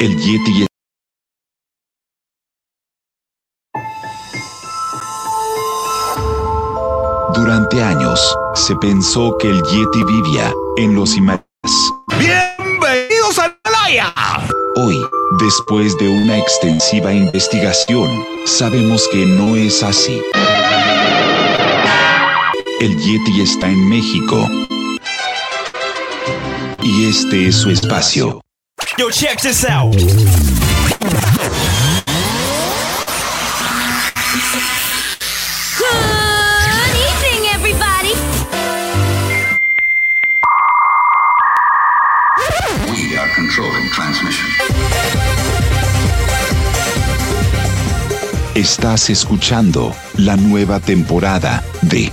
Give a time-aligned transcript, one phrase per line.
[0.00, 0.66] El Yeti
[7.34, 11.44] Durante años, se pensó que el Yeti vivía en los Himalayas.
[12.18, 14.14] ¡Bienvenidos a Malaya!
[14.76, 14.96] Hoy,
[15.38, 20.22] después de una extensiva investigación, sabemos que no es así.
[22.80, 24.48] El Yeti está en México.
[26.82, 28.40] Y este es su espacio.
[29.00, 29.92] Yo, check this out.
[29.92, 30.10] Good
[37.08, 38.12] evening, everybody.
[42.92, 44.50] We are controlling transmission.
[48.54, 52.12] Estás escuchando la nueva temporada de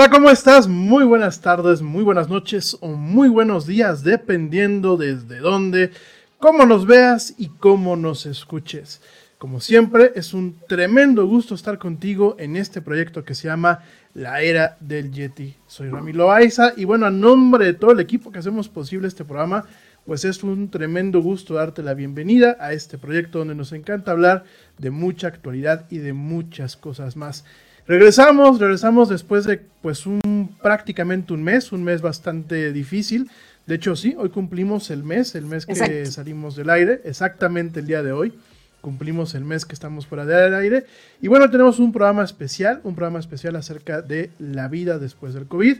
[0.00, 0.66] Hola, ¿cómo estás?
[0.66, 5.90] Muy buenas tardes, muy buenas noches o muy buenos días, dependiendo desde dónde,
[6.38, 9.02] cómo nos veas y cómo nos escuches.
[9.36, 13.80] Como siempre, es un tremendo gusto estar contigo en este proyecto que se llama
[14.14, 15.54] La Era del Yeti.
[15.66, 19.26] Soy Ramiro Loaiza y bueno, a nombre de todo el equipo que hacemos posible este
[19.26, 19.66] programa,
[20.06, 24.44] pues es un tremendo gusto darte la bienvenida a este proyecto donde nos encanta hablar
[24.78, 27.44] de mucha actualidad y de muchas cosas más.
[27.90, 33.28] Regresamos, regresamos después de pues un prácticamente un mes, un mes bastante difícil.
[33.66, 36.12] De hecho, sí, hoy cumplimos el mes, el mes que Exacto.
[36.12, 38.32] salimos del aire, exactamente el día de hoy.
[38.80, 40.86] Cumplimos el mes que estamos fuera del aire.
[41.20, 45.46] Y bueno, tenemos un programa especial, un programa especial acerca de la vida después del
[45.46, 45.78] COVID.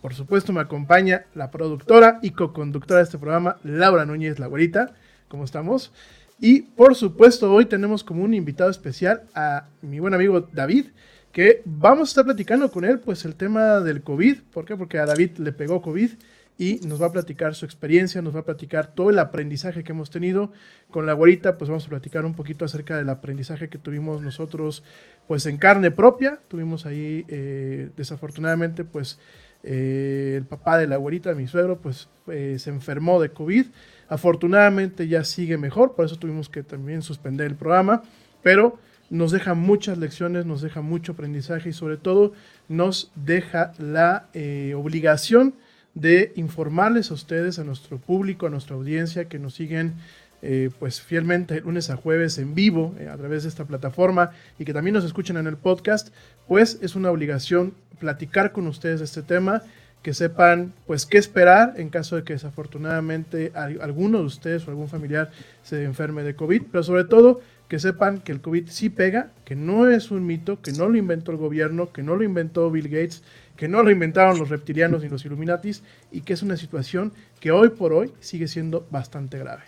[0.00, 4.94] Por supuesto, me acompaña la productora y co-conductora de este programa, Laura Núñez, la güerita.
[5.26, 5.90] ¿Cómo estamos?
[6.38, 10.86] Y por supuesto, hoy tenemos como un invitado especial a mi buen amigo David,
[11.32, 14.42] que vamos a estar platicando con él, pues el tema del COVID.
[14.52, 14.76] ¿Por qué?
[14.76, 16.10] Porque a David le pegó COVID
[16.58, 19.92] y nos va a platicar su experiencia, nos va a platicar todo el aprendizaje que
[19.92, 20.52] hemos tenido.
[20.90, 24.84] Con la güerita, pues vamos a platicar un poquito acerca del aprendizaje que tuvimos nosotros,
[25.26, 26.38] pues en carne propia.
[26.48, 29.18] Tuvimos ahí, eh, desafortunadamente, pues
[29.62, 33.66] eh, el papá de la abuelita, mi suegro, pues eh, se enfermó de COVID.
[34.08, 38.02] Afortunadamente ya sigue mejor, por eso tuvimos que también suspender el programa,
[38.42, 38.78] pero
[39.12, 42.32] nos deja muchas lecciones, nos deja mucho aprendizaje y sobre todo
[42.70, 45.54] nos deja la eh, obligación
[45.94, 49.92] de informarles a ustedes, a nuestro público, a nuestra audiencia que nos siguen
[50.40, 54.64] eh, pues fielmente lunes a jueves en vivo eh, a través de esta plataforma y
[54.64, 56.08] que también nos escuchen en el podcast,
[56.48, 59.62] pues es una obligación platicar con ustedes de este tema,
[60.02, 64.88] que sepan pues qué esperar en caso de que desafortunadamente alguno de ustedes o algún
[64.88, 65.30] familiar
[65.62, 67.40] se enferme de COVID, pero sobre todo
[67.72, 70.98] que sepan que el COVID sí pega, que no es un mito, que no lo
[70.98, 73.22] inventó el gobierno, que no lo inventó Bill Gates,
[73.56, 77.50] que no lo inventaron los reptilianos ni los Illuminatis y que es una situación que
[77.50, 79.62] hoy por hoy sigue siendo bastante grave.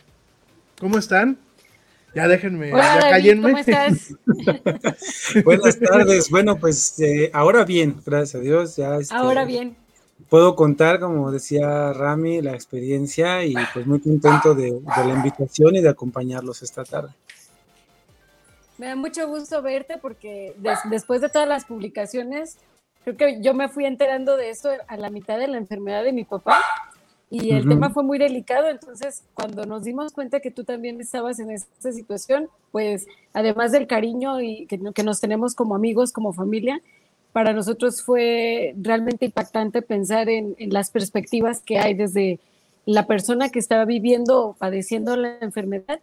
[0.78, 1.38] ¿Cómo están?
[2.14, 3.42] Ya déjenme, Hola, ya cállenme.
[3.42, 4.14] ¿Cómo estás?
[5.46, 6.28] Buenas tardes.
[6.28, 8.76] Bueno, pues eh, ahora bien, gracias a Dios.
[8.76, 9.78] Ya este, Ahora bien.
[10.28, 15.76] Puedo contar, como decía Rami, la experiencia y pues muy contento de, de la invitación
[15.76, 17.14] y de acompañarlos esta tarde.
[18.78, 22.58] Me da mucho gusto verte porque des- después de todas las publicaciones,
[23.04, 26.12] creo que yo me fui enterando de esto a la mitad de la enfermedad de
[26.12, 26.60] mi papá
[27.30, 27.68] y el Ujú.
[27.70, 31.92] tema fue muy delicado, entonces cuando nos dimos cuenta que tú también estabas en esta
[31.92, 36.80] situación, pues además del cariño y que, que nos tenemos como amigos, como familia,
[37.32, 42.38] para nosotros fue realmente impactante pensar en, en las perspectivas que hay desde
[42.86, 46.00] la persona que estaba viviendo o padeciendo la enfermedad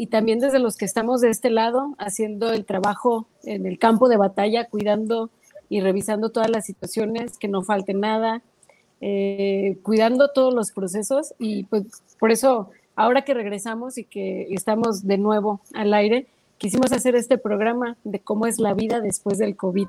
[0.00, 4.08] y también desde los que estamos de este lado haciendo el trabajo en el campo
[4.08, 5.28] de batalla, cuidando
[5.68, 8.40] y revisando todas las situaciones, que no falte nada,
[9.02, 11.34] eh, cuidando todos los procesos.
[11.38, 11.84] Y pues
[12.18, 17.36] por eso ahora que regresamos y que estamos de nuevo al aire, quisimos hacer este
[17.36, 19.88] programa de cómo es la vida después del COVID,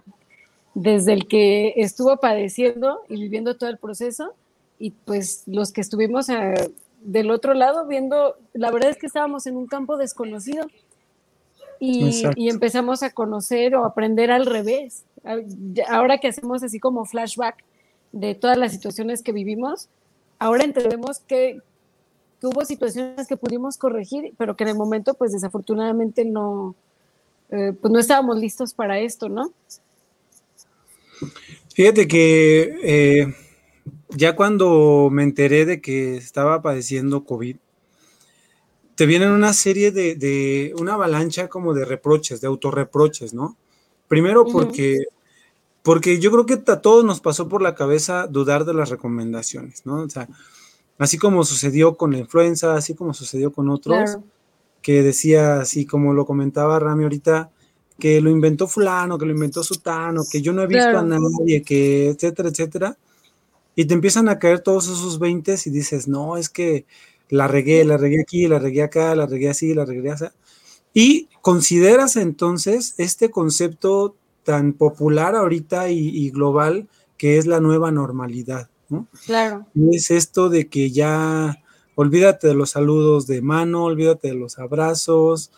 [0.74, 4.34] desde el que estuvo padeciendo y viviendo todo el proceso
[4.78, 6.54] y pues los que estuvimos eh,
[7.02, 10.68] del otro lado viendo, la verdad es que estábamos en un campo desconocido
[11.80, 15.04] y, empezamos a conocer o aprender al revés.
[15.88, 17.64] Ahora que hacemos así como flashback
[18.12, 19.90] de todas las situaciones que vivimos,
[20.38, 21.60] ahora entendemos que,
[22.40, 26.76] que hubo situaciones que pudimos corregir, pero que en el momento pues desafortunadamente no,
[27.50, 29.52] eh, pues no estábamos listos para esto, ¿no?
[31.74, 33.36] Fíjate que eh,
[34.16, 37.58] ya cuando me enteré de que estaba padeciendo COVID,
[38.96, 43.58] te vienen una serie de, de una avalancha como de reproches, de autorreproches, ¿no?
[44.08, 45.06] Primero porque,
[45.82, 49.86] porque yo creo que a todos nos pasó por la cabeza dudar de las recomendaciones,
[49.86, 50.02] ¿no?
[50.02, 50.28] O sea,
[50.98, 54.24] así como sucedió con la influenza, así como sucedió con otros, Claro.
[54.82, 57.50] que decía, así como lo comentaba Rami ahorita,
[57.98, 61.62] que lo inventó fulano, que lo inventó sutano, que yo no he visto a nadie,
[61.64, 62.98] que etcétera, etcétera.
[63.76, 66.86] Y te empiezan a caer todos esos 20 y dices, no, es que
[67.30, 70.26] la regué, la regué aquí, la regué acá, la regué así, la regué así.
[70.94, 77.92] Y consideras entonces este concepto tan popular ahorita y, y global que es la nueva
[77.92, 79.08] normalidad, ¿no?
[79.26, 79.68] Claro.
[79.74, 81.62] Y es esto de que ya
[81.96, 85.52] olvídate de los saludos de mano, olvídate de los abrazos,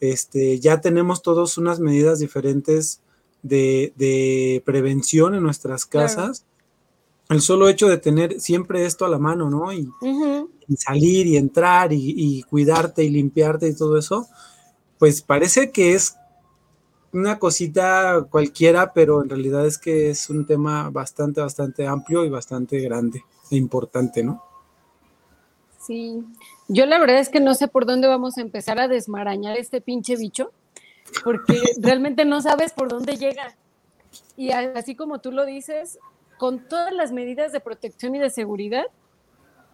[0.00, 3.02] este, ya tenemos todos unas medidas diferentes
[3.42, 6.32] de, de prevención en nuestras Claro.
[7.30, 9.72] El solo hecho de tener siempre esto a la mano, ¿no?
[9.72, 9.88] Y,
[10.76, 14.28] salir y entrar y, y cuidarte y limpiarte y todo eso,
[14.98, 16.16] pues parece que es
[17.12, 22.30] una cosita cualquiera, pero en realidad es que es un tema bastante, bastante amplio y
[22.30, 24.44] bastante grande e importante, ¿no?
[25.80, 26.22] Sí,
[26.68, 29.80] yo la verdad es que no sé por dónde vamos a empezar a desmarañar este
[29.80, 30.52] pinche bicho,
[31.24, 33.56] porque realmente no sabes por dónde llega.
[34.36, 35.98] Y así como tú lo dices,
[36.40, 38.86] con todas las medidas de protección y de seguridad,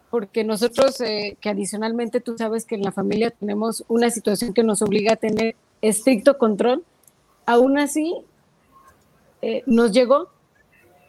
[0.09, 4.63] porque nosotros, eh, que adicionalmente tú sabes que en la familia tenemos una situación que
[4.63, 6.83] nos obliga a tener estricto control,
[7.45, 8.17] aún así
[9.41, 10.27] eh, nos llegó.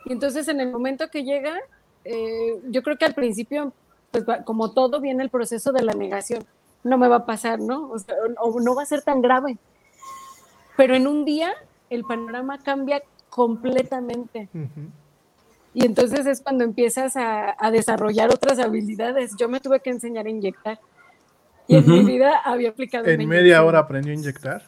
[0.04, 1.58] Y entonces en el momento que llega,
[2.04, 3.72] eh, yo creo que al principio
[4.12, 6.44] pues como todo viene el proceso de la negación.
[6.84, 7.90] No me va a pasar, ¿no?
[7.90, 9.58] O, sea, o no va a ser tan grave.
[10.76, 11.52] Pero en un día
[11.90, 14.48] el panorama cambia completamente.
[14.54, 14.88] Ujú.
[15.74, 19.32] Y entonces es cuando empiezas a, a desarrollar otras habilidades.
[19.38, 20.80] Yo me tuve que enseñar a inyectar.
[21.66, 23.66] Y en mi vida había aplicado En media inyección.
[23.66, 24.64] hora aprendió a inyectar.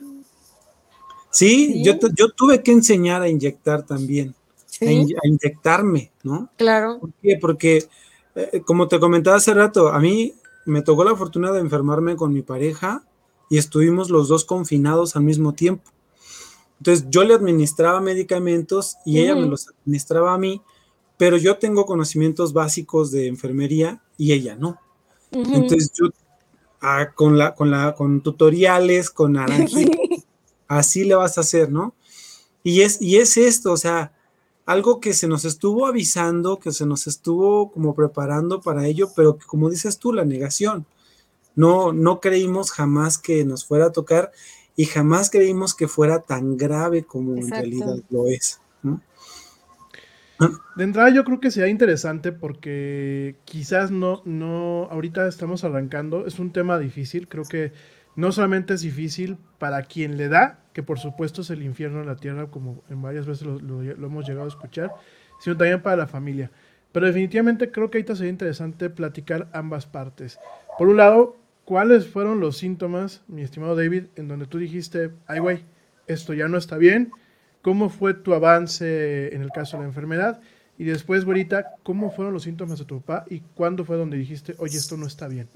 [1.30, 1.84] Sí, Sí.
[1.84, 6.50] Yo, yo tuve que enseñar a inyectar también, a, Sí, in- a inyectarme, ¿no?
[6.56, 6.98] claro.
[7.00, 7.36] ¿Por qué?
[7.40, 7.86] Porque,
[8.34, 10.34] eh, como te comentaba hace rato, a mí
[10.66, 13.02] me tocó la fortuna de enfermarme con mi pareja
[13.48, 15.90] y estuvimos los dos confinados al mismo tiempo.
[16.78, 20.60] Entonces yo le administraba medicamentos y ella me los administraba a mí,
[21.20, 24.80] pero yo tengo conocimientos básicos de enfermería y ella no.
[25.30, 26.06] Entonces yo
[26.80, 29.98] ah, con la, con la, con tutoriales, con naranjita,
[30.66, 31.94] así le vas a hacer, ¿no?
[32.62, 34.14] Y es, y es esto, o sea,
[34.64, 39.36] algo que se nos estuvo avisando, que se nos estuvo como preparando para ello, pero
[39.36, 40.86] que como dices tú, la negación.
[41.54, 44.32] No, no creímos jamás que nos fuera a tocar
[44.74, 48.59] y jamás creímos que fuera tan grave como en realidad lo es.
[50.76, 56.38] De entrada yo creo que sería interesante porque quizás no, no, ahorita estamos arrancando, es
[56.38, 57.72] un tema difícil, creo que
[58.16, 62.06] no solamente es difícil para quien le da, que por supuesto es el infierno en
[62.06, 64.92] la tierra, como en varias veces lo hemos llegado a escuchar,
[65.40, 66.50] sino también para la familia.
[66.92, 70.38] Pero definitivamente creo que ahorita sería interesante platicar ambas partes.
[70.78, 75.38] Por un lado, ¿cuáles fueron los síntomas, mi estimado David, en donde tú dijiste, ay
[75.38, 75.64] güey,
[76.06, 77.12] esto ya no está bien?
[77.62, 80.40] ¿Cómo fue tu avance en el caso de la enfermedad?
[80.78, 83.26] Y después, güerita, ¿cómo fueron los síntomas de tu papá?
[83.28, 85.48] ¿Y cuándo fue donde dijiste, oye, esto no está bien?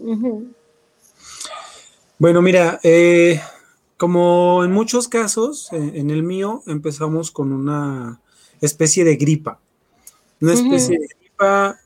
[2.19, 3.41] Bueno, mira, eh,
[3.97, 8.21] como en muchos casos, en el mío empezamos con una
[8.61, 9.61] especie de gripa.
[10.41, 11.81] Una especie de gripa,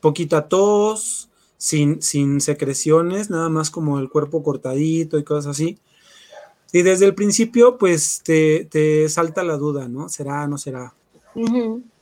[0.00, 5.78] poquita tos, sin, sin secreciones, nada más como el cuerpo cortadito y cosas así.
[6.72, 10.08] Y desde el principio, pues te, te salta la duda, ¿no?
[10.08, 10.94] ¿Será, no será?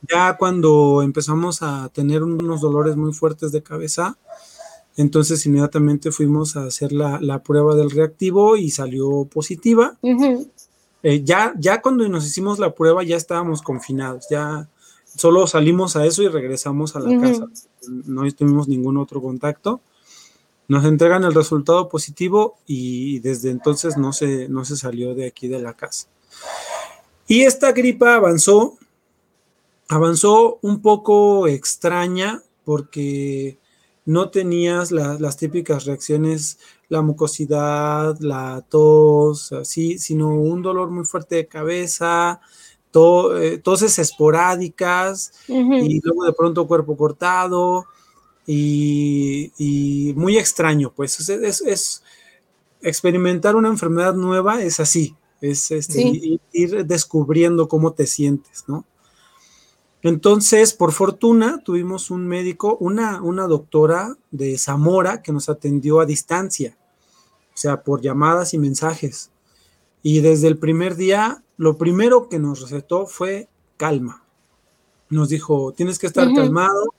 [0.07, 4.17] Ya cuando empezamos a tener unos dolores muy fuertes de cabeza,
[4.97, 9.97] entonces inmediatamente fuimos a hacer la, la prueba del reactivo y salió positiva.
[11.01, 14.67] Eh, ya, ya cuando nos hicimos la prueba ya estábamos confinados, ya
[15.05, 17.47] solo salimos a eso y regresamos a la casa.
[17.87, 19.79] No tuvimos ningún otro contacto.
[20.69, 25.47] Nos entregan el resultado positivo y desde entonces no se, no se salió de aquí
[25.49, 26.07] de la casa.
[27.27, 28.77] Y esta gripa avanzó,
[29.87, 33.57] avanzó un poco extraña porque
[34.05, 41.05] no tenías la- las típicas reacciones, la mucosidad, la tos, así, sino un dolor muy
[41.05, 42.41] fuerte de cabeza,
[42.91, 45.31] to- eh, toses esporádicas
[45.83, 47.85] y luego de pronto cuerpo cortado
[48.51, 52.03] y, y muy extraño, pues es, es- es-
[52.81, 56.39] experimentar una enfermedad nueva es así, es este, Sí.
[56.53, 58.85] ir, descubriendo cómo te sientes, ¿no?
[60.01, 66.05] Entonces, por fortuna, tuvimos un médico, una, una doctora de Zamora que nos atendió a
[66.05, 66.77] distancia,
[67.53, 69.29] o sea, por llamadas y mensajes.
[70.01, 74.23] Y desde el primer día, lo primero que nos recetó fue calma.
[75.09, 76.93] Nos dijo, tienes que estar calmado,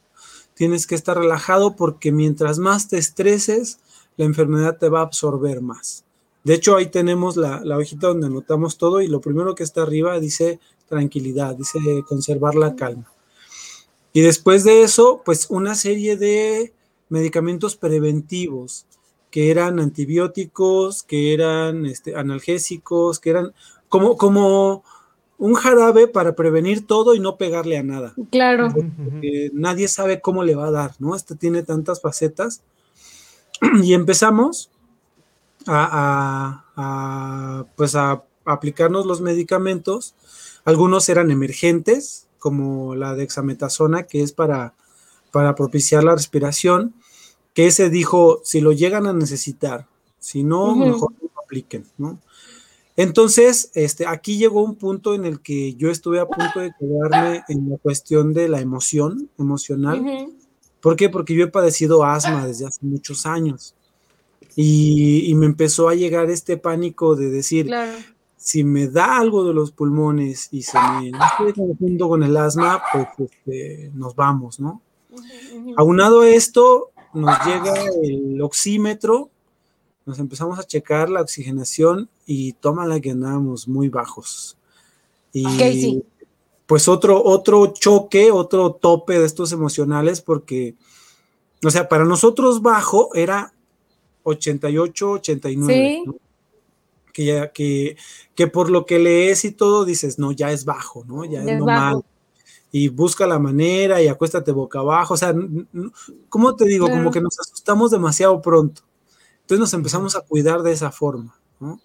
[0.61, 3.79] tienes que estar relajado porque mientras más te estreses,
[4.15, 6.05] la enfermedad te va a absorber más.
[6.43, 10.19] De hecho, ahí tenemos la, hojita donde anotamos todo y lo primero que está arriba
[10.19, 13.11] dice tranquilidad, dice conservar la calma.
[14.13, 16.71] Y después de eso, pues una serie de
[17.09, 18.85] medicamentos preventivos
[19.31, 23.51] que eran antibióticos, que eran este, analgésicos, que eran
[23.89, 24.83] como, como
[25.41, 28.13] un jarabe para prevenir todo y no pegarle a nada.
[28.29, 28.67] Claro.
[28.71, 31.15] porque nadie sabe cómo le va a dar, ¿no?
[31.15, 32.61] Este tiene tantas facetas.
[33.83, 34.69] Y empezamos
[35.67, 40.13] a, a- a, pues a aplicarnos los medicamentos.
[40.63, 44.73] Algunos eran emergentes, como la dexametasona, que es para,
[45.31, 46.93] para propiciar la respiración,
[47.53, 49.87] que ese dijo, si lo llegan a necesitar,
[50.19, 52.19] si no, mejor no lo apliquen, ¿no?
[52.97, 57.43] Entonces, este, aquí llegó un punto en el que yo estuve a punto de quedarme
[57.47, 60.03] en la cuestión de la emoción, emocional.
[60.81, 61.09] ¿Por qué?
[61.09, 63.75] Porque yo he padecido asma desde hace muchos años.
[64.55, 67.97] Y, y me empezó a llegar este pánico de decir, Claro.
[68.35, 71.19] si me da algo de los pulmones y se me no
[71.53, 74.81] estoy con el asma, pues este, nos vamos, ¿no?
[75.11, 75.23] Ujú,
[75.57, 75.73] ujú.
[75.77, 79.29] Aunado a esto, nos llega el oxímetro,
[80.05, 84.57] nos empezamos a checar la oxigenación y tómala que andábamos muy bajos.
[85.33, 86.03] Y Casey.
[86.65, 90.75] pues otro, otro choque, otro tope de estos emocionales, porque,
[91.63, 93.53] o sea, para nosotros bajo era
[94.23, 95.73] 88, 89.
[95.73, 96.03] Sí.
[96.05, 96.15] ¿no?
[97.13, 97.97] Que, ya, que,
[98.35, 101.25] que por lo que lees y todo dices, no, ya es bajo, ¿no?
[101.25, 102.05] Ya, Ya es normal bajo.
[102.71, 105.13] y busca la manera y acuéstate boca abajo.
[105.13, 105.33] O sea,
[106.29, 106.85] ¿cómo te digo?
[106.85, 107.01] Claro.
[107.01, 108.81] Como que nos asustamos demasiado pronto.
[109.51, 111.81] Entonces nos empezamos a cuidar de esa forma, ¿no?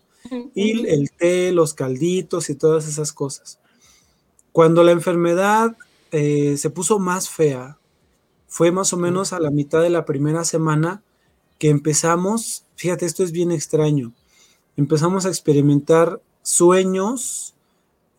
[0.55, 3.59] Y el té, los calditos y todas esas cosas.
[4.53, 5.77] Cuando la enfermedad
[6.13, 7.77] eh, se puso más fea,
[8.47, 11.03] fue más o menos a la mitad de la primera semana
[11.59, 14.13] que empezamos, fíjate, esto es bien extraño,
[14.77, 17.57] empezamos a experimentar sueños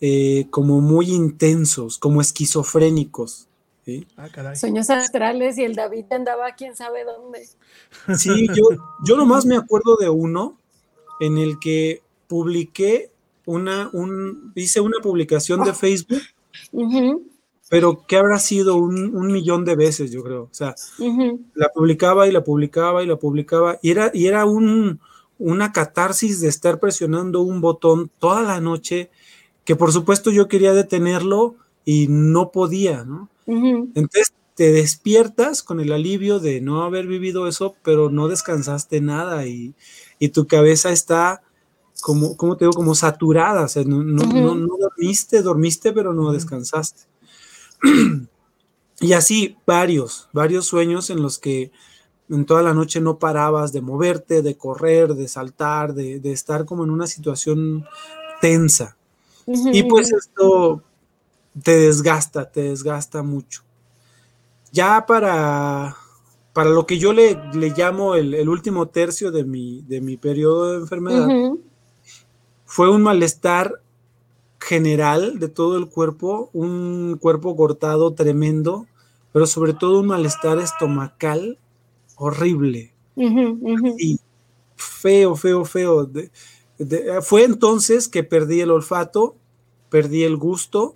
[0.02, 3.47] eh, como muy intensos, como esquizofrénicos.
[3.88, 4.06] ¿Sí?
[4.18, 4.58] Ah, caray.
[4.58, 7.48] Sueños astrales y el David andaba quién sabe dónde.
[8.18, 8.66] Sí, yo,
[9.06, 10.58] yo nomás me acuerdo de uno
[11.22, 13.12] en el que publiqué
[13.46, 16.22] una, un, hice una publicación de Facebook,
[17.70, 20.44] pero que habrá sido un, un millón de veces, yo creo.
[20.44, 20.76] O sea,
[21.56, 25.00] la publicaba y la publicaba y la publicaba, y era, y era un,
[25.40, 29.10] una catarsis de estar presionando un botón toda la noche,
[29.64, 31.56] que por supuesto yo quería detenerlo
[31.88, 33.30] y no podía, ¿no?
[33.96, 39.48] Entonces te despiertas con el alivio de no haber vivido eso, pero no descansaste nada
[39.48, 39.74] y,
[40.20, 41.42] y tu cabeza está
[42.02, 42.74] como, ¿cómo te digo?
[42.74, 47.04] Como saturada, o sea, no, no, no- no dormiste, dormiste, pero no descansaste.
[49.00, 51.72] y así varios, varios sueños en los que
[52.30, 56.66] en toda la noche no parabas de moverte, de correr, de saltar, de, de estar
[56.66, 57.86] como en una situación
[58.42, 58.98] tensa.
[59.72, 60.84] Y pues esto
[61.64, 63.64] te desgasta, te desgasta mucho.
[64.72, 65.96] Ya para,
[66.54, 70.18] para lo que yo le, le llamo el, el último tercio de mi, de mi
[70.18, 71.28] periodo de enfermedad,
[72.66, 73.82] fue un malestar
[74.60, 78.88] general de todo el cuerpo, un cuerpo cortado tremendo,
[79.32, 81.58] pero sobre todo un malestar estomacal
[82.16, 82.94] horrible.
[84.00, 84.20] Y
[84.76, 86.06] feo, feo, feo.
[86.06, 86.32] De-
[86.78, 89.36] de- fue entonces que perdí el olfato,
[89.90, 90.96] perdí el gusto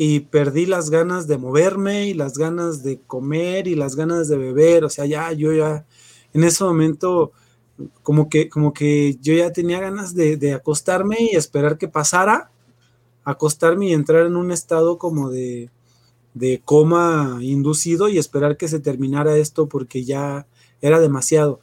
[0.00, 4.38] y perdí las ganas de moverme y las ganas de comer y las ganas de
[4.38, 4.84] beber.
[4.84, 5.84] O sea, ya yo ya
[6.32, 7.32] en ese momento
[8.02, 12.52] como que, como que yo ya tenía ganas de, de acostarme y esperar que pasara,
[13.24, 15.70] acostarme y entrar en un estado como de,
[16.34, 20.46] de coma inducido y esperar que se terminara esto porque ya
[20.80, 21.60] era demasiado.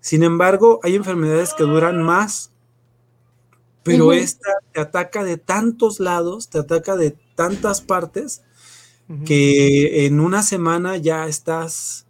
[0.00, 2.52] Sin embargo, hay enfermedades que duran más,
[3.82, 8.42] pero esta te ataca de tantos lados, te ataca de tantas partes,
[9.24, 12.06] que en una semana ya estás,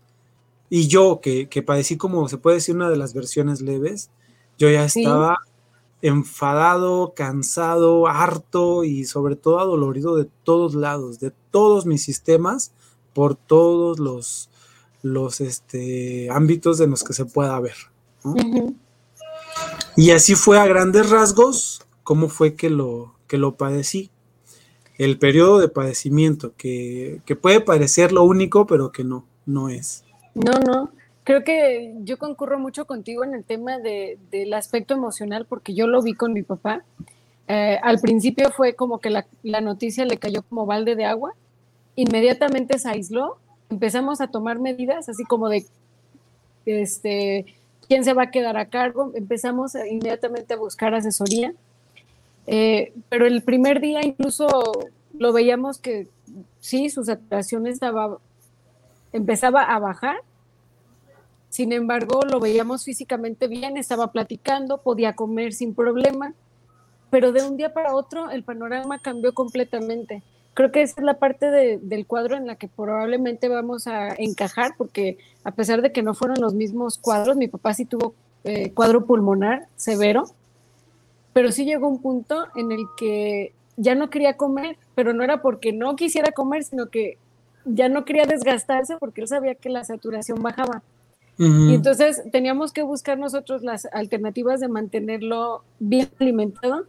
[0.69, 4.11] y yo que, que padecí como se puede decir una de las versiones leves,
[4.59, 5.01] yo ya Sí.
[5.01, 5.39] estaba
[6.03, 12.73] enfadado, cansado, harto y sobre todo adolorido de todos lados, de todos mis sistemas,
[13.15, 14.51] por todos los,
[15.03, 17.77] los este, ámbitos en los que se pueda ver.
[19.97, 24.11] Y así fue a grandes rasgos cómo fue que lo, que lo padecí.
[25.01, 30.05] El periodo de padecimiento, que, que puede parecer lo único, pero que no, no es.
[30.35, 30.91] No, no.
[31.25, 35.87] Creo que yo concurro mucho contigo en el tema de, del aspecto emocional, porque yo
[35.87, 36.85] lo vi con mi papá.
[37.49, 41.33] Eh, al principio fue como que la, la noticia le cayó como balde de agua.
[41.97, 43.39] Inmediatamente se aisló.
[43.71, 45.65] Empezamos a tomar medidas, así como de
[46.67, 47.47] este,
[47.89, 49.13] quién se va a quedar a cargo.
[49.15, 51.55] Empezamos inmediatamente a buscar asesoría.
[52.53, 54.49] Eh, pero el primer día incluso
[55.17, 56.09] lo veíamos que
[56.59, 58.19] sí, su saturación estaba,
[59.13, 60.17] empezaba a bajar.
[61.49, 66.35] Sin embargo, lo veíamos físicamente bien, estaba platicando, podía comer sin problema,
[67.11, 70.25] pero de un día para otro el panorama cambió completamente.
[70.55, 74.09] Creo que esa es la parte de- del cuadro en la que probablemente vamos a
[74.19, 78.15] encajar, porque a pesar de que no fueron los mismos cuadros, mi papá sí tuvo
[78.43, 80.25] eh, cuadro pulmonar severo,
[81.33, 85.43] pero sí llegó un punto en el que ya no quería comer, pero no era
[85.43, 87.17] porque no quisiera comer, sino que
[87.65, 90.83] ya no quería desgastarse porque él sabía que la saturación bajaba.
[91.39, 96.85] Y entonces teníamos que buscar nosotros las alternativas de mantenerlo bien alimentado,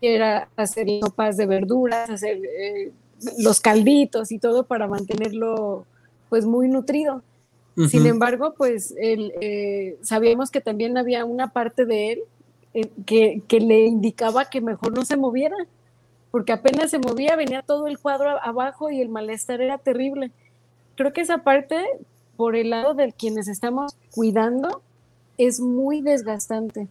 [0.00, 2.90] que era hacer sopas de verduras, hacer eh,
[3.38, 5.86] los calditos y todo para mantenerlo
[6.30, 7.22] pues muy nutrido.
[7.88, 12.22] Sin embargo, pues él, eh, sabíamos que también había una parte de él
[12.74, 15.56] eh, que, le indicaba que mejor no se moviera,
[16.30, 20.30] porque apenas se movía venía todo el cuadro abajo y el malestar era terrible.
[20.96, 21.76] Creo que esa parte,
[22.36, 24.82] por el lado de quienes estamos cuidando,
[25.38, 26.88] es muy desgastante,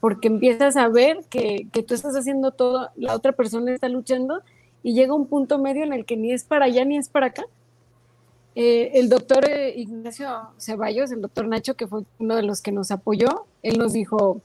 [0.00, 4.42] porque empiezas a ver que, que tú estás haciendo todo, la otra persona está luchando
[4.82, 7.26] y llega un punto medio en el que ni es para allá ni es para
[7.26, 7.44] acá.
[8.56, 12.70] Eh, el doctor eh, Ignacio Ceballos, el doctor Nacho, que fue uno de los que
[12.70, 14.40] nos apoyó, él nos dijo,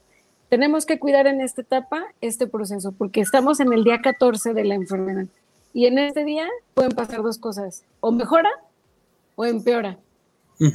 [0.50, 4.64] tenemos que cuidar en esta etapa este proceso, porque estamos en el día 14 de
[4.64, 5.26] la enfermedad.
[5.72, 8.50] Y en este día pueden pasar dos cosas, o mejora
[9.36, 9.96] o empeora.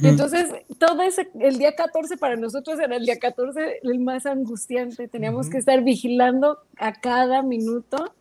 [0.02, 5.06] Entonces, todo ese, el día 14 para nosotros era el día 14 el más angustiante.
[5.06, 8.12] Teníamos que estar vigilando a cada minuto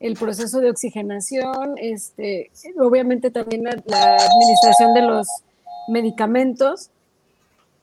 [0.00, 5.28] el proceso de oxigenación, este, obviamente también la, la administración de los
[5.86, 6.90] medicamentos,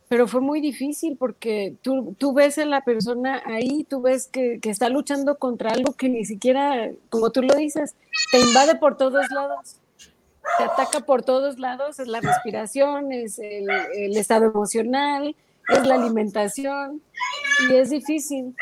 [0.09, 4.59] pero fue muy difícil porque tú, tú ves a la persona ahí, tú ves que,
[4.59, 7.95] que está luchando contra algo que ni siquiera, como tú lo dices,
[8.31, 9.77] te invade por todos lados.
[10.57, 15.35] te ataca por todos lados, es la respiración, es el, el estado emocional,
[15.69, 17.03] es la alimentación
[17.69, 18.55] y es difícil.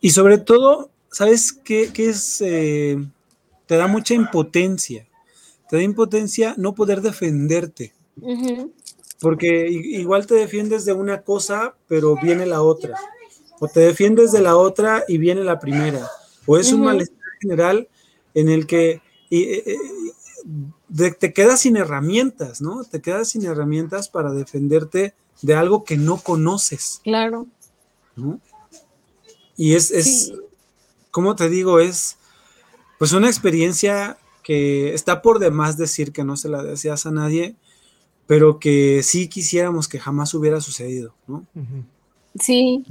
[0.00, 2.40] Y sobre todo, ¿sabes qué, qué es?
[2.42, 2.96] eh,
[3.66, 5.08] te da mucha impotencia.
[5.68, 7.92] Te da impotencia no poder defenderte.
[8.20, 8.72] Ujú.
[9.20, 12.96] Porque igual te defiendes de una cosa, pero viene la otra.
[13.60, 16.06] O te defiendes de la otra y viene la primera.
[16.44, 17.88] O es un malestar general
[18.34, 19.00] en el que
[19.30, 19.76] y, eh,
[20.88, 22.84] de- te quedas sin herramientas, ¿no?
[22.84, 27.46] Te quedas sin herramientas para defenderte de algo que no conoces, Claro.
[28.14, 28.38] ¿no?
[29.56, 30.34] Y es, es Sí.
[31.10, 31.80] ¿cómo te digo?
[31.80, 32.18] Es
[32.98, 37.56] pues una experiencia que está por demás decir que no se la deseas a nadie,
[38.26, 41.44] pero que sí quisiéramos que jamás hubiera sucedido, ¿no?
[42.38, 42.84] Sí,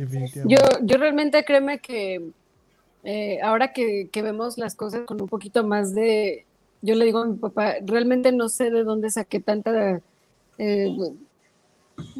[0.45, 2.31] yo, yo realmente créeme que
[3.03, 6.45] eh, ahora que, que vemos las cosas con un poquito más de,
[6.81, 10.01] yo le digo a mi papá, realmente no sé de dónde saqué tanta,
[10.57, 10.97] eh,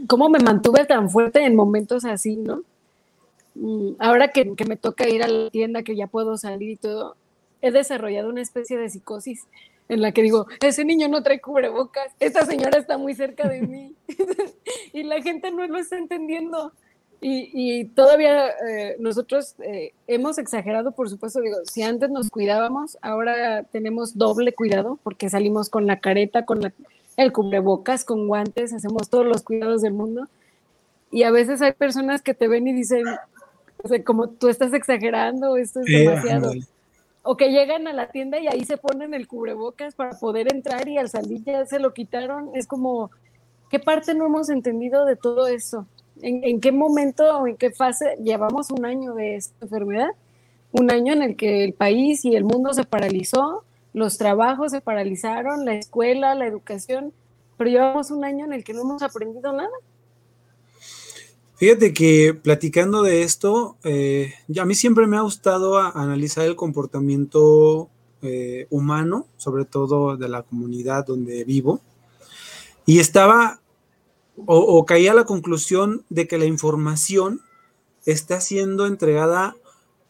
[0.07, 2.61] cómo me mantuve tan fuerte en momentos así, ¿no?
[3.55, 6.75] Mm, Ahora que, que me toca ir a la tienda, que ya puedo salir y
[6.75, 7.15] todo,
[7.61, 9.47] he desarrollado una especie de psicosis
[9.89, 13.61] en la que digo, ese niño no trae cubrebocas, esta señora está muy cerca de
[13.61, 13.93] mí
[14.93, 16.71] y la gente no lo está entendiendo.
[17.21, 22.97] Y, y todavía eh, nosotros eh, hemos exagerado, por supuesto, digo, si antes nos cuidábamos,
[23.01, 26.73] ahora tenemos doble cuidado porque salimos con la careta, con la-
[27.17, 30.27] el cubrebocas, con guantes, hacemos todos los cuidados del mundo.
[31.11, 33.05] Y a veces hay personas que te ven y dicen,
[33.81, 36.51] o sea, como tú estás exagerando, esto es demasiado.
[37.27, 40.87] O que llegan a la tienda y ahí se ponen el cubrebocas para poder entrar
[40.87, 42.51] y al salir ya se lo quitaron.
[42.53, 43.09] Es como,
[43.69, 45.87] ¿qué parte no hemos entendido de todo eso?
[46.21, 50.09] ¿En, en qué momento o en qué fase llevamos un año de esta enfermedad?
[50.71, 54.81] Un año en el que el país y el mundo se paralizó, los trabajos se
[54.81, 57.13] paralizaron, la escuela, la educación,
[57.57, 59.71] pero llevamos un año en el que no hemos aprendido nada.
[61.57, 66.45] Fíjate que platicando de esto, eh, ya a mí siempre me ha gustado a- analizar
[66.45, 67.89] el comportamiento
[68.21, 71.79] eh, humano, sobre todo de la comunidad donde vivo,
[72.85, 73.61] y estaba
[74.45, 77.39] o, o caía a la conclusión de que la información
[78.05, 79.55] está siendo entregada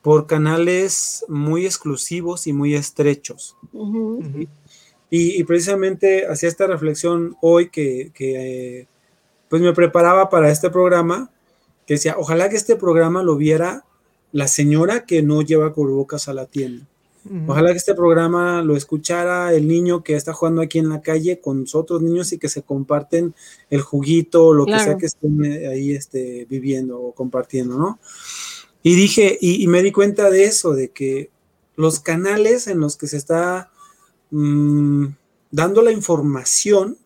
[0.02, 3.56] por canales muy exclusivos y muy estrechos.
[3.72, 4.18] Ujú.
[4.20, 4.48] Ujú.
[5.10, 8.88] Y, y precisamente hacía esta reflexión hoy que, que, eh,
[9.50, 11.30] pues me preparaba para este programa,
[11.86, 13.86] que decía, ojalá que este programa lo viera
[14.32, 16.86] la señora que no lleva cubrebocas a la tienda.
[17.48, 21.40] Ojalá que este programa lo escuchara el niño que está jugando aquí en la calle
[21.40, 23.34] con los otros niños y que se comparten
[23.72, 28.00] el juguito, lo que sea que estén eh, ahí este, viviendo o compartiendo, ¿no?
[28.84, 31.32] Y dije, y, y me di cuenta de eso, de que
[31.76, 33.72] los canales en los que se está
[34.30, 35.08] mm,
[35.50, 36.98] dando la información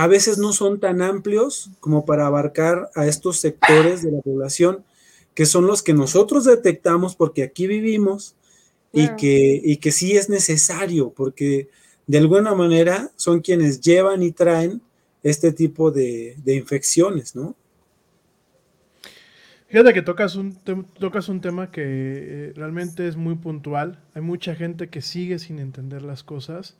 [0.00, 4.82] a veces no son tan amplios como para abarcar a estos sectores de la población
[5.34, 8.34] que son los que nosotros detectamos porque aquí vivimos
[8.94, 11.68] y que, y que sí es necesario, porque
[12.06, 14.80] de alguna manera son quienes llevan y traen
[15.22, 17.54] este tipo de, de infecciones, ¿no?
[19.68, 20.56] Fíjate que tocas un,
[20.98, 24.02] tocas un tema que eh, realmente es muy puntual.
[24.14, 26.78] Hay mucha gente que sigue sin entender las cosas.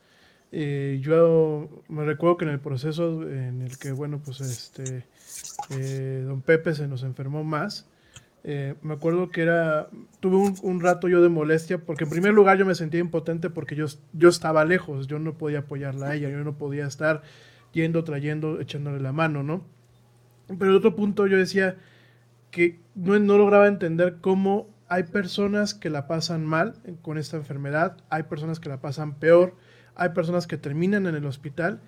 [0.52, 5.04] Eh, yo me recuerdo que en el proceso en el que, bueno, pues este,
[5.70, 7.88] eh, don Pepe se nos enfermó más,
[8.42, 12.32] eh, me acuerdo que era, tuve un, un rato yo de molestia, porque en primer
[12.32, 16.14] lugar yo me sentía impotente porque yo, yo estaba lejos, yo no podía apoyarla a
[16.16, 17.22] ella, yo no podía estar
[17.72, 19.64] yendo, trayendo, echándole la mano, ¿no?
[20.58, 21.76] Pero en otro punto yo decía
[22.50, 27.98] que no, no lograba entender cómo hay personas que la pasan mal con esta enfermedad,
[28.08, 29.54] hay personas que la pasan peor,
[30.00, 31.82] hay personas que terminan en el hospital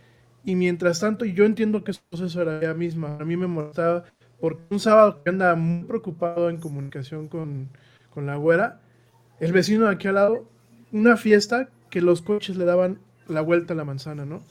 [0.44, 4.04] y mientras tanto, yo entiendo que ese proceso era ella misma, a mí me molestaba
[4.38, 7.70] porque un sábado que andaba muy preocupado en comunicación con,
[8.10, 8.80] con la güera,
[9.40, 10.46] el vecino de aquí al lado,
[10.92, 12.98] una fiesta que los coches le daban
[13.28, 14.42] la vuelta a la manzana, ¿no?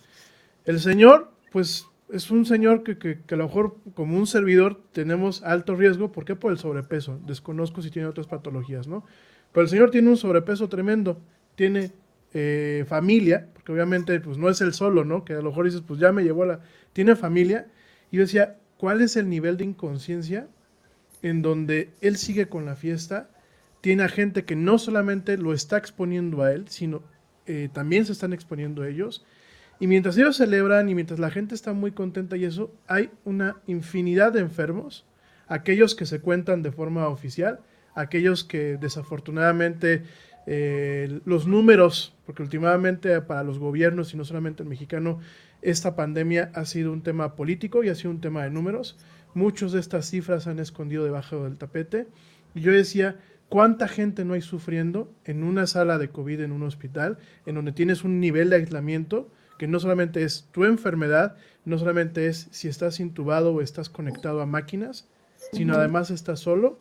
[0.65, 4.82] El señor, pues es un señor que, que, que a lo mejor como un servidor
[4.91, 6.36] tenemos alto riesgo, ¿por qué?
[6.36, 7.19] Por el sobrepeso.
[7.28, 9.06] Desconozco si tiene otras patologías, ¿no?
[9.52, 11.21] Pero el señor tiene un sobrepeso tremendo,
[11.56, 11.91] tiene
[12.34, 15.26] eh, familia, porque obviamente pues no es el solo, ¿no?
[15.26, 16.62] Que a lo mejor dices, pues ya me llevó la...
[16.94, 17.67] Tiene familia.
[18.10, 20.48] Y yo decía, ¿cuál es el nivel de inconsciencia
[21.22, 23.30] en donde él sigue con la fiesta?
[23.82, 27.04] Tiene a gente que no solamente lo está exponiendo a él, sino
[27.48, 29.26] eh, también se están exponiendo a ellos.
[29.80, 33.58] Y mientras ellos celebran y mientras la gente está muy contenta y eso, hay una
[33.65, 35.06] infinidad de enfermos,
[35.48, 37.60] aquellos que se cuentan de forma oficial,
[37.96, 40.04] aquellos que desafortunadamente
[40.47, 45.19] eh, los números, porque últimamente para los gobiernos y no solamente el mexicano,
[45.62, 48.97] esta pandemia ha sido un tema político y ha sido un tema de números.
[49.34, 52.08] Muchas de estas cifras han escondido debajo del tapete.
[52.56, 56.63] Y yo decía, ¿cuánta gente no hay sufriendo en una sala de COVID en un
[56.63, 61.77] hospital, en donde tienes un nivel de aislamiento que no solamente es tu enfermedad, no
[61.77, 65.08] solamente es si estás intubado o estás conectado a máquinas,
[65.54, 66.80] sino además estás solo?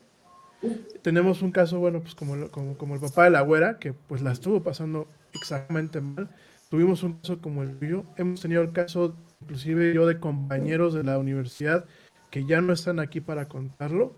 [1.03, 4.33] Tenemos un caso, bueno, pues como, como, el papá de la güera, que pues la
[4.33, 6.29] estuvo pasando exactamente mal.
[6.69, 8.05] Tuvimos un caso como el tuyo.
[8.17, 11.85] Hemos tenido el caso, inclusive yo, de compañeros de la universidad
[12.31, 14.15] que ya no están aquí para contarlo.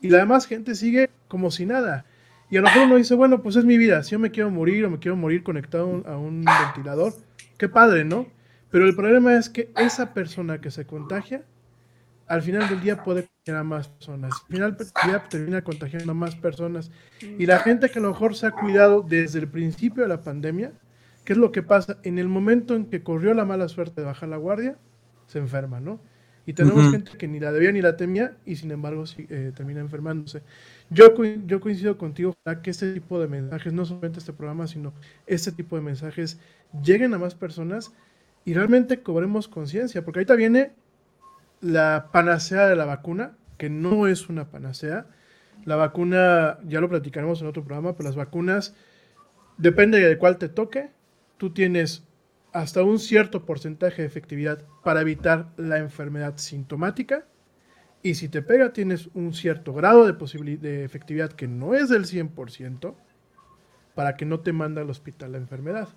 [0.00, 2.04] Y la demás gente sigue como si nada.
[2.50, 4.02] Y a lo mejor uno dice, bueno, pues es mi vida.
[4.02, 7.14] Si yo me quiero morir o me quiero morir conectado a un ventilador,
[7.58, 8.26] qué padre, ¿no?
[8.70, 11.44] Pero el problema es que esa persona que se contagia
[12.26, 14.32] al final del día puede contagiar a más personas.
[14.42, 16.90] Al final del día termina contagiando a más personas.
[17.38, 20.22] Y la gente que a lo mejor se ha cuidado desde el principio de la
[20.22, 20.72] pandemia,
[21.24, 21.98] ¿qué es lo que pasa?
[22.02, 24.78] En el momento en que corrió la mala suerte de bajar la guardia,
[25.26, 26.00] se enferma, ¿no?
[26.46, 26.92] Y tenemos Ujú.
[26.92, 30.42] gente que ni la debía ni la temía y sin embargo sí, eh, termina enfermándose.
[30.90, 31.14] Yo,
[31.46, 34.92] yo coincido contigo ojalá que este tipo de mensajes, no solamente este programa, sino
[35.26, 36.38] este tipo de mensajes
[36.82, 37.92] lleguen a más personas
[38.44, 40.72] y realmente cobremos conciencia, porque ahorita viene
[41.64, 45.06] la panacea de la vacuna, que no es una panacea.
[45.64, 48.74] La vacuna, ya lo platicaremos en otro programa, pero las vacunas,
[49.56, 50.90] depende de cuál te toque,
[51.38, 52.04] tú tienes
[52.52, 57.24] hasta un cierto porcentaje de efectividad para evitar la enfermedad sintomática.
[58.02, 62.04] Y si te pega, tienes un cierto grado de, de efectividad que no es del
[62.04, 62.94] 100%
[63.94, 65.88] para que no te mande al hospital la enfermedad.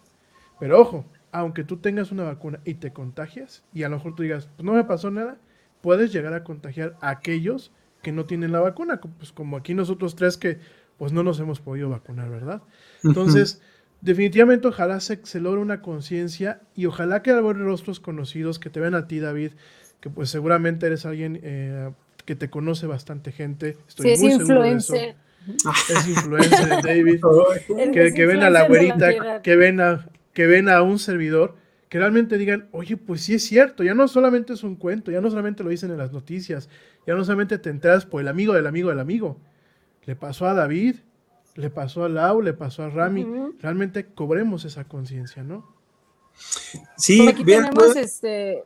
[0.61, 4.23] Pero ojo, aunque tú tengas una vacuna y te contagias, y a lo mejor tú
[4.23, 5.37] digas, pues no me pasó nada,
[5.81, 10.15] puedes llegar a contagiar a aquellos que no tienen la vacuna, pues como aquí nosotros
[10.15, 10.59] tres que
[10.97, 12.61] pues no nos hemos podido vacunar, ¿verdad?
[13.03, 13.61] Entonces,
[14.01, 18.79] definitivamente ojalá se, se logre una conciencia y ojalá que haber rostros conocidos que te
[18.79, 19.51] vean a ti, David,
[19.99, 21.91] que pues seguramente eres alguien eh,
[22.25, 23.77] que te conoce bastante gente.
[23.87, 24.95] Estoy Sí, es muy seguro de eso.
[24.95, 25.15] influencer.
[25.89, 27.21] Es influencer, David
[27.93, 31.55] que, que ven a la influencer güerita, que ven a, que ven a un servidor,
[31.89, 35.21] que realmente digan, oye, pues sí es cierto, ya no solamente es un cuento, ya
[35.21, 36.69] no solamente lo dicen en las noticias,
[37.05, 39.37] ya no solamente te enteras por el amigo del amigo del amigo.
[40.03, 40.97] Le pasó a David,
[41.55, 43.23] le pasó a Lau, le pasó a Rami.
[43.23, 43.55] Ujú.
[43.61, 45.65] Realmente cobremos esa conciencia, ¿no?
[46.97, 48.63] Sí, Por aquí vean, tenemos pues, este.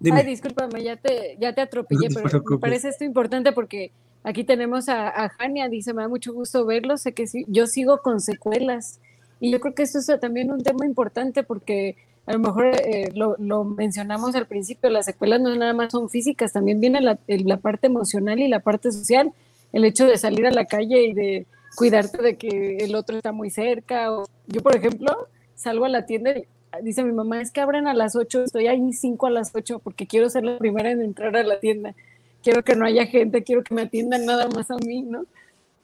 [0.00, 0.20] dime.
[0.20, 3.92] Ay, discúlpame, ya te, ya te atropellé, No te pero me parece esto importante porque
[4.22, 7.66] aquí tenemos a, a Jania, dice, me da mucho gusto verlo, sé que sí, yo
[7.66, 9.00] sigo con secuelas.
[9.40, 11.96] Y yo creo que esto es también un tema importante porque
[12.26, 16.10] a lo mejor eh, lo, lo mencionamos al principio, las secuelas no nada más son
[16.10, 19.32] físicas, también viene la, la parte emocional y la parte social,
[19.72, 23.30] el hecho de salir a la calle y de cuidarte de que el otro está
[23.30, 24.12] muy cerca.
[24.12, 26.46] O, yo, por ejemplo, salgo a la tienda y
[26.82, 29.78] dice mi mamá, es que abren a las 8, estoy ahí 5 a las 8
[29.78, 31.94] porque quiero ser la primera en entrar a la tienda.
[32.42, 35.26] Quiero que no haya gente, quiero que me atiendan nada más a mí, ¿no?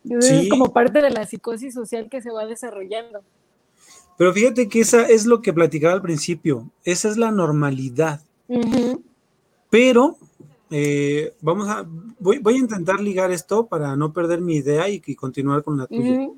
[0.04, 0.44] Entonces, Sí.
[0.44, 3.22] Es como parte de la psicosis social que se va desarrollando.
[4.18, 8.22] Pero fíjate que esa es lo que platicaba al principio, esa es la normalidad.
[9.70, 10.18] Pero
[10.70, 11.86] eh, vamos a,
[12.18, 15.78] voy, voy a intentar ligar esto para no perder mi idea y, y continuar con
[15.78, 16.28] la tuya.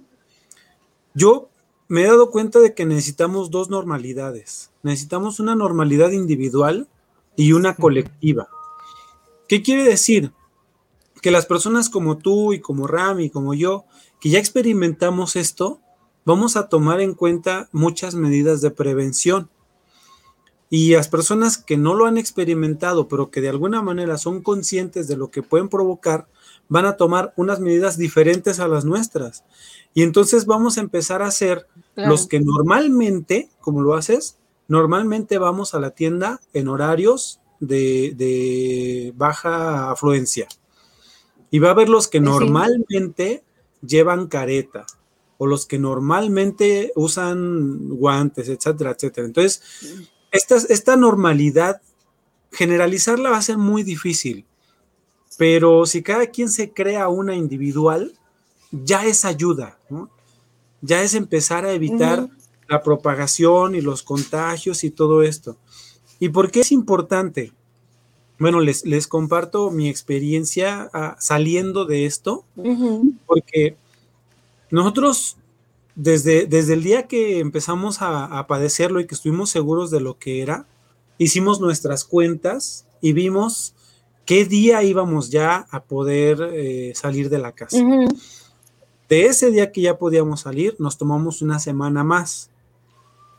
[1.15, 1.49] Yo
[1.89, 4.71] me he dado cuenta de que necesitamos dos normalidades.
[4.83, 6.89] Necesitamos una normalidad individual
[7.37, 8.49] y una colectiva.
[9.49, 10.33] ¿Qué quiere decir?
[11.21, 13.85] Que las personas como tú y como Rami y como yo,
[14.21, 15.81] que ya experimentamos esto,
[16.25, 19.49] vamos a tomar en cuenta muchas medidas de prevención.
[20.71, 25.07] Y las personas que no lo han experimentado, pero que de alguna manera son conscientes
[25.07, 26.27] de lo que pueden provocar,
[26.69, 29.45] van a tomar unas medidas diferentes a las nuestras.
[29.93, 32.11] Y entonces vamos a empezar a hacer Claro.
[32.11, 39.13] los que normalmente, como lo haces, normalmente vamos a la tienda en horarios de, de
[39.17, 40.49] baja afluencia.
[41.51, 42.25] Y va a haber los que Sí.
[42.25, 43.45] normalmente
[43.87, 44.87] llevan careta
[45.39, 49.27] o los que normalmente usan guantes, etcétera, etcétera.
[49.27, 49.63] Entonces,
[50.31, 51.81] esta, esta normalidad,
[52.53, 54.47] generalizarla va a ser muy difícil,
[55.37, 58.15] pero si cada quien se crea una individual,
[58.71, 60.11] ya es ayuda, ¿no?
[60.81, 62.29] Ya es empezar a evitar
[62.69, 65.57] la propagación y los contagios y todo esto.
[66.19, 67.53] ¿Y por qué es importante?
[68.39, 72.45] Bueno, les, les comparto mi experiencia ah, saliendo de esto,
[73.27, 73.77] porque
[74.71, 75.37] nosotros
[75.95, 80.19] desde, desde el día que empezamos a, a padecerlo y que estuvimos seguros de lo
[80.19, 80.67] que era,
[81.19, 83.75] hicimos nuestras cuentas y vimos
[84.25, 87.79] qué día íbamos ya a poder eh, salir de la casa.
[87.79, 87.85] De
[89.09, 92.51] de ese día que ya podíamos salir, nos tomamos una semana más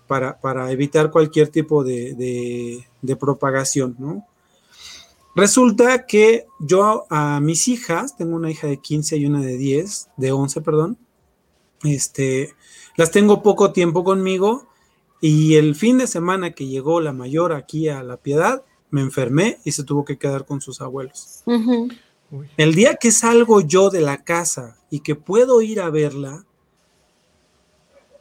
[0.07, 4.25] para, para evitar cualquier tipo de, de- de propagación, ¿no?
[5.35, 10.09] Resulta que yo a mis hijas, tengo una hija de 15 y una de 10,
[10.15, 10.97] de 11, perdón,
[11.83, 12.55] este,
[12.95, 14.67] las tengo poco tiempo conmigo
[15.21, 19.59] y el fin de semana que llegó la mayor aquí a La Piedad, me enfermé
[19.63, 21.43] y se tuvo que quedar con sus abuelos.
[22.57, 26.45] El día que salgo yo de la casa y que puedo ir a verla,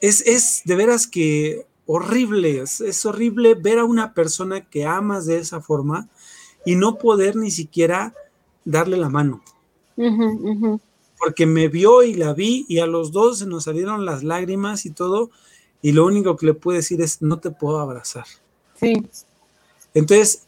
[0.00, 5.26] es, es de veras que horrible, es, es horrible ver a una persona que amas
[5.26, 6.08] de esa forma
[6.64, 8.14] y no poder ni siquiera
[8.64, 9.42] darle la mano.
[11.24, 14.84] Porque me vio y la vi y a los dos se nos salieron las lágrimas
[14.84, 15.30] y todo,
[15.80, 18.26] y lo único que le puedo decir es, no te puedo abrazar.
[18.78, 18.92] Sí.
[19.94, 20.42] Entonces,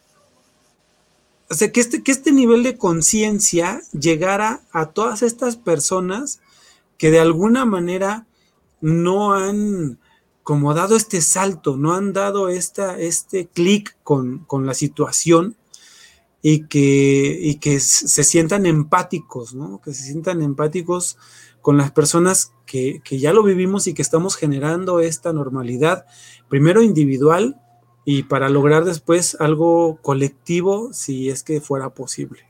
[1.49, 6.41] o sea, que este, que este nivel de conciencia llegara a todas estas personas
[6.99, 8.27] que de alguna manera
[8.83, 9.99] no han
[10.43, 15.57] como dado este salto, no han dado esta, este clic con, con la situación
[16.49, 19.81] y que, y que se sientan empáticos, ¿no?
[19.81, 21.19] Que se sientan empáticos
[21.61, 26.07] con las personas que, que ya lo vivimos y que estamos generando esta normalidad,
[26.49, 27.61] primero individual
[28.05, 32.43] y para lograr después algo colectivo si es que fuera posible.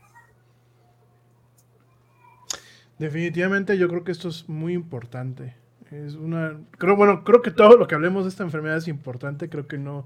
[2.99, 5.55] Definitivamente yo creo que esto es muy importante.
[5.89, 9.49] Es una, creo, bueno, creo que todo lo que hablemos de esta enfermedad es importante.
[9.49, 10.05] Creo que no,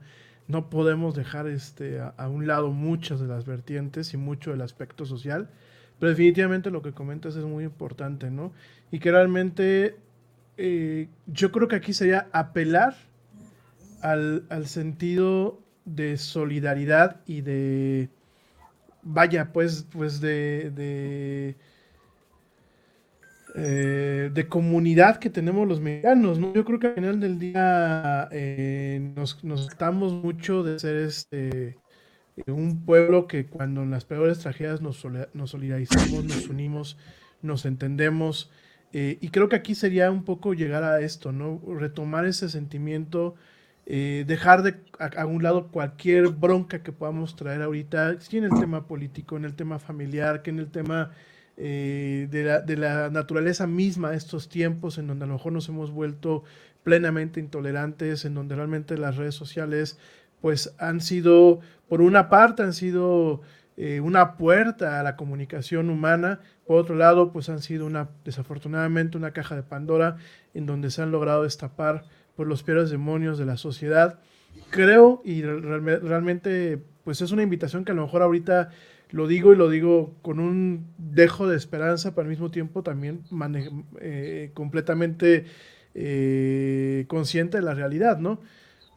[0.52, 5.06] no podemos dejar este, a, un lado muchas de las vertientes y mucho del aspecto
[5.06, 5.50] social.
[6.00, 8.52] Pero definitivamente lo que comentas es muy importante, ¿no?
[8.92, 9.96] Y que realmente
[10.58, 12.96] eh, yo creo que aquí sería apelar
[14.02, 18.10] al, al sentido de solidaridad y de,
[19.04, 21.56] vaya, pues, pues de,
[23.56, 26.54] eh, de comunidad que tenemos los mexicanos, ¿no?
[26.54, 31.78] Yo creo que al final del día eh, nos, nos tratamos mucho de ser este
[32.48, 36.98] un pueblo que cuando en las peores tragedias nos, nos solidarizamos, nos unimos,
[37.42, 38.52] nos entendemos.
[38.94, 41.62] eh, y creo que aquí sería un poco llegar a esto, ¿no?
[41.78, 43.36] Retomar ese sentimiento,
[43.86, 48.88] dejar de a, un lado cualquier bronca que podamos traer ahorita, sí en el tema
[48.88, 51.12] político, en el tema familiar, que en el tema
[51.64, 55.54] eh, de, la, de la naturaleza misma de estos tiempos, en donde a lo mejor
[55.54, 56.44] nos hemos vuelto
[56.84, 60.00] plenamente intolerantes, en donde realmente las redes sociales
[60.42, 63.42] pues han sido, por una parte, han sido
[63.78, 69.18] eh, una puerta a la comunicación humana, por otro lado, pues han sido una, desafortunadamente,
[69.18, 70.16] una caja de Pandora
[70.56, 74.18] en donde se han logrado destapar por los peores demonios de la sociedad.
[74.72, 78.70] Creo y realme- realmente, pues es una invitación que a lo mejor ahorita
[79.12, 83.22] lo digo y lo digo con un dejo de esperanza, pero al mismo tiempo también
[84.00, 85.46] eh, completamente
[85.94, 88.40] eh, consciente de la realidad, ¿no?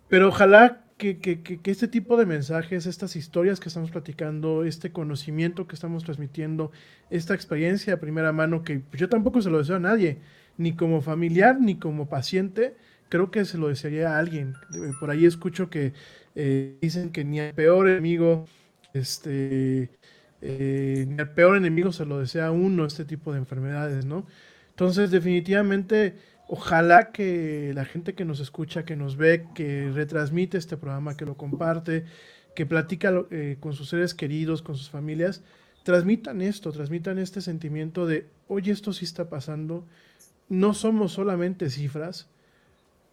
[0.09, 4.65] Pero ojalá que, que- que- que este tipo de mensajes, estas historias que estamos platicando,
[4.65, 6.71] este conocimiento que estamos transmitiendo,
[7.11, 10.19] esta experiencia de primera mano, que yo tampoco se lo deseo a nadie,
[10.57, 12.77] ni como familiar, ni como paciente,
[13.09, 14.55] creo que se lo desearía a alguien.
[15.01, 15.93] Por ahí escucho que
[16.35, 18.47] eh, dicen que ni al peor enemigo,
[18.95, 19.91] este,
[20.41, 24.27] eh, ni al peor enemigo se lo desea uno este tipo de enfermedades, ¿no?
[24.71, 26.17] Entonces, definitivamente,
[26.49, 31.27] ojalá que la gente que nos escucha, que nos ve, que retransmite este programa, que
[31.27, 32.05] lo comparte,
[32.55, 35.43] que platica eh, con sus seres queridos, con sus familias,
[35.83, 39.85] transmitan esto, transmitan este sentimiento de, oye, esto sí está pasando,
[40.49, 42.29] no somos solamente cifras,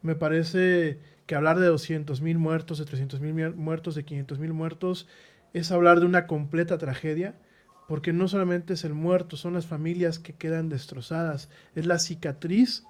[0.02, 4.54] me parece que hablar de 200 mil muertos, de 300 mil muertos, de 500 mil
[4.54, 5.08] muertos,
[5.54, 7.36] es hablar de una completa tragedia,
[7.88, 12.86] porque no solamente es el muerto, son las familias que quedan destrozadas, es la cicatriz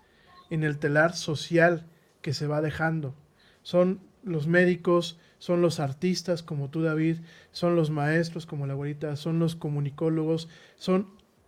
[0.49, 1.87] en el telar social
[2.21, 3.15] que se va dejando.
[3.63, 7.17] Son los médicos, son los artistas como tú David,
[7.51, 11.07] son los maestros como la abuelita, son los comunicólogos, son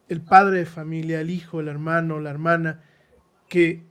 [0.10, 2.82] el padre de familia, el hijo, el hermano, la hermana,
[3.49, 3.84] que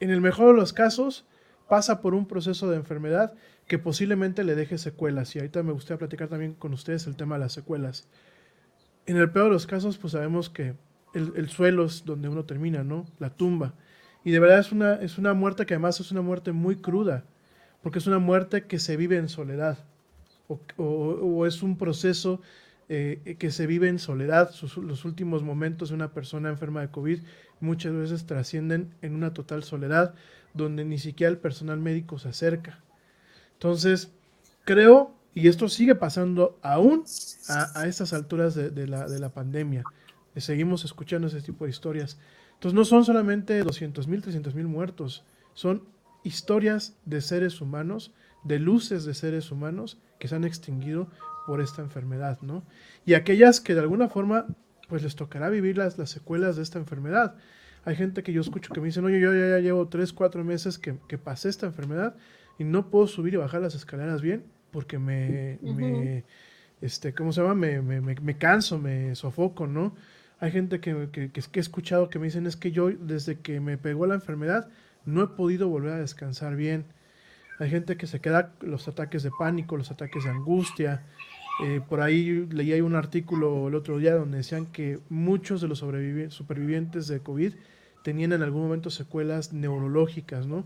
[0.00, 1.26] en el mejor de los casos
[1.68, 3.34] pasa por un proceso de enfermedad
[3.68, 5.34] que posiblemente le deje secuelas.
[5.36, 8.08] Y ahorita me gustaría platicar también con ustedes el tema de las secuelas.
[9.06, 10.74] En el peor de los casos, pues sabemos que
[11.14, 13.06] el, el suelo es donde uno termina, ¿no?
[13.18, 13.74] La tumba.
[14.24, 17.24] Y de verdad es una, es una muerte que además es una muerte muy cruda,
[17.82, 19.78] porque es una muerte que se vive en soledad,
[20.48, 22.40] o, o- es un proceso
[22.88, 24.50] eh, que se vive en soledad.
[24.82, 27.20] Los últimos momentos de una persona enferma de COVID
[27.60, 30.14] muchas veces trascienden en una total soledad,
[30.54, 32.82] donde ni siquiera el personal médico se acerca.
[33.58, 34.12] Entonces,
[34.64, 37.04] creo, y esto sigue pasando aún
[37.48, 39.82] a, a estas alturas de, la, de la pandemia,
[40.34, 42.18] eh, seguimos escuchando ese tipo de historias.
[42.54, 45.84] Entonces no son solamente 200 mil, 300 mil muertos, son
[46.22, 48.12] historias de seres humanos,
[48.44, 51.08] de luces de seres humanos que se han extinguido
[51.46, 52.62] por esta enfermedad, ¿no?
[53.04, 54.46] Y aquellas que de alguna forma
[54.88, 57.34] pues les tocará vivir las, las secuelas de esta enfermedad.
[57.84, 60.78] Hay gente que yo escucho que me dicen, oye, yo ya, llevo 3, 4 meses
[60.78, 62.16] que, pasé esta enfermedad
[62.58, 65.74] y no puedo subir y bajar las escaleras bien porque me, uh -huh.
[65.74, 66.24] me
[66.80, 67.54] este, ¿cómo se llama?
[67.54, 69.94] Me, me, me, me, canso, me sofoco, ¿no?
[70.40, 73.60] Hay gente que, que, que, he escuchado que me dicen, es que yo desde que
[73.60, 74.68] me pegó la enfermedad
[75.04, 76.84] no he podido volver a descansar bien.
[77.58, 81.02] Hay gente que se queda los ataques de pánico, los ataques de angustia.
[81.64, 85.80] Eh, por ahí leí un artículo el otro día donde decían que muchos de los
[85.80, 87.54] supervivientes de COVID
[88.04, 90.64] tenían en algún momento secuelas neurológicas, ¿no?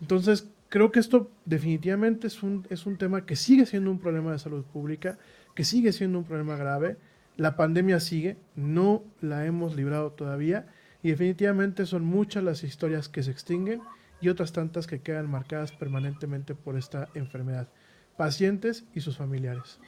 [0.00, 4.32] Entonces, creo que esto definitivamente es un, es un tema que sigue siendo un problema
[4.32, 5.18] de salud pública,
[5.54, 6.96] que sigue siendo un problema grave.
[7.36, 10.66] La pandemia sigue, no la hemos librado todavía
[11.02, 13.80] y definitivamente son muchas las historias que se extinguen
[14.20, 17.68] y otras tantas que quedan marcadas permanentemente por esta enfermedad.
[18.16, 19.78] Pacientes y sus familiares.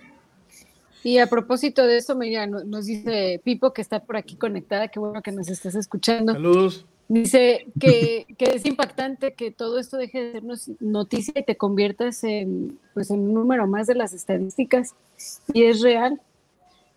[1.02, 4.98] Y a propósito de esto, mira, nos dice Pipo que está por aquí conectada, qué
[4.98, 6.32] bueno que nos estás escuchando.
[6.32, 6.86] Saludos.
[7.08, 12.22] Dice que, que, es impactante que todo esto deje de ser noticia y te conviertas
[12.22, 14.94] en, pues, en un número más de las estadísticas.
[15.54, 16.20] Y es real.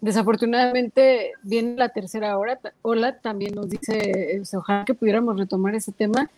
[0.01, 2.59] Desafortunadamente viene la tercera hora.
[2.81, 6.29] Ola también nos dice, ojalá que pudiéramos retomar ese tema,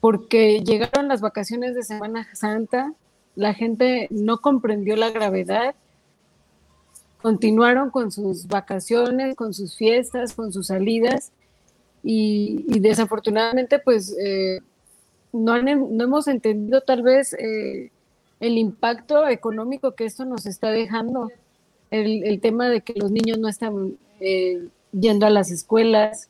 [0.00, 2.94] porque llegaron las vacaciones de Semana Santa,
[3.36, 5.74] la gente no comprendió la gravedad,
[7.20, 11.32] continuaron con sus vacaciones, con sus fiestas, con sus salidas
[12.04, 14.60] y, y desafortunadamente pues eh,
[15.32, 17.90] no, han, no, hemos entendido tal vez eh,
[18.40, 21.30] el impacto económico que esto nos está dejando,
[21.90, 26.28] el, el tema de que los niños no están eh, yendo a las escuelas,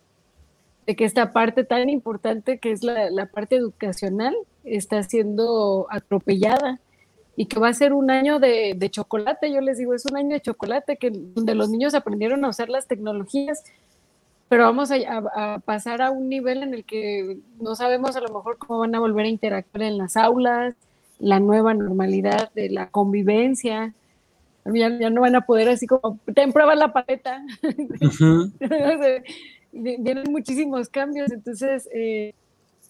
[0.86, 6.80] de que esta parte tan importante que es la, la parte educacional está siendo atropellada
[7.36, 10.16] y que va a ser un año de, de, chocolate, yo les digo, es un
[10.16, 13.64] año de chocolate, que, donde los niños aprendieron a usar las tecnologías,
[14.48, 18.20] pero vamos a, a, a, pasar a un nivel en el que no sabemos a
[18.20, 20.74] lo mejor cómo van a volver a interactuar en las aulas,
[21.18, 23.94] la nueva normalidad de la convivencia,
[24.64, 27.68] ya, ya no van a poder así como, ten prueba la paleta, uh
[28.58, 29.22] -huh.
[29.72, 31.88] vienen muchísimos cambios, entonces...
[31.92, 32.34] Eh,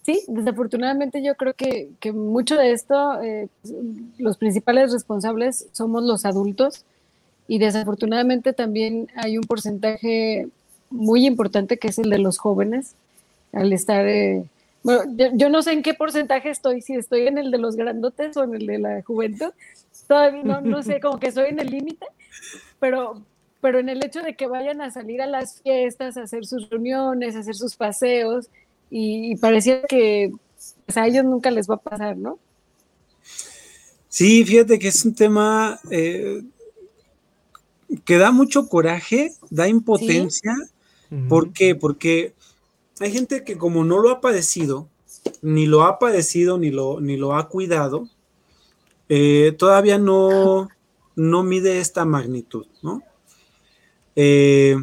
[0.05, 3.47] sí, desafortunadamente yo creo que, que mucho de esto, eh,
[4.19, 6.85] los principales responsables somos los adultos.
[7.47, 10.47] Y desafortunadamente también hay un porcentaje
[10.89, 12.95] muy importante que es el de los jóvenes,
[13.53, 14.45] al estar, eh,
[14.83, 17.75] bueno, yo, yo, no sé en qué porcentaje estoy, si estoy en el de los
[17.75, 19.51] grandotes o en el de la juventud,
[20.07, 22.05] todavía no, no sé, como que estoy en el límite,
[22.79, 23.21] pero,
[23.61, 26.69] pero en el hecho de que vayan a salir a las fiestas, a hacer sus
[26.69, 28.49] reuniones, a hacer sus paseos,
[28.89, 30.31] y, y parecía que
[30.85, 32.39] pues, a ellos nunca les va a pasar, ¿no?
[34.15, 36.41] Sí, fíjate que es un tema eh,
[38.05, 40.53] que da mucho coraje, da impotencia.
[40.55, 40.74] ¿Sí?
[41.29, 41.75] ¿Por qué?
[41.75, 42.33] Porque
[42.99, 44.89] hay gente que como no lo ha padecido,
[45.41, 48.09] ni lo ha padecido, ni lo, ni lo ha cuidado,
[49.09, 50.69] eh, todavía no,
[51.15, 53.03] no mide esta magnitud, ¿no?
[54.15, 54.77] Eh,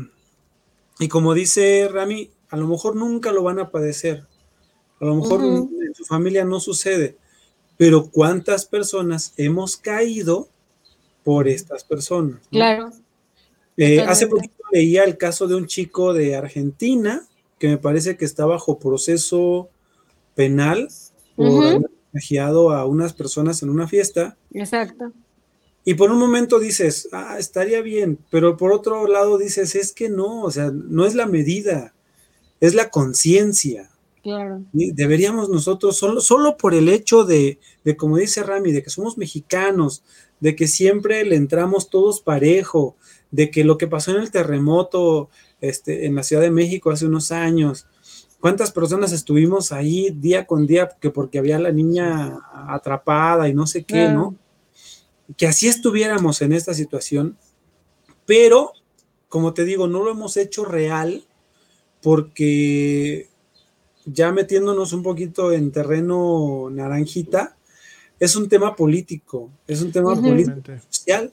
[0.98, 4.26] y como dice Rami, a lo mejor nunca lo van a padecer,
[5.00, 5.86] a lo mejor uh -huh.
[5.86, 7.16] en su familia no sucede,
[7.76, 10.48] pero ¿cuántas personas hemos caído
[11.24, 12.40] por estas personas?
[12.42, 12.50] ¿no?
[12.50, 12.92] Claro.
[13.76, 17.26] Eh, hace poquito leía el caso de un chico de Argentina
[17.58, 19.68] que me parece que está bajo proceso
[20.34, 20.88] penal
[21.36, 21.76] por uh -huh.
[21.76, 24.36] haber plagiado a unas personas en una fiesta.
[24.52, 25.12] Exacto.
[25.84, 30.08] Y por un momento dices, ah, estaría bien, pero por otro lado dices, es que
[30.08, 31.92] no, o sea, no es la medida
[32.62, 33.90] es la conciencia.
[34.22, 34.62] Claro.
[34.72, 39.18] Deberíamos nosotros, solo, solo por el hecho de, de, como dice Rami, de que somos
[39.18, 40.04] mexicanos,
[40.38, 42.94] de que siempre le entramos todos parejo,
[43.32, 45.28] de que lo que pasó en el terremoto
[45.60, 47.86] este, en la Ciudad de México hace unos años,
[48.38, 53.66] cuántas personas estuvimos ahí día con día, que porque había la niña atrapada y no
[53.66, 54.08] sé qué.
[54.08, 54.36] ¿no?
[55.36, 57.36] Que así estuviéramos en esta situación,
[58.26, 58.72] pero,
[59.28, 61.24] como te digo, no lo hemos hecho real
[62.02, 63.28] porque
[64.04, 67.56] ya metiéndonos un poquito en terreno naranjita,
[68.18, 70.28] es un tema político, es un tema uh -huh.
[70.28, 71.32] político social,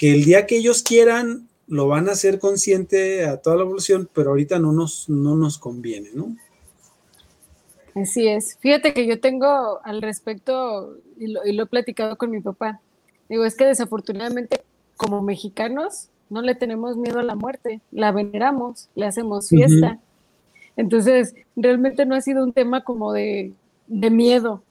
[0.00, 4.08] que el día que ellos quieran lo van a hacer consciente a toda la población,
[4.14, 6.34] pero ahorita no nos, no nos conviene, ¿no?
[7.94, 8.56] Así es.
[8.60, 12.80] Fíjate que yo tengo al respecto, y lo, y lo he platicado con mi papá,
[13.28, 14.62] digo, es que desafortunadamente
[14.96, 19.98] como mexicanos no le tenemos miedo a la muerte, la veneramos, le hacemos fiesta.
[20.76, 23.52] Entonces, realmente no ha sido un tema como de,
[23.86, 24.62] de miedo,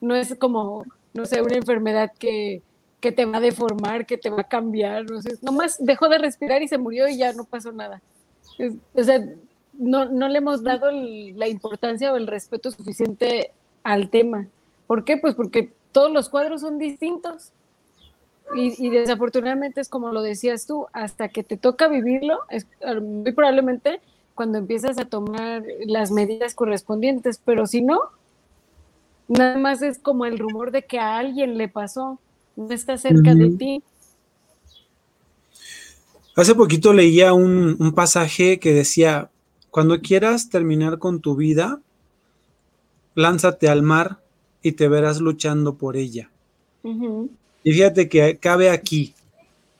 [0.00, 2.62] no es como, no sé, una enfermedad que,
[3.00, 6.18] que te va a deformar, que te va a cambiar, no sé, nomás dejó de
[6.18, 8.02] respirar y se murió y ya no pasó nada.
[8.94, 9.24] O sea,
[9.72, 14.46] no, no le hemos dado la importancia o el respeto suficiente al tema.
[14.86, 15.16] ¿Por qué?
[15.16, 17.52] Pues porque todos los cuadros son distintos.
[18.54, 22.66] Y, y desafortunadamente es como lo decías tú, hasta que te toca vivirlo, es
[23.00, 24.00] muy probablemente
[24.34, 28.00] cuando empiezas a tomar las medidas correspondientes, pero si no,
[29.28, 32.18] nada más es como el rumor de que a alguien le pasó,
[32.60, 33.82] no está cerca de ti.
[36.36, 39.30] Hace poquito leía un, un pasaje que decía,
[39.70, 41.80] cuando quieras terminar con tu vida,
[43.14, 44.20] lánzate al mar
[44.62, 46.30] y te verás luchando por ella.
[47.64, 49.14] Y fíjate que cabe aquí,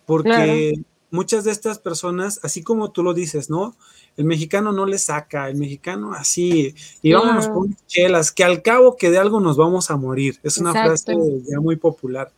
[0.07, 0.85] porque Claro.
[1.11, 3.75] muchas de estas personas, así como tú lo dices, ¿no?
[4.17, 8.97] El mexicano no le saca, el mexicano así, y vámonos con chelas, que al cabo
[8.97, 10.39] que de algo nos vamos a morir.
[10.43, 11.13] Es una Exacto.
[11.13, 12.31] frase ya muy popular.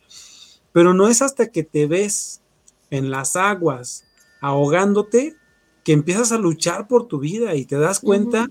[0.73, 2.41] Pero no es hasta que te ves
[2.89, 4.03] en las aguas
[4.41, 5.35] ahogándote
[5.83, 8.49] que empiezas a luchar por tu vida y te das cuenta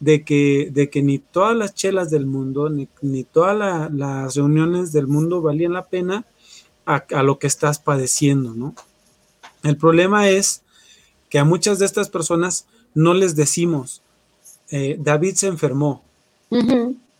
[0.00, 4.34] de, que, de que ni todas las chelas del mundo, ni, ni todas la- las
[4.34, 6.24] reuniones del mundo valían la pena
[6.86, 8.74] a, a lo que estás padeciendo, ¿no?
[9.62, 10.62] El problema es
[11.30, 14.02] que a muchas de estas personas no les decimos,
[14.70, 16.02] eh, David se enfermó,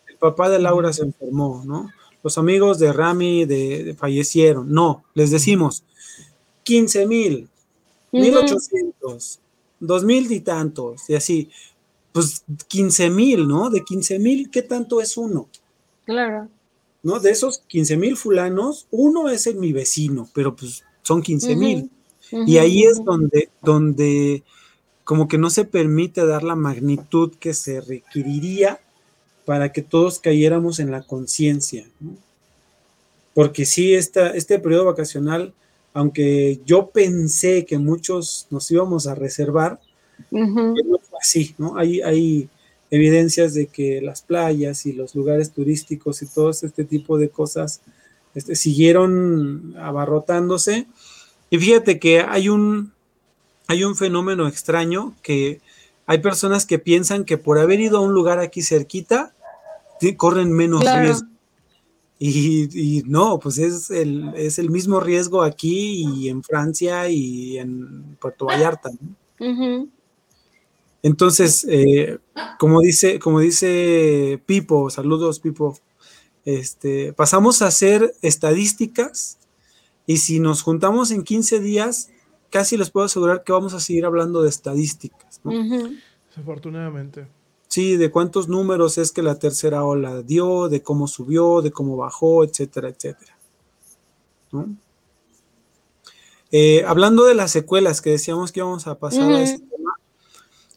[0.09, 1.89] el papá de Laura se enfermó, ¿no?
[2.23, 4.71] Los amigos de Rami de- de fallecieron.
[4.73, 5.83] No, les decimos
[6.63, 7.49] 15 mil,
[8.13, 8.23] Ujú.
[8.23, 9.41] 1800,
[9.81, 11.51] 2000 y tantos, y así.
[12.13, 13.71] Pues 15 mil, ¿no?
[13.71, 15.49] De 15 mil, ¿qué tanto es uno?
[16.05, 16.49] Claro.
[17.03, 17.19] ¿No?
[17.19, 21.91] De esos 15 mil fulanos, uno es el mi vecino, pero pues son 15 mil.
[22.47, 24.43] Y ahí es donde, donde
[25.05, 28.79] como que no se permite dar la magnitud que se requeriría
[29.45, 31.87] para que todos cayéramos en la conciencia.
[32.01, 32.17] ¿no?
[33.35, 35.53] Porque sí, esta, este periodo vacacional,
[35.95, 39.81] aunque yo pensé que muchos nos íbamos a reservar,
[40.31, 41.77] pues no fue así, ¿no?
[41.77, 42.49] Hay, hay
[42.91, 47.81] evidencias de que las playas y los lugares turísticos y todo este tipo de cosas
[48.35, 50.87] este, siguieron abarrotándose.
[51.49, 52.93] Y fíjate que hay un,
[53.67, 55.61] hay un fenómeno extraño que
[56.07, 59.35] hay personas que piensan que por haber ido a un lugar aquí cerquita,
[60.17, 61.03] corren menos Claro.
[61.05, 61.29] riesgo.
[62.19, 67.59] Y, y no, pues es el, es el mismo riesgo aquí y en Francia y
[67.59, 68.91] en Puerto Vallarta.
[71.03, 72.19] Entonces, eh,
[72.61, 75.77] como dice, como dice Pipo, saludos Pipo,
[76.45, 79.39] este, pasamos a hacer estadísticas
[80.07, 82.11] y si nos juntamos en 15 días,
[82.53, 85.53] casi les puedo asegurar que vamos a seguir hablando de estadísticas, ¿no?
[86.29, 87.27] Desafortunadamente.
[87.67, 91.97] Sí, de cuántos números es que la tercera ola dio, de cómo subió, de cómo
[91.97, 93.39] bajó, etcétera, etcétera.
[94.53, 94.77] ¿no?
[96.51, 99.95] Eh, hablando de las secuelas que decíamos que íbamos a pasar a ese tema,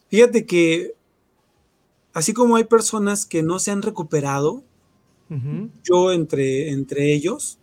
[0.08, 0.94] fíjate que
[2.14, 4.64] así como hay personas que no se han recuperado,
[5.82, 7.58] yo entre, entre ellos,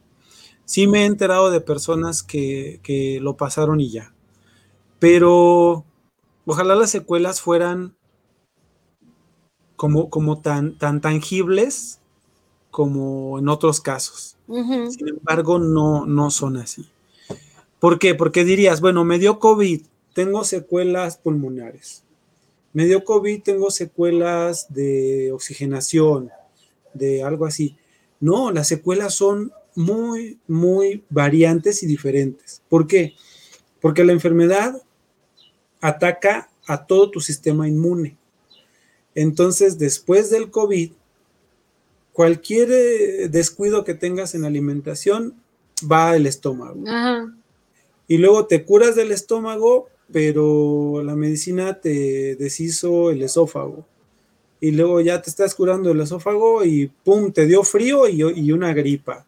[0.66, 4.14] sí me he enterado de personas que, que lo pasaron y ya.
[5.00, 5.86] Pero
[6.46, 7.96] ojalá las secuelas fueran
[9.76, 12.00] como, como tan, tan tangibles
[12.72, 14.38] como en otros casos.
[14.48, 16.90] Sin embargo, no, no son así.
[17.80, 18.16] ¿Por qué?
[18.16, 19.82] Porque dirías, bueno, me dio COVID,
[20.14, 22.04] tengo secuelas pulmonares.
[22.72, 26.32] Me dio COVID, tengo secuelas de oxigenación,
[26.94, 27.78] de algo así.
[28.20, 32.62] No, las secuelas son muy, muy variantes y diferentes.
[32.70, 33.14] ¿Por qué?
[33.82, 34.82] Porque la enfermedad
[35.82, 38.18] ataca a todo tu sistema inmune.
[39.16, 40.92] Entonces, después del COVID,
[42.14, 45.36] cualquier eh, descuido que tengas en alimentación
[45.90, 46.84] va al estómago.
[46.88, 47.34] Ajá.
[48.08, 53.86] Y luego te curas del estómago, pero la medicina te deshizo el esófago.
[54.60, 58.52] Y luego ya te estás curando el esófago y pum, te dio frío y, y
[58.52, 59.26] una gripa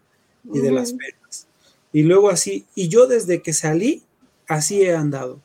[0.54, 1.00] y de las Ujú.
[1.00, 1.48] venas.
[1.94, 4.04] Y luego así, y yo desde que salí,
[4.48, 5.40] así he andado.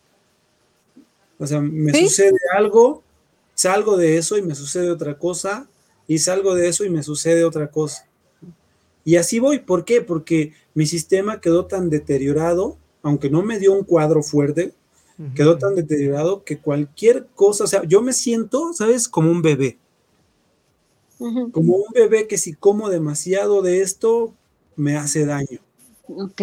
[1.38, 2.04] O sea, me ¿Sí?
[2.04, 3.02] sucede algo,
[3.54, 5.68] salgo de eso y me sucede otra cosa,
[6.06, 8.06] y salgo de eso y me sucede otra cosa.
[9.04, 9.60] Y así voy.
[9.60, 10.02] ¿Por qué?
[10.02, 14.74] Porque mi sistema quedó tan deteriorado, aunque no me dio un cuadro fuerte,
[15.34, 19.08] quedó tan deteriorado que cualquier cosa, o sea, yo me siento, ¿sabes?
[19.08, 19.78] Como un bebé.
[21.52, 24.34] Como un bebé que si como demasiado de esto,
[24.80, 25.58] me hace daño.
[26.08, 26.42] Ok.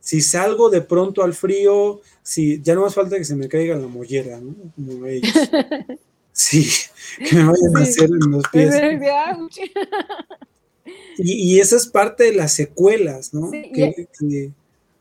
[0.00, 3.76] si salgo de pronto al frío, si ya no más falta que se me caiga
[3.76, 4.54] la mollera, ¿no?
[4.76, 5.32] Como ellos.
[6.34, 6.66] Sí,
[7.18, 8.74] que me vayan a hacer en los pies.
[11.18, 13.50] Y, y esa es parte de las secuelas, ¿no?
[13.50, 14.50] Sí, Que- que-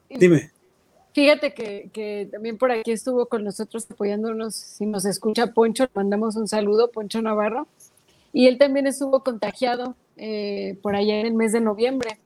[0.10, 0.52] dime.
[1.14, 5.90] Fíjate que, que también por aquí estuvo con nosotros apoyándonos, si nos escucha Poncho, le
[5.94, 7.68] mandamos un saludo, Poncho Navarro,
[8.34, 12.18] y él también estuvo contagiado eh, por allá en el mes de noviembre.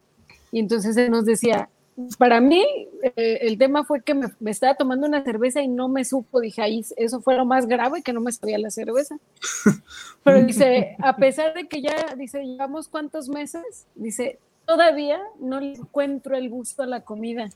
[0.55, 1.67] Y entonces él nos decía,
[2.17, 2.65] para mí
[3.03, 6.39] eh, el tema fue que me, me estaba tomando una cerveza y no me supo,
[6.39, 9.17] dije, ahí eso fue lo más grave, que no me sabía la cerveza.
[10.23, 15.73] Pero dice, a pesar de que ya, dice, llevamos cuántos meses, dice, todavía no le
[15.73, 17.49] encuentro el gusto a la comida.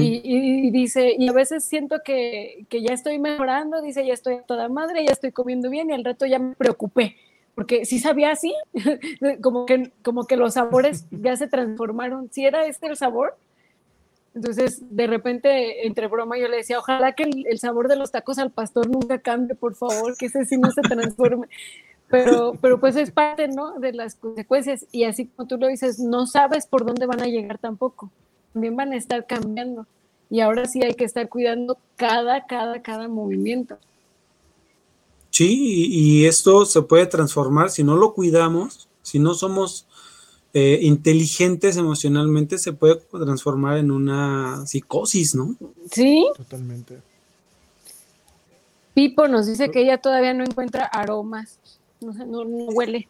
[0.00, 4.14] Y, y- y dice, y a veces siento que, que ya estoy mejorando, dice, ya
[4.14, 7.16] estoy a toda madre, ya estoy comiendo bien y al rato ya me preocupé,
[7.54, 8.54] porque si sabía así,
[9.42, 13.36] como que, como que los sabores ya se transformaron, si era este el sabor.
[14.34, 18.12] Entonces, de repente, entre broma, yo le decía, ojalá que el, el sabor de los
[18.12, 21.48] tacos al pastor nunca cambie, por favor, que ese sí no se transforme.
[22.08, 23.78] Pero, pero pues es parte, ¿no?
[23.78, 24.86] De las consecuencias.
[24.92, 28.10] Y así como tú lo dices, no sabes por dónde van a llegar tampoco
[28.52, 29.86] también van a estar cambiando.
[30.28, 33.78] Y ahora sí hay que estar cuidando cada, cada, cada movimiento.
[35.30, 39.86] Sí, y, y esto se puede transformar si no lo cuidamos, si no somos
[40.52, 45.54] eh, inteligentes emocionalmente, se puede transformar en una psicosis, ¿no?
[45.92, 46.98] Sí, Totalmente.
[48.94, 51.58] Pipo nos dice que ella todavía no encuentra aromas.
[52.00, 53.08] No, sé, no, no huele.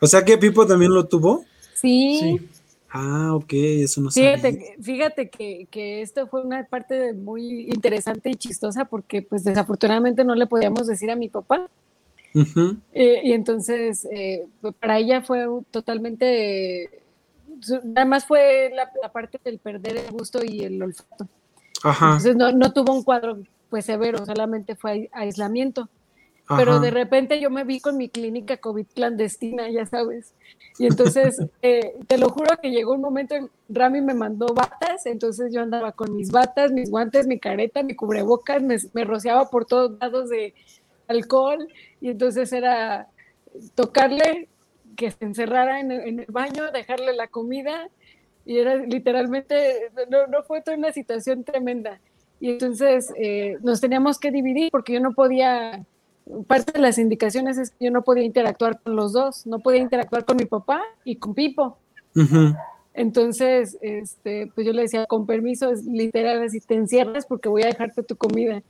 [0.00, 1.44] O sea que Pipo también lo tuvo.
[1.74, 2.48] Sí, Sí.
[2.90, 8.30] Ah, ok, eso no fíjate, que- fíjate que, que esto fue una parte muy interesante
[8.30, 11.68] y chistosa porque pues desafortunadamente no le podíamos decir a mi papá.
[12.92, 16.90] Eh, y entonces, eh, pues, para ella fue totalmente, eh,
[17.84, 21.28] nada más fue la, la parte del perder el gusto y el olfato.
[21.84, 25.88] Ajá, Entonces no, no tuvo un cuadro pues severo, solamente fue ai- aislamiento.
[26.56, 30.32] Pero de repente yo me vi con mi clínica COVID clandestina, ya sabes.
[30.78, 35.04] Y entonces, eh, te lo juro que llegó un momento, en- Rami me mandó batas,
[35.06, 39.50] entonces yo andaba con mis batas, mis guantes, mi careta, mi cubrebocas, me, me rociaba
[39.50, 40.54] por todos lados de
[41.06, 41.68] alcohol
[42.00, 43.08] y entonces era
[43.74, 44.48] tocarle,
[44.96, 47.88] que se encerrara en el, en el baño, dejarle la comida
[48.44, 52.00] y era literalmente, no, no fue toda una situación tremenda.
[52.40, 55.84] Y entonces eh, nos teníamos que dividir porque yo no podía,
[56.46, 59.80] parte de las indicaciones es que yo no podía interactuar con los dos, no podía
[59.80, 61.78] interactuar con mi papá y con Pipo.
[62.94, 67.62] Entonces, este, pues yo le decía, con permiso, es literal, así te encierras porque voy
[67.62, 68.62] a dejarte tu comida.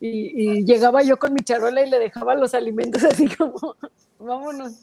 [0.00, 3.76] Y, y llegaba yo con mi charola y le dejaba los alimentos así como,
[4.18, 4.82] vámonos.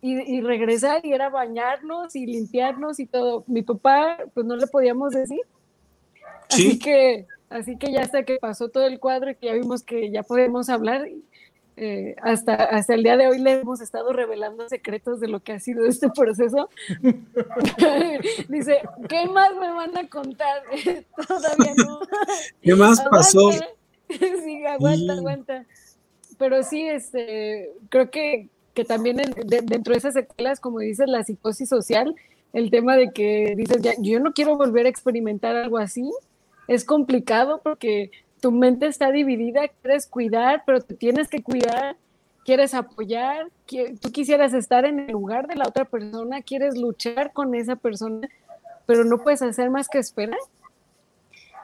[0.00, 3.44] Y, y regresar y era bañarnos y limpiarnos y todo.
[3.48, 5.40] Mi papá, pues no le podíamos decir.
[6.48, 6.78] Así Sí.
[6.78, 10.10] que, así que ya hasta que pasó todo el cuadro y que ya vimos que
[10.10, 11.06] ya podemos hablar,
[11.80, 15.52] eh, hasta, hasta el día de hoy le hemos estado revelando secretos de lo que
[15.52, 16.68] ha sido este proceso.
[18.48, 20.62] Dice, ¿qué más me van a contar?
[21.28, 22.00] Todavía no.
[22.62, 23.50] ¿Qué más pasó?
[24.10, 25.18] Sí, aguanta, Sí.
[25.18, 25.66] aguanta.
[26.38, 31.06] Pero sí, este, creo que, que también en- de- dentro de esas secuelas, como dices,
[31.08, 32.14] la psicosis social,
[32.54, 36.10] el tema de que dices, ya, yo no quiero volver a experimentar algo así,
[36.68, 38.10] es complicado porque
[38.40, 41.96] tu mente está dividida, quieres cuidar, pero te tienes que cuidar,
[42.44, 47.32] quieres apoyar, qui- tú quisieras estar en el lugar de la otra persona, quieres luchar
[47.32, 48.28] con esa persona,
[48.86, 50.38] pero no puedes hacer más que esperar.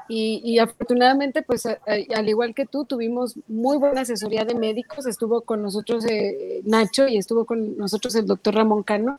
[0.07, 4.55] Y, y afortunadamente, pues a- a- al igual que tú, tuvimos muy buena asesoría de
[4.55, 5.07] médicos.
[5.07, 9.19] Estuvo con nosotros eh, Nacho y estuvo con nosotros el doctor Ramón Cano.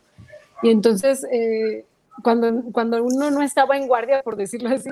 [0.62, 1.84] Y entonces, eh,
[2.22, 4.90] cuando, cuando uno no estaba en guardia, por decirlo así,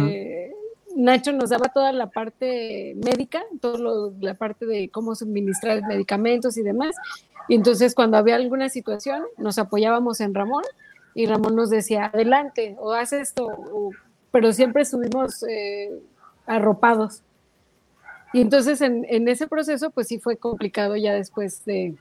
[0.00, 0.52] eh,
[0.98, 6.62] Nacho nos daba toda la parte médica, toda la parte de cómo suministrar medicamentos y
[6.64, 6.96] demás.
[7.46, 10.64] Y entonces cuando había alguna situación, nos apoyábamos en Ramón
[11.14, 13.46] y Ramón nos decía, adelante, o haz esto,
[14.32, 16.02] pero siempre estuvimos eh,
[16.46, 17.22] arropados.
[18.32, 21.94] Y entonces en, en ese proceso, pues sí fue complicado ya después de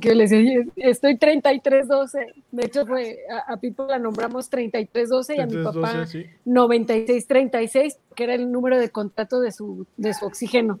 [0.00, 2.26] que yo le decía, "Oye, estoy 3312.
[2.50, 6.30] De hecho, fue, a, a Pipo la nombramos 3312 y a mi papá 12, sí.
[6.44, 10.80] 9636, que era el número de contrato de su, de su oxígeno.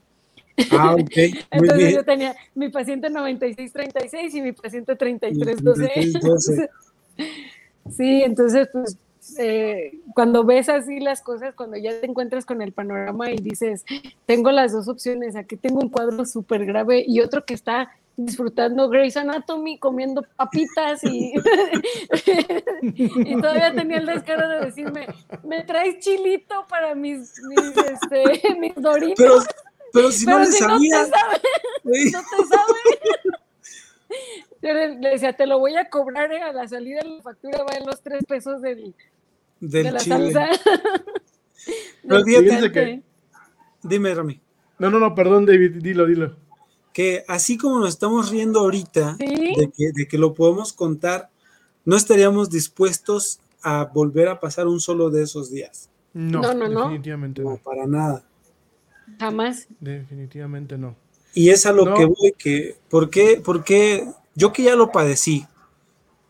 [0.70, 0.98] Ah, ok.
[1.16, 1.94] Muy Entonces bien.
[1.94, 5.90] yo tenía mi paciente 9636 y mi paciente 3312.
[5.94, 6.70] 3312.
[7.88, 8.98] Sí, entonces pues
[9.38, 13.84] eh, cuando ves así las cosas, cuando ya te encuentras con el panorama y dices,
[14.24, 18.88] tengo las dos opciones, aquí tengo un cuadro súper grave y otro que está disfrutando
[18.88, 21.34] Grey's Anatomy, comiendo papitas y,
[22.82, 25.06] y todavía tenía el descaro de decirme,
[25.44, 29.16] ¿me traes chilito para mis, mis, este, mis doritos?
[29.18, 29.38] Pero,
[29.92, 31.04] pero si no Pero le si no sabía.
[31.04, 31.40] te sabe,
[31.94, 32.10] Sí.
[32.10, 32.80] no te sabe.
[34.62, 37.22] Yo le, le decía, te lo voy a cobrar eh, a la salida de la
[37.22, 38.94] factura, va en los tres pesos del,
[39.60, 40.32] de la chile.
[40.32, 40.48] salsa.
[42.08, 43.02] Pero fíjate picante.
[43.82, 44.40] Dime, Rami.
[44.78, 46.36] No, no, no, perdón, David, dilo, dilo.
[46.96, 49.26] Que así como nos estamos riendo ahorita Sí.
[49.26, 51.28] de, que, de que lo podemos contar,
[51.84, 55.90] no estaríamos dispuestos a volver a pasar un solo de esos días.
[56.14, 56.80] No, No, no, no.
[56.84, 57.56] definitivamente No, no.
[57.58, 58.24] para nada.
[59.20, 59.66] Jamás.
[59.78, 60.96] Definitivamente no.
[61.34, 61.94] Y es a lo No.
[61.96, 64.10] que voy, que, ¿por qué, por qué?
[64.34, 65.46] yo que ya lo padecí,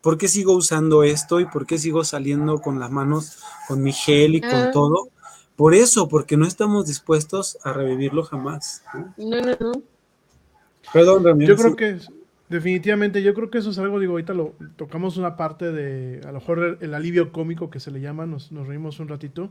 [0.01, 3.39] ¿por qué sigo usando esto y por qué sigo saliendo con las manos,
[3.69, 4.71] con mi gel y con Ah.
[4.73, 5.11] todo?
[5.55, 8.83] Por eso, porque no estamos dispuestos a revivirlo jamás.
[8.93, 9.15] ¿no?
[9.17, 9.83] No, no, no.
[10.93, 11.41] Perdón.
[11.41, 11.63] Yo sí.
[11.63, 11.99] creo que
[12.49, 16.29] definitivamente, yo creo que eso es algo, digo, ahorita lo tocamos una parte de, a
[16.29, 19.51] lo mejor el, el alivio cómico que se le llama, nos, nos reímos un ratito,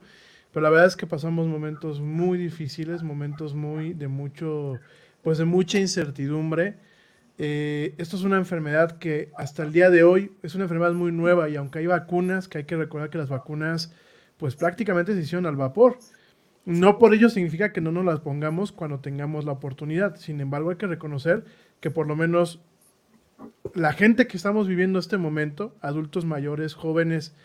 [0.54, 4.80] pero la verdad es que pasamos momentos muy difíciles, momentos muy de mucho,
[5.22, 6.78] pues de mucha incertidumbre.
[7.38, 11.12] Eh, esto es una enfermedad que hasta el día de hoy es una enfermedad muy
[11.12, 13.94] nueva y aunque hay vacunas, que hay que recordar que las vacunas
[14.38, 15.98] pues prácticamente se hicieron al vapor.
[16.66, 20.16] No por ello significa que no nos las pongamos cuando tengamos la oportunidad.
[20.16, 21.46] Sin embargo, hay que reconocer
[21.80, 22.60] que por lo menos
[23.74, 27.36] la gente que estamos viviendo este momento, adultos mayores, jóvenes,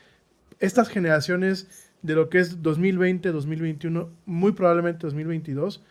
[0.58, 5.84] estas generaciones de lo que es 2020, 2021, muy probablemente 2022,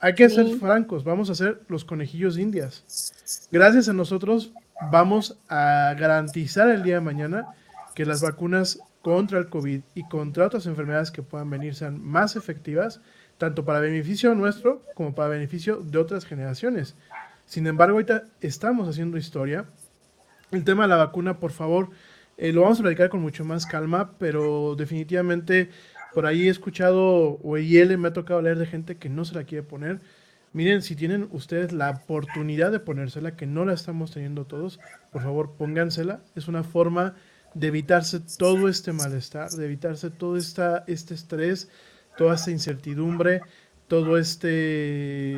[0.00, 3.48] hay que ser francos, vamos a ser los conejillos indias.
[3.50, 4.52] Gracias a nosotros
[4.90, 7.46] vamos a garantizar el día de mañana
[7.94, 12.36] que las vacunas contra el COVID y contra otras enfermedades que puedan venir sean más
[12.36, 13.00] efectivas,
[13.38, 16.94] tanto para beneficio nuestro como para beneficio de otras generaciones.
[17.46, 19.64] Sin embargo, ahorita estamos haciendo historia.
[20.50, 21.88] El tema de la vacuna, por favor,
[22.36, 25.70] eh, lo vamos a platicar con mucho más calma, pero definitivamente
[26.12, 29.34] por ahí he escuchado, o él me ha tocado leer de gente que no se
[29.34, 30.00] la quiere poner.
[30.52, 34.80] Miren, si tienen ustedes la oportunidad de ponérsela, que no la estamos teniendo todos,
[35.10, 36.20] por favor póngansela.
[36.36, 37.14] Es una forma
[37.54, 41.68] de evitarse todo este malestar, de evitarse todo esta, este estrés,
[42.16, 43.40] toda esta incertidumbre,
[43.86, 45.36] todo este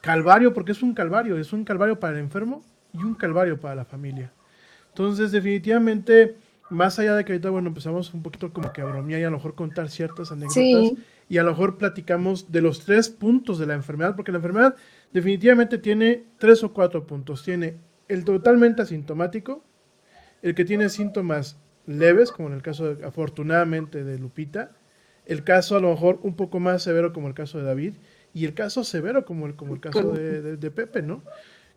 [0.00, 3.74] calvario, porque es un calvario, es un calvario para el enfermo y un calvario para
[3.74, 4.32] la familia.
[4.88, 6.36] Entonces, definitivamente,
[6.70, 9.30] más allá de que ahorita, bueno, empezamos un poquito como que a bromear y a
[9.30, 10.96] lo mejor contar ciertas anécdotas Sí.
[11.28, 14.76] y a lo mejor platicamos de los tres puntos de la enfermedad, porque la enfermedad
[15.12, 17.42] definitivamente tiene tres o cuatro puntos.
[17.42, 17.76] Tiene
[18.08, 19.62] el totalmente asintomático,
[20.42, 24.72] el que tiene síntomas leves, como en el caso, de- afortunadamente, de Lupita,
[25.26, 27.94] el caso a lo mejor un poco más severo, como el caso de David,
[28.34, 31.22] y el caso severo, como el, como el caso de, de- Pepe, ¿no?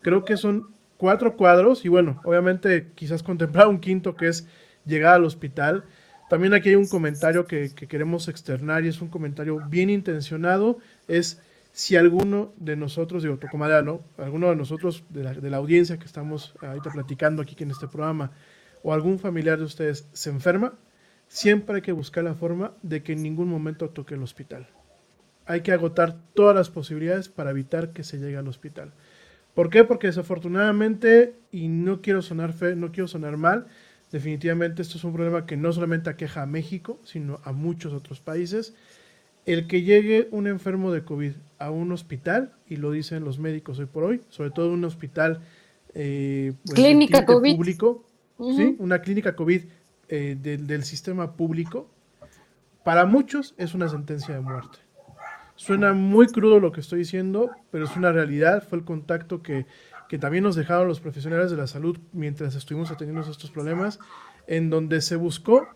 [0.01, 4.47] Creo que son cuatro cuadros, y bueno, obviamente quizás contemplar un quinto que es
[4.86, 5.84] llegar al hospital.
[6.30, 10.78] También aquí hay un comentario que, que queremos externar, y es un comentario bien intencionado,
[11.07, 11.41] es
[11.72, 14.01] si alguno de nosotros, digo, Tocomadera, ¿no?
[14.17, 17.88] Alguno de nosotros, de la, de la audiencia que estamos ahorita platicando aquí en este
[17.88, 18.32] programa,
[18.84, 20.74] o algún familiar de ustedes se enferma,
[21.28, 24.67] siempre hay que buscar la forma de que en ningún momento toque el hospital.
[25.45, 28.93] Hay que agotar todas las posibilidades para evitar que se llegue al hospital.
[29.53, 29.84] ¿Por qué?
[29.84, 33.67] Porque desafortunadamente, y no quiero sonar fe, no quiero sonar mal,
[34.11, 38.22] definitivamente esto es un problema que no solamente aqueja a México, sino a muchos otros
[38.22, 38.76] países.
[39.46, 43.80] El que llegue un enfermo de COVID a un hospital, y lo dicen los médicos
[43.80, 45.42] hoy por hoy, sobre todo un hospital
[45.94, 47.56] eh, pues, Clínica COVID.
[47.56, 48.06] público.
[48.56, 48.76] ¿sí?
[48.80, 49.62] una clínica COVID
[50.10, 51.89] eh, del- del sistema público,
[52.84, 54.80] para muchos es una sentencia de muerte.
[55.56, 58.64] Suena muy crudo lo que estoy diciendo, pero es una realidad.
[58.68, 59.68] Fue el contacto que,
[60.10, 64.00] que también nos dejaron los profesionales de la salud mientras estuvimos atendiendo estos problemas,
[64.48, 65.68] en donde se buscó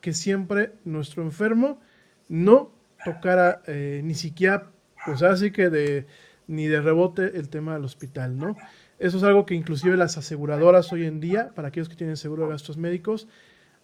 [0.00, 1.80] que siempre nuestro enfermo
[2.28, 2.70] no
[3.04, 4.70] tocara eh, ni siquiera,
[5.04, 6.06] pues así que de,
[6.46, 8.56] ni de rebote el tema del hospital, ¿no?
[8.98, 12.44] Eso es algo que inclusive las aseguradoras hoy en día, para aquellos que tienen seguro
[12.44, 13.26] de gastos médicos,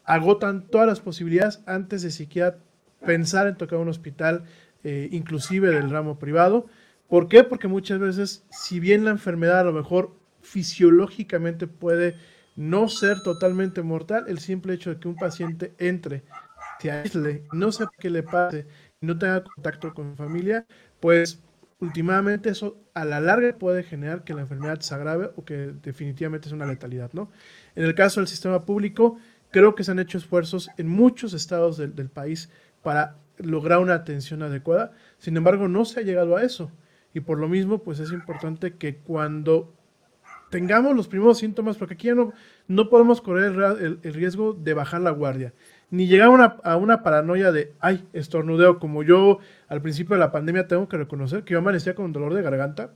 [0.04, 2.58] agotan todas las posibilidades antes de siquiera
[3.04, 4.44] pensar en tocar un hospital,
[4.84, 6.66] eh, inclusive del ramo privado.
[7.08, 7.42] ¿Por qué?
[7.42, 12.16] Porque muchas veces, si bien la enfermedad a lo mejor fisiológicamente puede
[12.54, 16.22] no ser totalmente mortal, el simple hecho de que un paciente entre,
[16.80, 18.66] se aísle, no sepa qué le pase,
[19.00, 20.66] no tenga contacto con familia,
[21.00, 21.40] pues
[21.80, 26.48] últimamente eso a la larga puede generar que la enfermedad se agrave o que definitivamente
[26.48, 27.30] es una letalidad, ¿no?
[27.76, 29.18] En el caso del sistema público,
[29.50, 32.50] creo que se han hecho esfuerzos en muchos estados del, país
[32.82, 34.92] para lograr una atención adecuada.
[35.18, 36.72] Sin embargo, no se ha llegado a eso.
[37.14, 39.72] Y por lo mismo, pues es importante que cuando
[40.50, 42.32] tengamos los primeros síntomas, porque aquí ya no,
[42.66, 45.52] no podemos correr el- el riesgo de bajar la guardia,
[45.90, 50.20] ni llegar a una, a una paranoia de, ay, estornudeo, como yo al principio de
[50.20, 52.92] la pandemia tengo que reconocer que yo amanecía con dolor de garganta.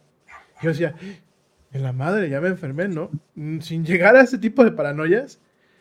[0.63, 0.95] Yo decía,
[1.73, 3.11] en la madre, ya me enfermé, ¿no?
[3.35, 5.41] Mm, Sin llegar a ese tipo de paranoias,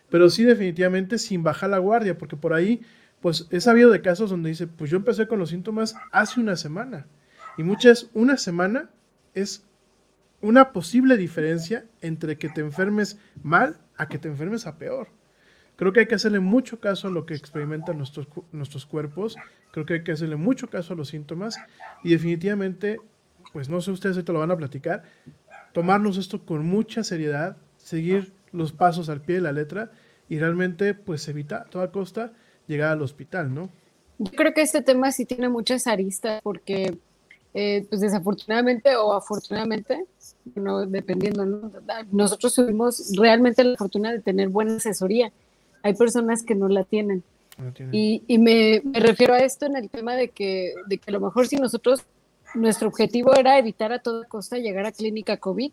[0.09, 2.81] pero sí definitivamente sin bajar la guardia, porque por ahí,
[3.19, 6.55] pues he sabido de casos donde dice, pues yo empecé con los síntomas hace una
[6.55, 7.07] semana,
[7.57, 8.89] y muchas, una semana
[9.33, 9.65] es
[10.41, 15.09] una posible diferencia entre que te enfermes mal a que te enfermes a peor.
[15.81, 19.35] Creo que hay que hacerle mucho caso a lo que experimentan nuestros, nuestros cuerpos,
[19.71, 21.57] creo que hay que hacerle mucho caso a los síntomas
[22.03, 22.99] y definitivamente,
[23.51, 25.01] pues no sé ustedes si te lo van a platicar,
[25.73, 29.89] tomarnos esto con mucha seriedad, seguir los pasos al pie de la letra
[30.29, 32.31] y realmente pues evitar a toda costa
[32.67, 33.71] llegar al hospital, ¿no?
[34.19, 36.95] Yo creo que este tema sí tiene muchas aristas porque,
[37.55, 40.05] eh, pues desafortunadamente o afortunadamente,
[40.53, 41.71] no, dependiendo, ¿no?
[42.11, 45.33] nosotros tuvimos realmente la fortuna de tener buena asesoría.
[45.83, 47.23] Hay personas que no la tienen.
[47.57, 51.11] No Y, y me, me refiero a esto en el tema de que, de que
[51.11, 52.01] a lo mejor si nosotros,
[52.55, 55.71] nuestro objetivo era evitar a toda costa llegar a clínica COVID,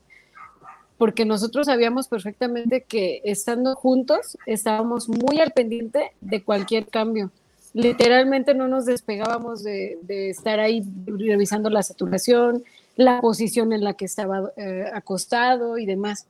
[0.98, 7.30] porque nosotros sabíamos perfectamente que estando juntos estábamos muy al pendiente de cualquier cambio.
[7.72, 12.64] Literalmente no nos despegábamos de, de estar ahí revisando la saturación,
[12.96, 16.26] la posición en la que estaba eh, acostado y demás.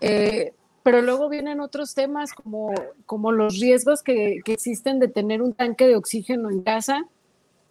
[0.00, 0.52] Eh,
[0.82, 2.72] pero luego vienen otros temas como,
[3.06, 7.04] como los riesgos que, que existen de tener un tanque de oxígeno en casa.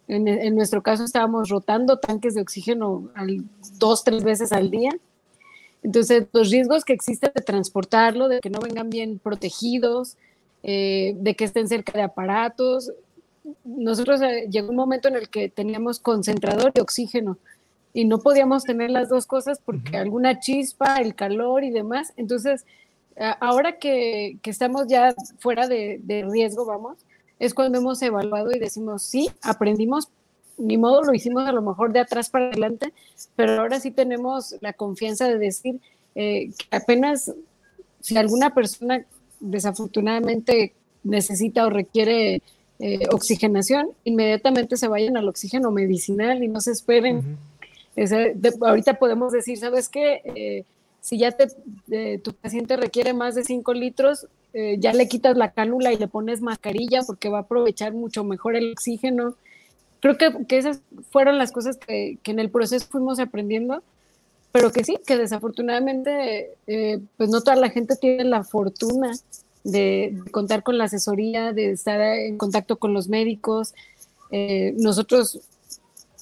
[0.06, 3.44] En, en nuestro caso estábamos rotando tanques de oxígeno al-
[3.78, 4.90] dos, tres veces al día.
[5.82, 10.16] Entonces, los riesgos que existen de transportarlo, de que no vengan bien protegidos,
[10.62, 12.92] eh, de que estén cerca de aparatos.
[13.64, 17.38] Nosotros eh, llegó un momento en el que teníamos concentrador de oxígeno
[17.94, 22.12] y no podíamos tener las dos cosas porque alguna chispa, el calor y demás.
[22.16, 22.64] Entonces,
[23.40, 26.98] ahora que, que estamos ya fuera de, de riesgo, vamos,
[27.38, 30.08] es cuando hemos evaluado y decimos, sí, aprendimos,
[30.56, 32.92] ni modo lo hicimos a lo mejor de atrás para adelante,
[33.36, 35.80] pero ahora sí tenemos la confianza de decir
[36.14, 37.32] eh, que apenas
[38.00, 39.04] si alguna persona
[39.40, 40.72] desafortunadamente
[41.04, 42.42] necesita o requiere
[42.80, 47.18] eh, oxigenación, inmediatamente se vayan al oxígeno medicinal y no se esperen.
[47.18, 47.26] Ujú.
[47.96, 50.22] Ese- de- ahorita podemos decir, ¿sabes qué?
[50.24, 50.64] Eh,
[51.00, 51.48] si ya te,
[51.90, 55.98] eh, tu paciente requiere más de 5 litros, eh, ya le quitas la cánula y
[55.98, 59.34] le pones mascarilla porque va a aprovechar mucho mejor el oxígeno.
[60.00, 60.80] Creo que, que esas
[61.10, 63.82] fueron las cosas que, que en el proceso fuimos aprendiendo,
[64.52, 69.12] pero que sí, que desafortunadamente, eh, pues no toda la gente tiene la fortuna
[69.64, 73.74] de, de contar con la asesoría, de estar en contacto con los médicos.
[74.30, 75.40] Eh, nosotros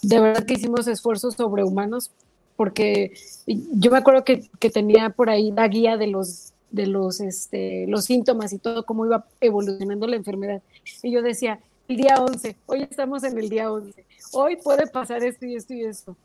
[0.02, 2.10] de verdad que hicimos esfuerzos sobrehumanos
[2.56, 3.12] porque
[3.46, 8.06] yo me acuerdo que, tenía por ahí la guía de los de los este los
[8.06, 10.62] síntomas y todo cómo iba evolucionando la enfermedad
[11.02, 15.22] y yo decía el día 11 hoy estamos en el día 11 hoy puede pasar
[15.22, 16.16] esto y esto y esto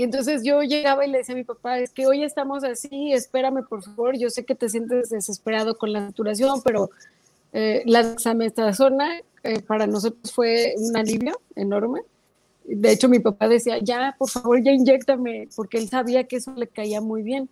[0.00, 3.12] y entonces yo llegaba y le decía a mi papá, es que hoy estamos así,
[3.12, 6.88] espérame por favor, yo sé que te sientes desesperado con la saturación, pero
[7.52, 12.00] eh, la dexametasona eh, para nosotros fue un alivio enorme.
[12.64, 16.52] De hecho, mi papá decía, ya, por favor, ya inyectame, porque él sabía que eso
[16.54, 17.48] le caía muy bien.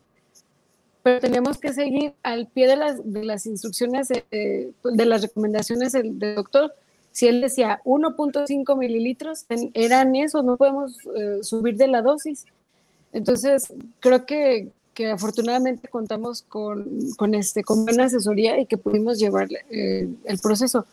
[1.03, 5.93] Pero tenemos que seguir al pie de las, de las instrucciones, eh, de las recomendaciones
[5.93, 6.75] del, doctor.
[7.13, 12.45] Si él decía 1.5 mililitros, eran eso, no podemos eh, subir de la dosis.
[13.13, 16.87] Entonces, creo que, que afortunadamente contamos con,
[17.17, 20.87] con, este, con buena asesoría y que pudimos llevar eh, el proceso.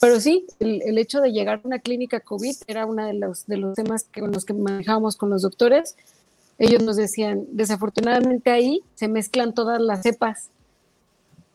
[0.00, 3.44] Pero sí, el, el hecho de llegar a una clínica COVID era uno de los,
[3.74, 5.96] temas con los que manejábamos con los doctores.
[6.58, 10.50] Ellos nos decían, desafortunadamente ahí se mezclan todas las cepas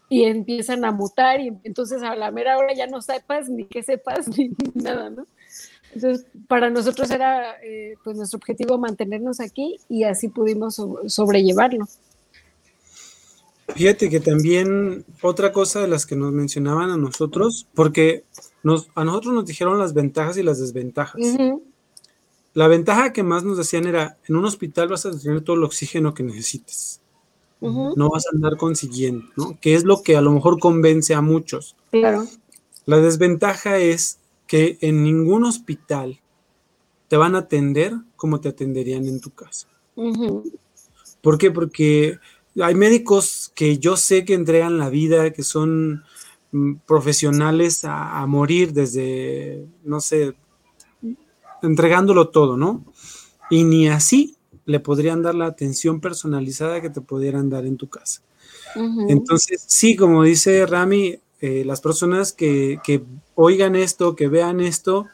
[0.10, 3.82] y empiezan a mutar y entonces a la mera hora ya no sepas ni qué
[3.84, 5.26] sepas ni nada, ¿no?
[5.94, 11.86] Entonces, para nosotros era eh, pues nuestro objetivo mantenernos aquí y así pudimos so- sobrellevarlo.
[13.76, 18.24] Fíjate que también otra cosa de las que nos mencionaban a nosotros, porque
[18.62, 21.22] nos, a nosotros nos dijeron las ventajas y las desventajas.
[22.54, 25.64] La ventaja que más nos decían era, en un hospital vas a tener todo el
[25.64, 27.02] oxígeno que necesites,
[27.62, 29.58] no vas a andar consiguiendo, ¿no?
[29.60, 31.76] Que es lo que a lo mejor convence a muchos.
[31.92, 32.28] Claro.
[32.86, 36.20] La desventaja es que en ningún hospital
[37.08, 39.68] te van a atender como te atenderían en tu casa.
[41.22, 41.52] ¿Por qué?
[41.52, 42.20] Porque
[42.62, 46.04] hay médicos que yo sé que entregan la vida, que son
[46.52, 50.36] mm, profesionales a, a morir desde, no sé,
[51.62, 52.86] entregándolo todo, ¿no?
[53.50, 54.36] Y ni así
[54.66, 58.22] le podrían dar la atención personalizada que te pudieran dar en tu casa.
[59.08, 63.04] Entonces, sí, como dice Rami, eh, las personas que, que
[63.36, 65.08] oigan esto, que vean esto,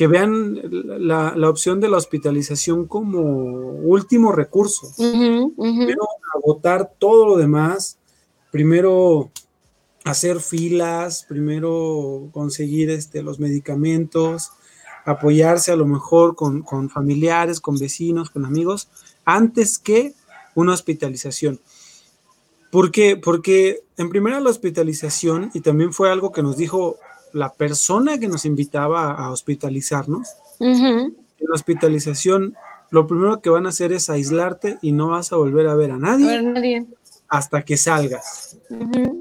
[0.00, 4.86] que vean la, la opción de la hospitalización como último recurso.
[4.96, 5.52] Ujú.
[5.54, 7.98] Primero agotar todo lo demás,
[8.50, 9.30] primero
[10.02, 14.52] hacer filas, primero conseguir este, los medicamentos,
[15.04, 18.88] apoyarse a lo mejor con, con familiares, con vecinos, con amigos,
[19.26, 20.14] antes que
[20.54, 21.60] una hospitalización.
[22.72, 23.18] ¿Por qué?
[23.18, 26.96] Porque en primera la hospitalización, y también fue algo que nos dijo
[27.32, 30.28] la persona que nos invitaba a hospitalizarnos,
[30.58, 32.54] en la hospitalización
[32.90, 35.92] lo primero que van a hacer es aislarte y no vas a volver a ver
[35.92, 36.86] a A nadie ver, nadie.
[37.28, 38.58] hasta que salgas,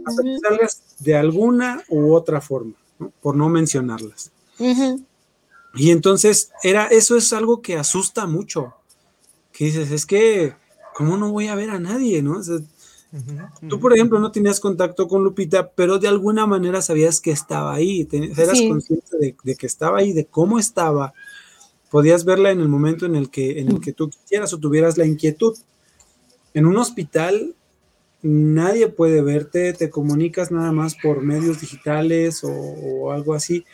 [0.05, 3.12] hasta que salgas de alguna u otra forma, ¿no?
[3.22, 4.32] por no mencionarlas.
[5.76, 8.74] Y entonces era, eso es algo que asusta mucho,
[9.51, 10.55] que dices, es que,
[10.95, 12.24] ¿cómo no voy a ver a nadie?
[12.24, 12.38] ¿no?
[12.39, 12.57] O sea,
[13.68, 17.74] tú, por ejemplo, no tenías contacto con Lupita, pero de alguna manera sabías que estaba
[17.74, 18.07] ahí,
[18.38, 18.70] eras Sí.
[18.70, 21.14] consciente de, de que estaba ahí, de cómo estaba,
[21.89, 24.97] podías verla en el momento en el que, en el que tú quisieras o tuvieras
[24.97, 25.57] la inquietud.
[26.53, 27.55] En un hospital
[28.22, 33.66] nadie puede verte, te comunicas nada más por medios digitales o, o algo así.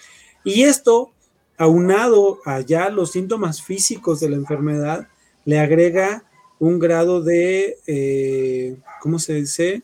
[0.44, 1.12] Y esto,
[1.58, 5.08] aunado a ya los síntomas físicos de la enfermedad,
[5.46, 6.24] le agrega
[6.60, 9.84] un grado de, eh, ¿cómo se dice?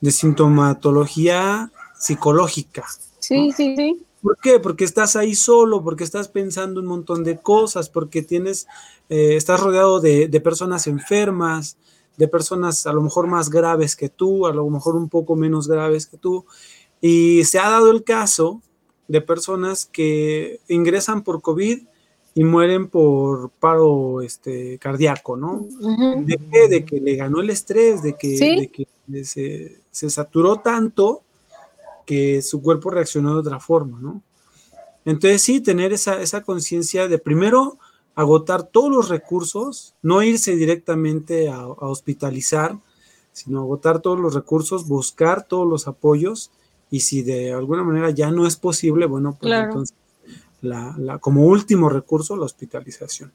[0.00, 2.84] De sintomatología psicológica.
[3.18, 4.04] Sí, sí, sí.
[4.22, 4.58] ¿Por qué?
[4.58, 8.66] Porque estás ahí solo, porque estás pensando un montón de cosas, porque tienes,
[9.08, 11.76] eh, estás rodeado de, de personas enfermas,
[12.16, 15.68] de personas a lo mejor más graves que tú, a lo mejor un poco menos
[15.68, 16.44] graves que tú.
[17.00, 18.60] Y se ha dado el caso
[19.06, 21.82] de personas que ingresan por COVID
[22.38, 25.66] y mueren por paro este, cardíaco, ¿no?
[26.18, 26.68] ¿De qué?
[26.68, 28.56] De que le ganó el estrés, de que, Sí.
[28.60, 31.22] de que se, se saturó tanto
[32.06, 34.22] que su cuerpo reaccionó de otra forma, ¿no?
[35.04, 37.78] Entonces sí, tener esa, esa conciencia de primero
[38.14, 42.78] agotar todos los recursos, no irse directamente a, a hospitalizar,
[43.32, 46.52] sino agotar todos los recursos, buscar todos los apoyos
[46.90, 49.66] y si de alguna manera ya no es posible, bueno, pues Claro.
[49.70, 49.96] entonces
[50.62, 53.32] la, la- como último recurso la hospitalización.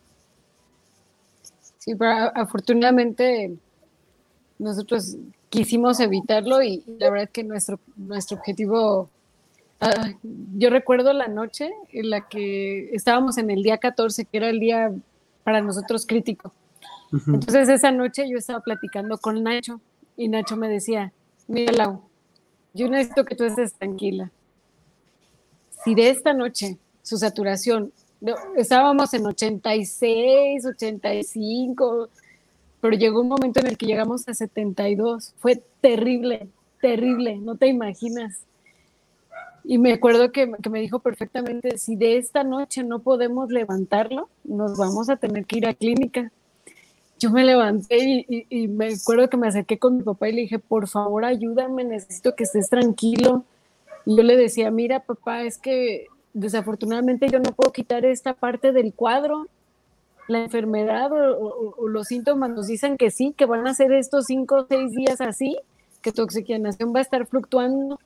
[1.79, 3.55] Sí, pero afortunadamente
[4.59, 5.17] nosotros
[5.49, 9.09] quisimos evitarlo y la verdad que nuestro, nuestro objetivo,
[9.81, 10.11] ah,
[10.57, 14.59] yo recuerdo la noche en la que estábamos en el día 14, que era el
[14.59, 14.91] día
[15.43, 16.53] para nosotros crítico.
[17.27, 19.79] Entonces esa noche yo estaba platicando con Nacho
[20.17, 21.11] y Nacho me decía,
[21.47, 22.01] mira Lau,
[22.73, 24.31] yo necesito que tú estés tranquila.
[25.83, 27.93] Si de esta noche su saturación,
[28.57, 32.09] estábamos en 86, 85,
[32.81, 35.33] pero llegó un momento en el que llegamos a 72.
[35.39, 36.49] Fue terrible,
[36.81, 38.39] terrible, no te imaginas.
[39.65, 44.29] Y me acuerdo que, que me dijo perfectamente, si de esta noche no podemos levantarlo,
[44.45, 46.31] nos vamos a tener que ir a clínica
[47.19, 50.33] yo me levanté y, y- y me acuerdo que me acerqué con mi papá y
[50.33, 53.45] le dije, por favor, ayúdame, necesito que estés tranquilo.
[54.05, 58.71] Y yo le decía, mira, papá, es que desafortunadamente yo no puedo quitar esta parte
[58.71, 59.47] del cuadro.
[60.27, 63.91] La enfermedad o, o- o los síntomas nos dicen que sí, que van a ser
[63.91, 65.57] estos cinco o seis días así,
[66.01, 67.99] que tu oxigenación va a estar fluctuando,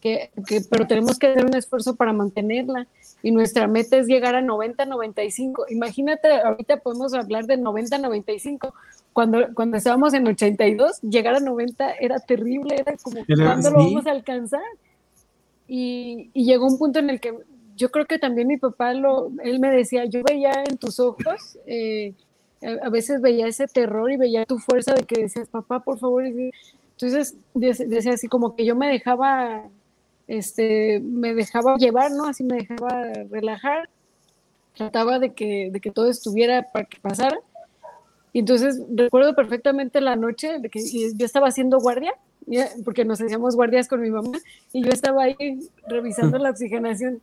[0.00, 2.88] que, que- pero tenemos que hacer un esfuerzo para mantenerla
[3.22, 5.66] y nuestra meta es llegar a 90, 95.
[5.70, 8.74] Imagínate, ahorita podemos hablar de 90, 95.
[9.12, 14.06] Cuando, cuando estábamos en 82, llegar a 90 era terrible, era como, ¿cuándo lo vamos
[14.08, 14.62] a alcanzar?
[15.68, 17.34] Y, y llegó un punto en el que
[17.82, 21.58] yo creo que también mi papá, lo, él me decía, yo veía en tus ojos,
[21.66, 22.14] eh,
[22.80, 26.24] a, veces veía ese terror y veía tu fuerza de que decías, papá, por favor.
[26.24, 29.64] Entonces, dec- decía así como que yo me dejaba
[30.28, 32.26] este, me dejaba llevar, ¿no?
[32.26, 33.88] Así me dejaba relajar,
[34.76, 37.38] trataba de que, de que todo estuviera para que pasara.
[38.32, 40.80] Y entonces recuerdo perfectamente la noche de que
[41.14, 42.14] yo estaba haciendo guardia,
[42.84, 44.38] porque nos hacíamos guardias con mi mamá,
[44.72, 47.20] y yo estaba ahí revisando la oxigenación.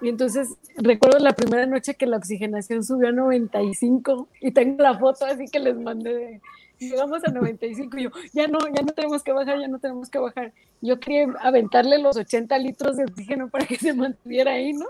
[0.00, 4.98] Y entonces recuerdo la primera noche que la oxigenación subió a 95 y tengo la
[4.98, 6.40] foto así que les mandé de,
[6.78, 10.08] llegamos a 95 y yo, ya no, ya no tenemos que bajar, ya no tenemos
[10.08, 10.52] que bajar.
[10.80, 14.86] Yo quería aventarle los 80 litros de oxígeno para que se mantuviera ahí, ¿no?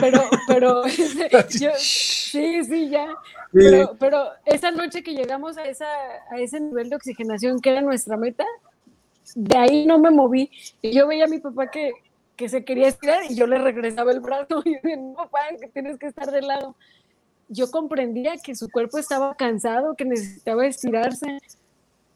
[0.00, 0.84] Pero, pero,
[1.60, 3.08] yo, sí, sí, ya.
[3.52, 5.86] Pero, pero esa noche que llegamos a, esa,
[6.30, 8.44] a ese nivel de oxigenación que era nuestra meta,
[9.34, 10.50] de ahí no me moví.
[10.80, 11.92] Y yo veía a mi papá que,
[12.38, 15.66] que se quería estirar y yo le regresaba el brazo y decía, no, papá, que
[15.68, 16.74] tienes que estar de lado.
[17.48, 21.40] yo comprendía que su cuerpo estaba cansado, que necesitaba estirarse,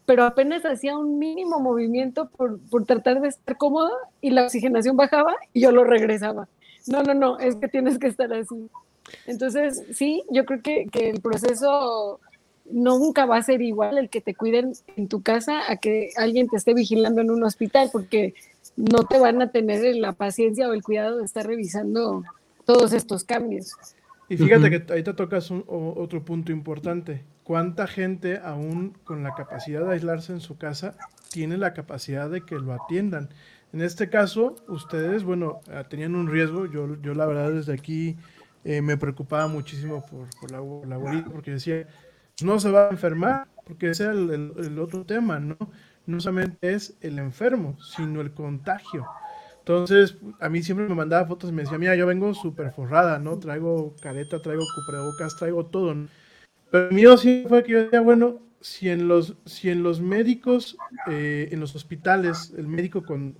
[0.06, 4.96] pero apenas hacía un mínimo movimiento por, por tratar de estar cómodo y la oxigenación
[4.96, 6.48] bajaba y yo lo regresaba.
[6.86, 8.70] No, no, no, es que tienes que estar así.
[9.26, 12.20] Entonces, sí, yo creo que, que el proceso
[12.70, 16.48] nunca va a ser igual el que te cuiden en tu casa a que alguien
[16.48, 18.34] te esté vigilando en un hospital, porque
[18.76, 22.24] no te van a tener la paciencia o el cuidado de estar revisando
[22.64, 23.72] todos estos cambios.
[24.28, 27.24] Y fíjate que ahí te tocas un- o- otro punto importante.
[27.44, 30.96] ¿Cuánta gente aún con la capacidad de aislarse en su casa
[31.30, 33.28] tiene la capacidad de que lo atiendan?
[33.72, 36.66] En este caso, ustedes, bueno, eh, tenían un riesgo.
[36.66, 38.16] Yo, yo la verdad desde aquí
[38.64, 41.86] eh, me preocupaba muchísimo por, por la, la abuelita, porque decía,
[42.42, 45.56] no se va a enfermar, porque ese era el, el- el otro tema, ¿no?
[46.06, 49.08] No solamente es el enfermo, sino el contagio.
[49.58, 53.18] Entonces, a mí siempre me mandaba fotos y me decía, mira, yo vengo súper forrada,
[53.20, 53.38] ¿no?
[53.38, 56.08] Traigo careta, traigo cubrebocas, traigo todo, ¿no?
[56.70, 60.00] Pero el mío sí fue que yo decía, bueno, si en los, si en los
[60.00, 63.32] médicos, eh, en los hospitales, el médico con,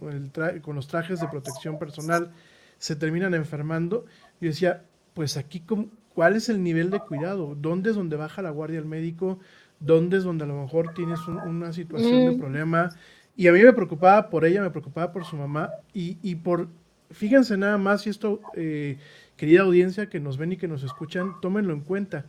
[0.63, 2.33] con los trajes de protección personal
[2.79, 4.05] se terminan enfermando,
[4.41, 4.85] yo decía,
[5.15, 7.55] pues aquí, ¿cómo- ¿cuál es el nivel de cuidado?
[7.55, 9.39] ¿Dónde es donde baja la guardia el médico?
[9.85, 12.39] ¿Dónde es donde a lo mejor tienes un- una situación de Mm.
[12.39, 12.91] problema?
[13.37, 16.69] Y a mí me preocupaba por ella, me preocupaba por su mamá y, y por,
[17.11, 18.99] fíjense nada más, y esto, eh,
[19.37, 22.27] querida audiencia que nos ven y que nos escuchan, tómenlo en cuenta.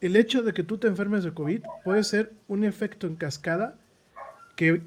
[0.00, 3.74] El hecho de que tú te enfermes de COVID puede ser un efecto en cascada
[4.54, 4.82] que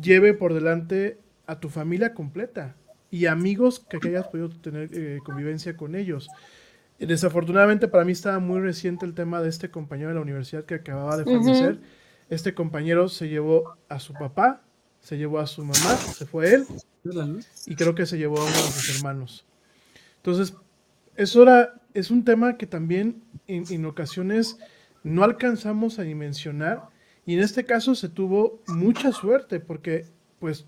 [0.00, 2.74] lleve por delante a tu familia completa
[3.10, 6.28] y amigos que, que hayas podido tener eh, convivencia con ellos.
[6.98, 10.74] Desafortunadamente para mí estaba muy reciente el tema de este compañero de la universidad que
[10.74, 11.80] acababa de fallecer.
[12.28, 14.62] Este compañero se llevó a su papá,
[15.00, 16.66] se llevó a su mamá, se fue él
[17.66, 19.46] y creo que se llevó a uno de sus hermanos.
[20.16, 20.54] Entonces,
[21.14, 24.58] eso era, es un tema que también en, en ocasiones
[25.04, 26.88] no alcanzamos a dimensionar
[27.24, 30.06] y en este caso se tuvo mucha suerte porque
[30.40, 30.66] pues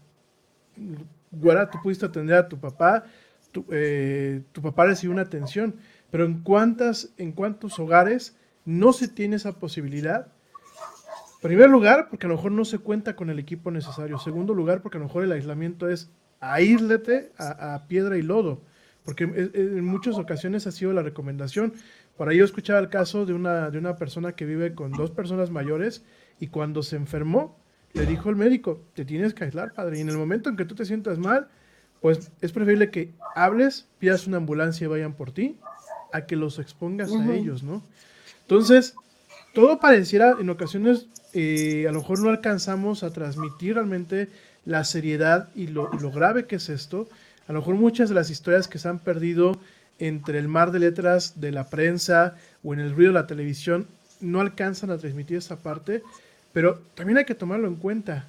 [1.31, 3.05] Guara, tú pudiste atender a tu papá,
[3.53, 5.77] tu, eh, tu papá recibió una atención,
[6.11, 10.29] pero en cuántas, en cuántos hogares no se tiene esa posibilidad.
[11.43, 14.19] En primer lugar, porque a lo mejor no se cuenta con el equipo necesario.
[14.19, 18.63] Segundo lugar, porque a lo mejor el aislamiento es aíslete a, a piedra y lodo,
[19.05, 21.75] porque en, en muchas ocasiones ha sido la recomendación.
[22.17, 25.11] Por ahí yo escuchaba el caso de una, de una persona que vive con dos
[25.11, 26.05] personas mayores
[26.39, 27.59] y cuando se enfermó,
[27.93, 29.99] le dijo el médico, te tienes que aislar, padre.
[29.99, 31.49] Y en el momento en que tú te sientas mal,
[32.01, 35.59] pues es preferible que hables, pidas una ambulancia y vayan por ti,
[36.13, 37.83] a que los expongas a ellos, ¿no?
[38.43, 38.95] Entonces,
[39.53, 44.29] todo pareciera, en ocasiones, eh, a lo mejor no alcanzamos a transmitir realmente
[44.65, 47.09] la seriedad y lo, y lo grave que es esto.
[47.49, 49.59] A lo mejor muchas de las historias que se han perdido
[49.99, 53.87] entre el mar de letras de la prensa o en el ruido de la televisión
[54.21, 56.03] no alcanzan a transmitir esa parte,
[56.53, 58.27] pero también hay que tomarlo en cuenta.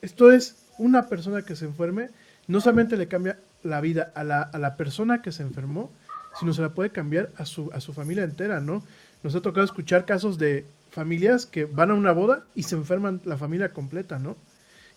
[0.00, 2.10] Esto es una persona que se enferme,
[2.46, 5.90] no solamente le cambia la vida a la, a la persona que se enfermó,
[6.38, 8.82] sino se la puede cambiar a su, a su familia entera, ¿no?
[9.22, 13.20] Nos ha tocado escuchar casos de familias que van a una boda y se enferman
[13.24, 14.36] la familia completa, ¿no?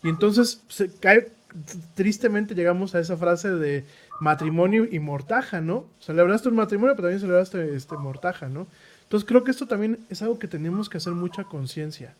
[0.02, 1.32] Y entonces se cae,
[1.94, 3.84] tristemente llegamos a esa frase de
[4.20, 5.86] matrimonio y mortaja, ¿no?
[6.00, 8.66] Celebraste un matrimonio, pero también celebraste este, mortaja, ¿no?
[9.02, 12.14] Entonces creo que esto también es algo que tenemos que hacer mucha conciencia.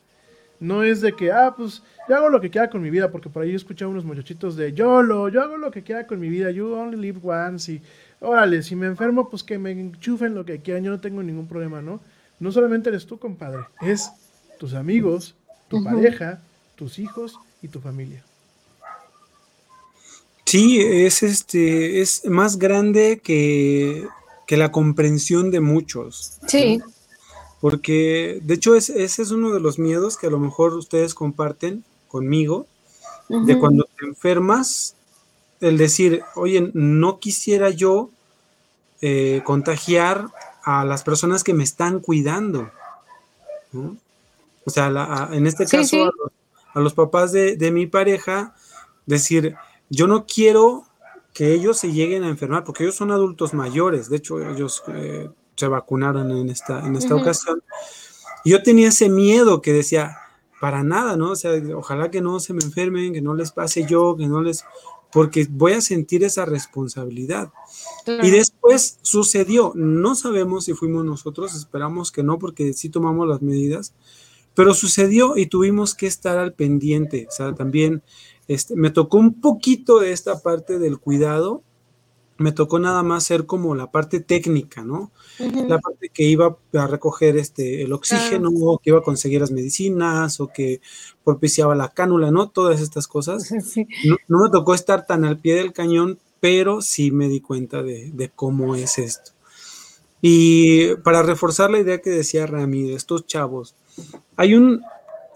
[0.59, 3.29] No es de que, ah, pues yo hago lo que quiera con mi vida, porque
[3.29, 6.29] por ahí he escuchado unos muchachitos de YOLO, yo hago lo que quiera con mi
[6.29, 7.83] vida, you only live once, y
[8.21, 11.47] órale, si me enfermo, pues que me enchufen lo que quieran, yo no tengo ningún
[11.47, 12.01] problema, ¿no?
[12.41, 14.11] No solamente eres tú, compadre, es
[14.59, 15.35] tus amigos,
[15.69, 16.41] tu pareja,
[16.77, 18.23] tus hijos y tu familia.
[20.45, 24.07] Sí, es este, es más grande que,
[24.47, 26.39] que la comprensión de muchos.
[26.47, 26.81] Sí.
[27.61, 31.15] Porque, de hecho, es- ese es uno de los miedos que a lo mejor ustedes
[31.15, 32.67] comparten conmigo,
[33.29, 34.95] de cuando te enfermas,
[35.61, 38.11] el decir, oye, no quisiera yo
[39.01, 40.27] eh, contagiar
[40.65, 42.71] a las personas que me están cuidando.
[43.73, 43.97] ¿no?
[44.65, 46.01] O sea, la- a- en este Sí, caso, sí.
[46.03, 46.33] A, los,
[46.75, 48.55] a los papás de, de mi pareja,
[49.07, 49.55] decir,
[49.91, 50.85] yo no quiero
[51.33, 55.29] que ellos se lleguen a enfermar, porque ellos son adultos mayores, de hecho, ellos eh,
[55.55, 57.63] se vacunaron en esta, en esta ocasión.
[58.45, 60.17] Yo tenía ese miedo que decía,
[60.61, 61.33] para nada, ¿no?
[61.33, 64.41] O sea, ojalá que no se me enfermen, que no les pase yo, que no
[64.41, 64.65] les...
[65.17, 67.51] porque voy a sentir esa responsabilidad.
[68.07, 73.41] Y después sucedió, no sabemos si fuimos nosotros, esperamos que no, porque sí tomamos las
[73.41, 73.95] medidas,
[74.53, 77.27] pero sucedió y tuvimos que estar al pendiente.
[77.31, 78.03] O sea, también
[78.47, 81.63] este, me tocó un poquito de esta parte del cuidado,
[82.39, 85.11] me tocó nada más ser como la parte técnica, ¿no?
[85.39, 89.51] La parte que iba a recoger este, el oxígeno, o que iba a conseguir las
[89.51, 90.81] medicinas, o que
[91.25, 92.49] propiciaba la cánula, ¿no?
[92.49, 93.51] Todas estas cosas.
[93.67, 93.87] Sí.
[94.05, 97.83] No, no me tocó estar tan al pie del cañón, pero sí me di cuenta
[97.83, 99.33] de, de cómo es esto.
[100.21, 103.75] Y para reforzar la idea que decía Rami, de estos chavos,
[104.37, 104.83] hay un,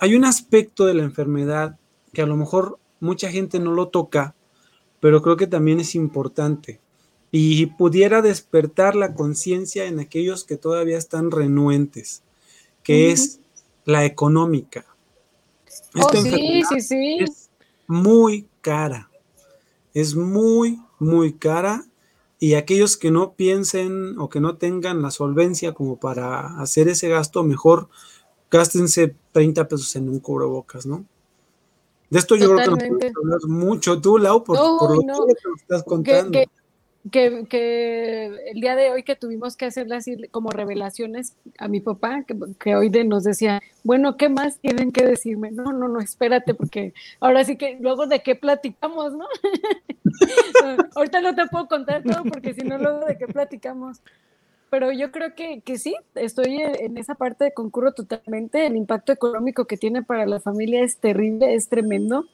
[0.01, 1.78] hay un aspecto de la enfermedad
[2.12, 4.35] que a lo mejor mucha gente no lo toca,
[5.01, 6.81] pero creo que también es importante
[7.31, 12.23] y pudiera despertar la conciencia en aquellos que todavía están renuentes,
[12.82, 13.40] que es
[13.85, 14.85] la económica.
[15.94, 17.19] Oh, Esta sí, enfermedad sí, sí.
[17.20, 17.51] es
[17.86, 19.11] muy cara,
[19.94, 21.85] es muy, muy cara
[22.39, 27.09] y aquellos que no piensen o que no tengan la solvencia como para hacer ese
[27.09, 27.89] gasto, mejor
[28.51, 31.05] gástense 30 pesos en un cubrebocas, ¿no?
[32.09, 35.02] De esto yo creo que nos puedes hablar mucho tú, Lau, por, No, por lo
[35.02, 35.27] no.
[35.27, 36.32] que nos estás contando.
[36.32, 36.60] que, que,
[37.10, 42.24] que el día de hoy que tuvimos que hacerle así como revelaciones a mi papá,
[42.27, 45.51] que, que hoy nos decía, bueno, ¿qué más tienen que decirme?
[45.51, 49.27] No, no, no, espérate, porque ahora sí que luego de qué platicamos, ¿no?
[50.94, 54.02] Ahorita no te puedo contar todo porque si no, luego de qué platicamos.
[54.68, 58.66] Pero yo creo que, que sí, estoy en esa parte de concurro totalmente.
[58.66, 62.27] El impacto económico que tiene para la familia es terrible, es tremendo.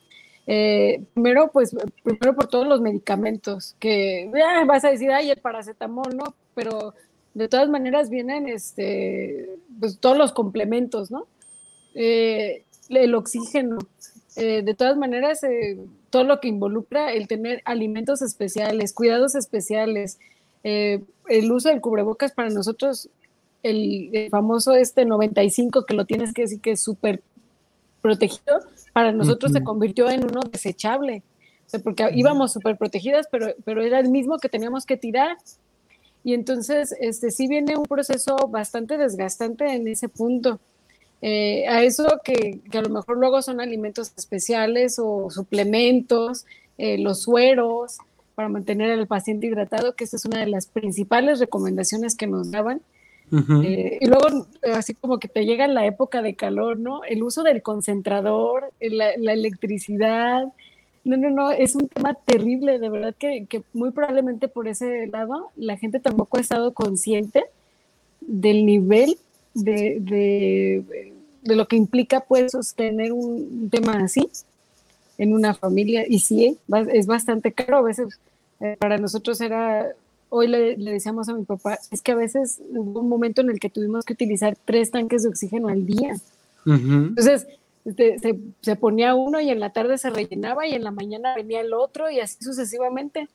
[0.46, 5.38] Eh, primero, pues, primero por todos los medicamentos, que ah, vas a decir, ay, el
[5.38, 6.34] paracetamol, ¿no?
[6.54, 6.94] Pero
[7.34, 11.26] de todas maneras vienen, este, pues, todos los complementos, ¿no?
[11.94, 13.78] Eh, el oxígeno,
[14.36, 15.78] eh, de todas maneras, eh,
[16.10, 20.18] todo lo que involucra el tener alimentos especiales, cuidados especiales,
[20.62, 23.08] eh, el uso del cubrebocas para nosotros,
[23.62, 27.22] el, el famoso este 95 que lo tienes que decir que es súper
[28.02, 28.60] protegido,
[28.96, 31.22] para nosotros se convirtió en uno desechable.
[31.66, 35.36] O sea, porque íbamos súper protegidas, pero, pero era el mismo que teníamos que tirar.
[36.24, 40.60] Y entonces, este, sí viene un proceso bastante desgastante en ese punto.
[41.20, 46.46] Eh, a eso que, que a lo mejor luego son alimentos especiales o suplementos,
[46.78, 47.98] eh, los sueros
[48.34, 52.50] para mantener al paciente hidratado, que esa es una de las principales recomendaciones que nos
[52.50, 52.80] daban.
[53.32, 57.02] Eh, y luego, así como que te llega la época de calor, ¿no?
[57.04, 60.44] El uso del concentrador, eh, la, electricidad.
[61.04, 65.06] No, no, no, es un tema terrible, de verdad que, que muy probablemente por ese
[65.06, 67.44] lado la gente tampoco ha estado consciente
[68.20, 69.16] del nivel
[69.54, 69.98] de,
[71.42, 74.28] de, lo que implica pues sostener un tema así
[75.18, 76.04] en una familia.
[76.08, 76.58] Y sí,
[76.92, 77.78] es bastante caro.
[77.78, 78.18] A veces
[78.60, 79.88] eh, para nosotros era,
[80.28, 83.50] hoy le, le decíamos a mi papá, es que a veces hubo un momento en
[83.50, 86.14] el que tuvimos que utilizar tres tanques de oxígeno al día.
[86.66, 87.46] Entonces,
[87.84, 91.34] este, se, se ponía uno y en la tarde se rellenaba y en la mañana
[91.36, 93.28] venía el otro y así sucesivamente.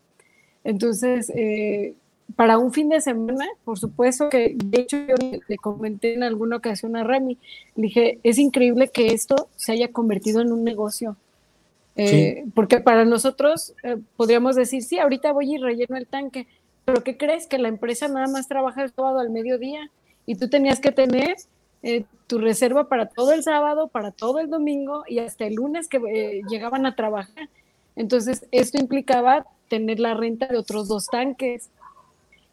[0.65, 1.93] Entonces, eh,
[2.35, 6.23] para un fin de semana, por supuesto que, de hecho, yo le, le comenté en
[6.23, 7.37] alguna ocasión a Rami,
[7.75, 11.15] le dije, es increíble que esto se haya convertido en un negocio.
[11.95, 16.47] Eh, Porque para nosotros eh, podríamos decir, sí, ahorita voy y relleno el tanque,
[16.91, 17.47] pero ¿qué crees?
[17.47, 19.89] Que la empresa nada más trabaja el sábado al mediodía
[20.25, 21.37] y tú tenías que tener
[21.83, 25.87] eh, tu reserva para todo el sábado, para todo el domingo y hasta el lunes
[25.87, 27.47] que eh, llegaban a trabajar.
[27.95, 31.69] Entonces, esto implicaba tener la renta de otros dos tanques.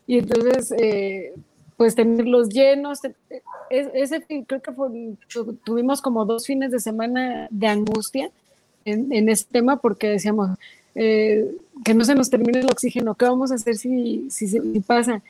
[0.07, 1.33] Y entonces, eh,
[1.77, 3.01] pues tenerlos llenos.
[3.71, 4.89] es- ese creo que fue,
[5.29, 8.31] tu- tuvimos como dos fines de semana de angustia
[8.85, 10.51] en, en ese tema porque decíamos
[10.95, 15.23] eh, que no se nos termine el oxígeno, ¿qué vamos a hacer si, si, pasa?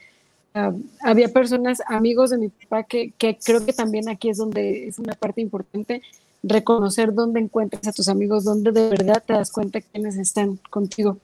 [0.55, 0.73] Ah,
[1.03, 4.99] había personas, amigos de mi papá, que, que creo que también aquí es donde es
[4.99, 6.03] una parte importante,
[6.43, 11.19] reconocer dónde encuentras a tus amigos, dónde de verdad te das cuenta quiénes están contigo.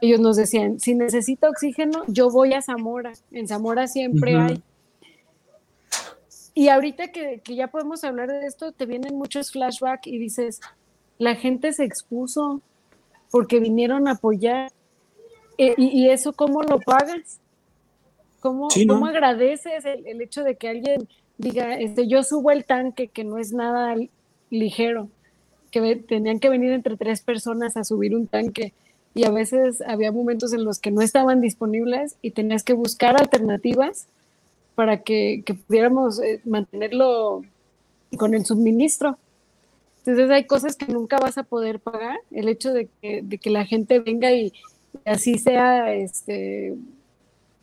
[0.00, 3.14] Ellos nos decían, si necesito oxígeno, yo voy a Zamora.
[3.30, 4.62] En Zamora siempre hay.
[6.54, 10.60] Y ahorita que, que ya podemos hablar de esto, te vienen muchos flashbacks y dices,
[11.18, 12.60] la gente se expuso
[13.30, 14.70] porque vinieron a apoyar.
[15.58, 17.40] Eh, y, eso cómo lo pagas?
[18.40, 18.94] ¿Cómo, Sí, ¿no?
[18.94, 21.08] cómo agradeces el, el hecho de que alguien
[21.38, 23.94] diga, este, yo subo el tanque, que no es nada
[24.50, 25.08] ligero,
[25.70, 28.72] que tenían que venir entre tres personas a subir un tanque
[29.16, 33.18] y a veces había momentos en los que no estaban disponibles y tenías que buscar
[33.18, 34.08] alternativas
[34.74, 37.42] para que, que pudiéramos eh, mantenerlo
[38.18, 39.16] con el suministro.
[40.06, 42.18] Entonces hay cosas que nunca vas a poder pagar.
[42.30, 44.52] El hecho de que, de que la gente venga y
[45.04, 46.74] así sea, este,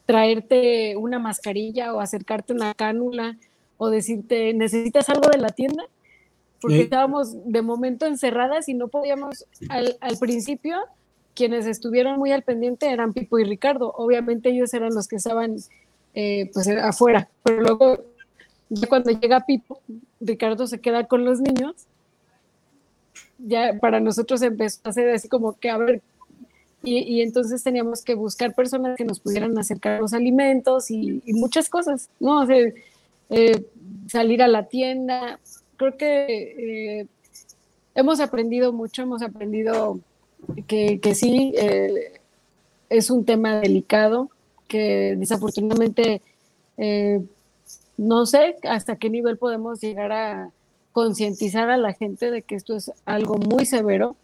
[0.06, 3.38] traerte una mascarilla o acercarte una cánula
[3.78, 5.84] o decirte, ¿necesitas algo de la tienda?
[6.62, 6.82] Porque Sí.
[6.84, 10.78] estábamos de momento encerradas y no podíamos al, al principio
[11.36, 13.92] quienes estuvieron muy al pendiente eran Pipo y Ricardo.
[13.98, 15.56] Obviamente ellos eran los que estaban
[16.14, 18.04] eh, pues afuera, pero luego
[18.70, 19.82] ya cuando llega Pipo,
[20.22, 21.76] Ricardo se queda con los niños.
[23.46, 26.02] Ya para nosotros empezó a ser así como que a ver,
[26.84, 31.70] y, y entonces teníamos que buscar personas que nos pudieran acercar los alimentos y, muchas
[31.70, 32.46] cosas, ¿no?
[33.30, 33.66] Eh,
[34.08, 35.40] salir a la tienda.
[35.78, 37.08] Creo que eh,
[37.96, 40.00] hemos aprendido mucho, hemos aprendido
[40.68, 42.20] que, que sí, eh,
[42.90, 44.30] es un tema delicado,
[44.68, 46.22] que desafortunadamente
[47.96, 50.52] no sé hasta qué nivel podemos llegar a
[50.94, 54.16] concientizar a la gente de que esto es algo muy severo,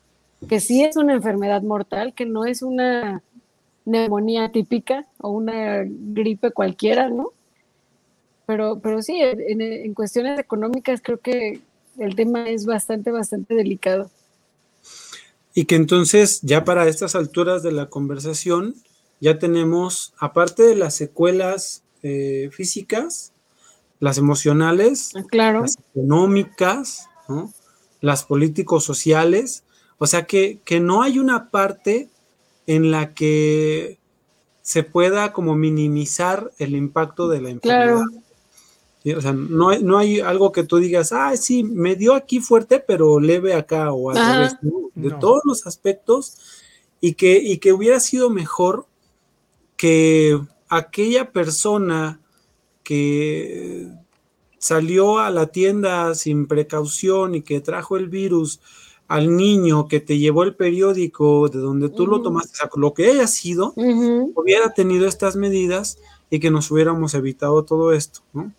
[0.48, 3.22] que sí es una enfermedad mortal, que no es una
[3.86, 7.34] neumonía típica o una gripe cualquiera, ¿no?
[8.46, 11.60] Pero, pero sí, en, cuestiones económicas creo que
[11.98, 14.10] el tema es bastante, bastante delicado.
[15.54, 18.76] Y que entonces, ya para estas alturas de la conversación,
[19.20, 23.34] ya tenemos, aparte de las secuelas eh, físicas,
[24.00, 25.62] las emocionales, claro.
[25.62, 27.52] las económicas, ¿no?
[28.02, 29.64] las políticos sociales,
[29.98, 32.10] o sea que, que no hay una parte
[32.66, 34.00] en la que
[34.62, 38.04] se pueda como minimizar el impacto de la enfermedad.
[39.04, 39.18] Claro.
[39.18, 42.42] O sea, no hay, no hay algo que tú digas, ah, sí, me dio aquí
[42.42, 44.92] fuerte, pero leve acá o al revés, ¿no?
[44.94, 45.20] De No.
[45.20, 46.38] todos los aspectos
[47.02, 48.86] y que, y que hubiera sido mejor
[49.78, 52.20] que aquella persona
[52.90, 53.88] que
[54.58, 58.62] salió a la tienda sin precaución y que trajo el virus
[59.08, 62.96] al niño que te llevó el periódico de donde tú lo tomaste, o sea, lo
[62.96, 66.00] que haya sido, hubiera tenido estas medidas
[66.32, 68.52] y que nos hubiéramos evitado todo esto, ¿no?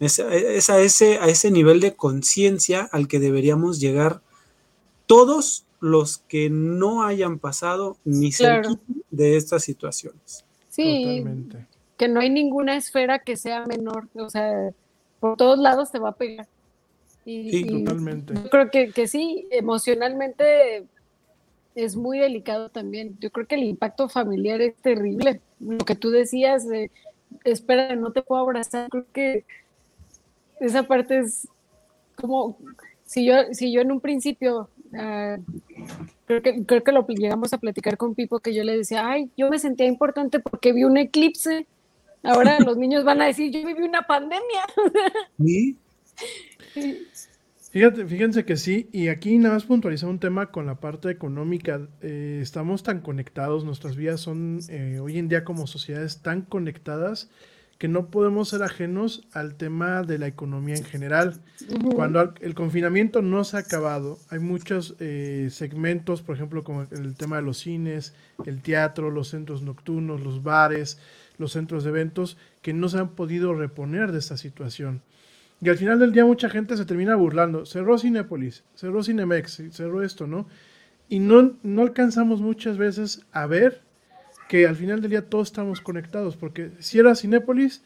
[0.00, 4.20] Es, es a, ese, a ese nivel de conciencia al que deberíamos llegar
[5.06, 8.68] todos los que no hayan pasado ni Claro.
[8.68, 10.44] cerquita de estas situaciones.
[10.68, 11.69] Sí, Totalmente.
[12.00, 14.70] Que no hay ninguna esfera que sea menor, o sea,
[15.20, 16.48] por todos lados te va a pegar.
[17.26, 18.32] Y, Sí, y Totalmente.
[18.32, 20.86] yo creo que, que sí, emocionalmente
[21.74, 23.18] es muy delicado también.
[23.20, 25.42] Yo creo que el impacto familiar es terrible.
[25.58, 26.90] Lo que tú decías, de,
[27.44, 29.44] espera, no te puedo abrazar, creo que
[30.58, 31.48] esa parte es
[32.16, 32.56] como,
[33.04, 35.36] si yo, si yo en un principio, ah,
[36.24, 39.30] creo, que, creo que lo llegamos a platicar con Pipo, que yo le decía, ay,
[39.36, 41.66] yo me sentía importante porque vi un eclipse.
[42.22, 44.64] Ahora los niños van a decir, yo viví una pandemia.
[45.38, 45.78] ¿Sí?
[47.70, 51.88] Fíjate, fíjense que sí, y aquí nada más puntualizar un tema con la parte económica.
[52.02, 57.30] Eh, estamos tan conectados, nuestras vidas son eh, hoy en día como sociedades tan conectadas
[57.80, 61.40] que no podemos ser ajenos al tema de la economía en general.
[61.94, 67.14] Cuando el confinamiento no se ha acabado, hay muchos eh, segmentos, por ejemplo, como el
[67.14, 68.12] tema de los cines,
[68.44, 70.98] el teatro, los centros nocturnos, los bares,
[71.38, 75.00] los centros de eventos, que no se han podido reponer de esta situación.
[75.62, 77.64] Y al final del día mucha gente se termina burlando.
[77.64, 80.46] Cerró Cinépolis, cerró Cinemex, cerró esto, ¿no?
[81.08, 83.80] Y no, no alcanzamos muchas veces a ver
[84.50, 87.84] que al final del día todos estamos conectados, porque si era Cinépolis,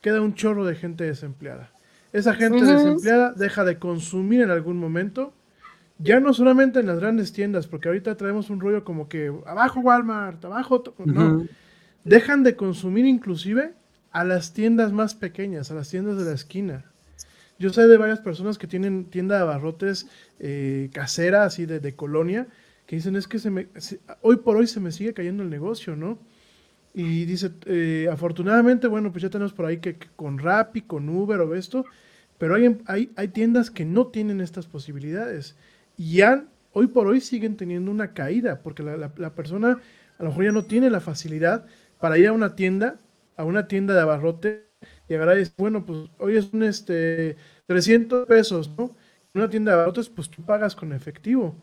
[0.00, 1.70] queda un chorro de gente desempleada.
[2.10, 5.34] Esa gente desempleada deja de consumir en algún momento,
[5.98, 9.80] ya no solamente en las grandes tiendas, porque ahorita traemos un rollo como que abajo
[9.80, 10.80] Walmart, abajo...
[10.80, 10.94] to-".
[11.04, 11.46] No,
[12.04, 13.74] dejan de consumir inclusive
[14.10, 16.86] a las tiendas más pequeñas, a las tiendas de la esquina.
[17.58, 21.94] Yo sé de varias personas que tienen tienda de abarrotes eh, casera, así de, de
[21.94, 22.46] colonia,
[22.86, 23.68] que dicen es que se me,
[24.22, 26.18] hoy por hoy se me sigue cayendo el negocio, ¿no?
[26.94, 31.40] Y dice, eh, afortunadamente, bueno, pues ya tenemos por ahí que, con Rappi, con Uber
[31.40, 31.84] o esto,
[32.38, 35.56] pero hay, hay, hay tiendas que no tienen estas posibilidades.
[35.96, 39.78] Y ya hoy por hoy siguen teniendo una caída, porque la, la- la persona
[40.18, 41.66] a lo mejor ya no tiene la facilidad
[42.00, 42.98] para ir a una tienda,
[43.36, 44.66] a una tienda de abarrote,
[45.08, 47.36] y agarrar bueno, pues hoy es un este
[47.66, 48.96] 300 pesos, ¿no?
[49.34, 51.54] Una tienda de abarrotes, pues tú pagas con efectivo.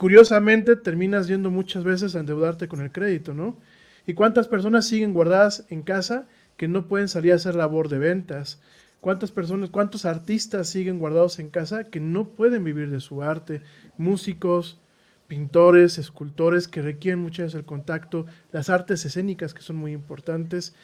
[0.00, 3.58] Curiosamente, terminas yendo muchas veces a endeudarte con el crédito, ¿no?
[4.06, 7.98] ¿Y cuántas personas siguen guardadas en casa que no pueden salir a hacer labor de
[7.98, 8.62] ventas?
[9.02, 13.60] ¿Cuántas personas, cuántos artistas siguen guardados en casa que no pueden vivir de su arte?
[13.98, 14.80] Músicos,
[15.26, 20.74] pintores, escultores que requieren muchas veces el contacto, las artes escénicas que son muy importantes.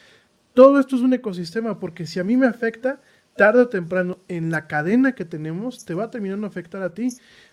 [0.53, 3.01] Todo esto es un ecosistema porque si a mí me afecta,
[3.37, 6.95] tarde o temprano en la cadena que tenemos, te va a terminar a afectar a
[6.95, 7.09] ti.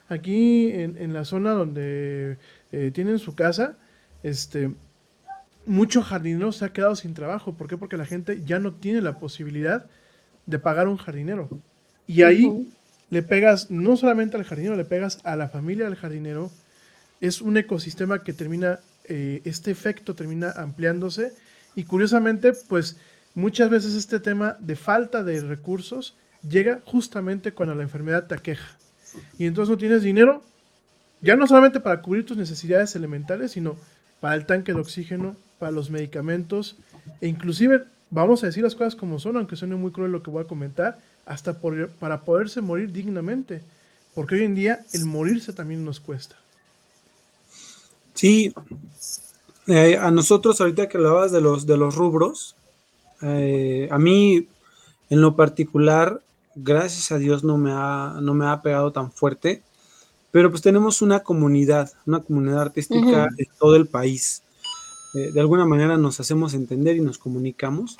[0.09, 2.37] Aquí en, en la zona donde
[2.71, 3.77] eh, tienen su casa,
[4.21, 4.71] este,
[5.65, 7.53] mucho jardinero se ha quedado sin trabajo.
[7.53, 7.77] ¿Por qué?
[7.77, 9.85] Porque la gente ya no tiene la posibilidad
[10.45, 11.49] de pagar un jardinero.
[12.07, 12.67] Y ahí
[13.09, 16.51] le pegas no solamente al jardinero, le pegas a la familia del jardinero.
[17.21, 21.31] es un ecosistema que termina, eh, este efecto termina ampliándose
[21.75, 22.97] y curiosamente, pues
[23.33, 26.17] muchas veces este tema de falta de recursos
[26.47, 28.77] llega justamente cuando la enfermedad te aqueja.
[29.37, 30.41] Y entonces no tienes dinero,
[31.21, 33.75] ya no solamente para cubrir tus necesidades elementales, sino
[34.19, 36.77] para el tanque de oxígeno, para los medicamentos,
[37.21, 40.31] e inclusive, vamos a decir las cosas como son, aunque suene muy cruel lo que
[40.31, 41.57] voy a comentar, hasta
[41.99, 43.61] para poderse morir dignamente.
[44.13, 46.35] Porque hoy en día el morirse también nos cuesta.
[48.13, 48.53] Sí,
[49.67, 52.55] eh, a nosotros ahorita que hablabas de los, de los rubros,
[53.21, 54.47] eh, a mí
[55.09, 56.21] en lo particular,
[56.55, 59.61] gracias a Dios no me, ha, no me ha pegado tan fuerte,
[60.31, 63.35] pero pues tenemos una comunidad, una comunidad artística Ujú.
[63.37, 64.41] en todo el país.
[65.13, 67.97] Eh, de alguna manera nos hacemos entender y nos comunicamos.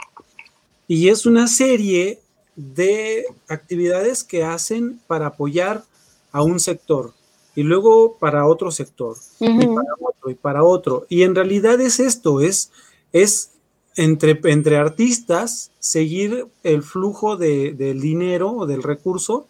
[0.88, 2.20] Y es una serie
[2.56, 5.84] de actividades que hacen para apoyar
[6.32, 7.14] a un sector
[7.56, 11.06] y luego para otro sector y para otro y para otro.
[11.10, 12.72] Y en realidad es esto, es,
[13.12, 13.52] es
[13.96, 19.48] entre, entre artistas seguir el flujo de- del dinero o del recurso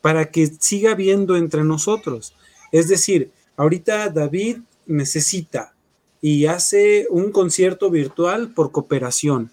[0.00, 2.34] para que siga habiendo entre nosotros.
[2.72, 5.74] Es decir, ahorita David necesita
[6.20, 9.50] y hace un concierto virtual por cooperación.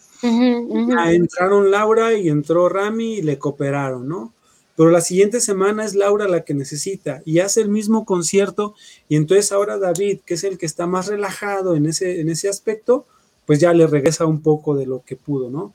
[1.13, 4.33] Entraron Laura y entró Rami y le cooperaron, ¿no?
[4.75, 8.75] Pero la siguiente semana es Laura la que necesita y hace el mismo concierto
[9.07, 12.49] y entonces ahora David, que es el que está más relajado en ese, en ese
[12.49, 13.05] aspecto,
[13.45, 15.73] pues ya le regresa un poco de lo que pudo, ¿no?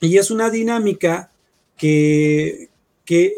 [0.00, 1.30] Y es una dinámica
[1.76, 2.70] que,
[3.04, 3.34] que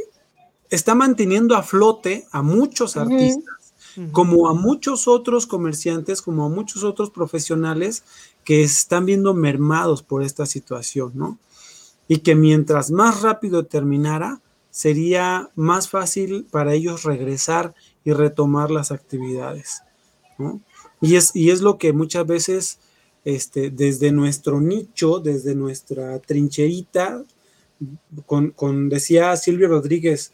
[0.71, 3.63] está manteniendo a flote a muchos artistas
[4.11, 8.05] como a muchos otros comerciantes, como a muchos otros profesionales
[8.45, 11.39] que están viendo mermados por esta situación, ¿no?
[12.09, 14.41] Y que mientras más rápido terminara,
[14.71, 17.75] sería más fácil para ellos regresar
[18.05, 19.83] y retomar las actividades,
[20.39, 20.61] ¿no?
[21.01, 22.79] Y es, y es lo que muchas veces,
[23.25, 27.25] este, desde nuestro nicho, desde nuestra trincherita,
[28.27, 30.33] con, con decía Silvio Rodríguez,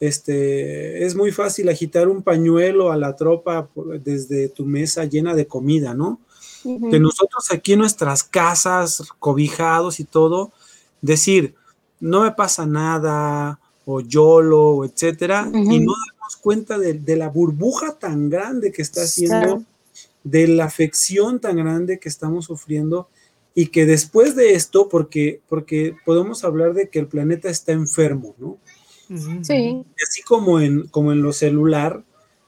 [0.00, 3.68] este, es muy fácil agitar un pañuelo a la tropa
[4.04, 6.20] desde tu mesa llena de comida, ¿no?
[6.64, 6.90] Ujú.
[6.90, 10.52] Que nosotros aquí en nuestras casas, cobijados y todo,
[11.00, 11.54] decir,
[12.00, 17.92] no me pasa nada, o YOLO, etcétera, y no darnos cuenta de, de la burbuja
[17.98, 19.64] tan grande que está haciendo, Claro.
[20.24, 23.08] De la afección tan grande que estamos sufriendo,
[23.54, 28.34] y que después de esto, porque, porque podemos hablar de que el planeta está enfermo,
[28.38, 28.58] ¿no?
[29.42, 29.84] Sí.
[30.02, 32.02] Así como en, como en lo celular,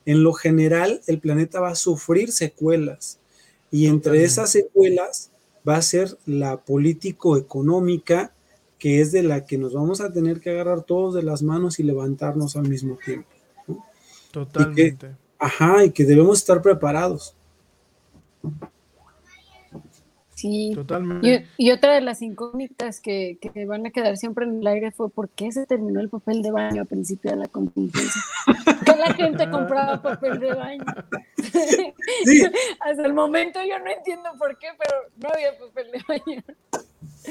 [0.05, 3.20] en lo general el planeta va a sufrir secuelas.
[3.70, 5.31] Y entre esas secuelas
[5.69, 8.32] va a ser la político-económica,
[8.78, 11.78] que es de la que nos vamos a tener que agarrar todos de las manos
[11.78, 13.28] y levantarnos al mismo tiempo.
[14.32, 15.15] Totalmente.
[15.39, 17.36] Ajá, y que debemos estar preparados.
[20.35, 20.73] Sí.
[20.74, 21.47] Totalmente.
[21.56, 24.90] Y, y otra de las incógnitas que, que van a quedar siempre en el aire
[24.93, 28.20] fue por qué se terminó el papel de baño a principio de la contingencia.
[28.85, 30.85] que la gente compraba papel de baño.
[31.43, 32.44] Sí.
[32.81, 36.43] Hasta el momento yo no entiendo por qué, pero no había papel de baño.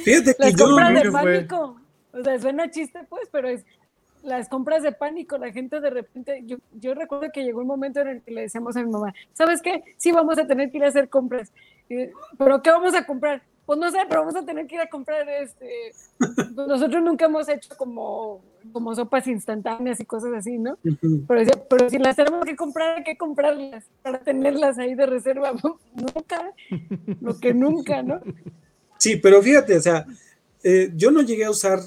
[0.03, 1.79] Fíjate que Las yo compras creo de fue- pánico.
[2.11, 3.65] O sea, suena chiste, pues, pero es
[4.26, 5.38] las compras de pánico.
[5.38, 8.41] La gente de repente, yo, yo recuerdo que llegó un momento en el que le
[8.41, 9.84] decíamos a mi mamá, ¿sabes qué?
[9.97, 11.52] Sí, vamos a tener que ir a hacer compras.
[11.88, 13.41] ¿Pero qué vamos a comprar?
[13.65, 15.91] Pues no sé, pero vamos a tener que ir a comprar este.
[16.18, 20.77] pues nosotros nunca hemos hecho como, como sopas instantáneas y cosas así, ¿no?
[20.84, 21.26] Ujú.
[21.27, 25.07] Pero, decía, pero si las tenemos que comprar, hay que comprarlas para tenerlas ahí de
[25.07, 25.52] reserva.
[25.93, 26.53] nunca,
[27.22, 28.22] lo que nunca, ¿no?
[28.99, 30.06] Sí, pero fíjate, o sea,
[30.64, 31.80] eh, yo no llegué a usar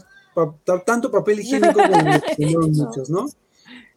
[0.64, 3.26] pa- tanto papel higiénico como muchos, ¿no?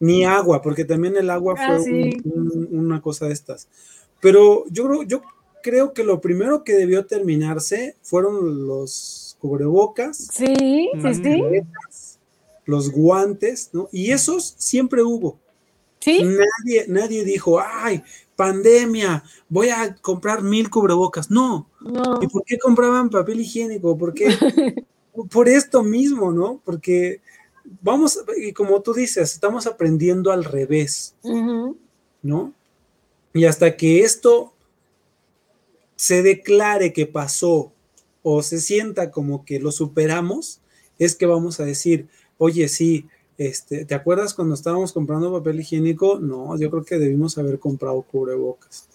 [0.00, 1.90] Ni agua, porque también el agua fue Ah, sí.
[2.24, 3.68] un- un- una cosa de estas.
[4.20, 5.22] Pero yo creo, yo
[5.62, 11.22] creo que lo primero que debió terminarse fueron los cubrebocas, Sí, sí, sí.
[11.42, 12.18] caretas,
[12.64, 13.88] los guantes, ¿no?
[13.92, 15.38] Y esos siempre hubo.
[16.00, 18.02] Sí, Nadie, nadie dijo, ay,
[18.34, 21.30] pandemia, voy a comprar mil cubrebocas.
[21.30, 22.18] No, no.
[22.20, 23.96] ¿Y por qué compraban papel higiénico?
[23.96, 24.26] ¿Por qué?
[25.30, 26.60] por esto mismo, ¿no?
[26.64, 27.20] Porque
[27.80, 31.14] vamos, y como tú dices, estamos aprendiendo al revés.
[32.22, 32.52] ¿no?
[33.34, 34.52] Y hasta que esto
[35.96, 37.72] se declare que pasó
[38.22, 40.60] o se sienta como que lo superamos,
[40.98, 42.08] es que vamos a decir,
[42.38, 43.08] oye, sí,
[43.38, 46.20] este, ¿te acuerdas cuando estábamos comprando papel higiénico?
[46.20, 48.88] No, yo creo que debimos haber comprado cubrebocas.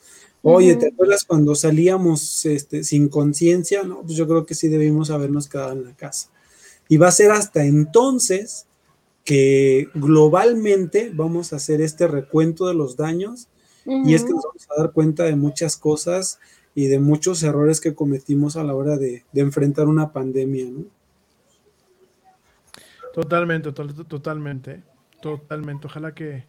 [0.49, 3.83] Oye, ¿te acuerdas cuando salíamos este, sin conciencia?
[3.83, 6.29] No, pues yo creo que sí debimos habernos quedado en la casa.
[6.89, 8.65] Y va a ser hasta entonces
[9.25, 13.47] que globalmente vamos a hacer este recuento de los daños
[14.03, 16.39] Y es que nos vamos a dar cuenta de muchas cosas
[16.75, 20.85] y de muchos errores que cometimos a la hora de, de enfrentar una pandemia, ¿no?
[23.13, 24.83] Totalmente, to- totalmente,
[25.21, 25.87] totalmente.
[25.87, 26.45] Ojalá que,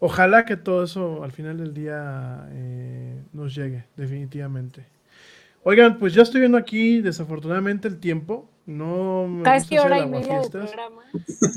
[0.00, 4.86] ojalá que todo eso al final del día eh, nos llegue, definitivamente.
[5.62, 8.48] Oigan, pues ya estoy viendo aquí, desafortunadamente, el tiempo.
[8.64, 11.02] No me Casi hora y media de programa.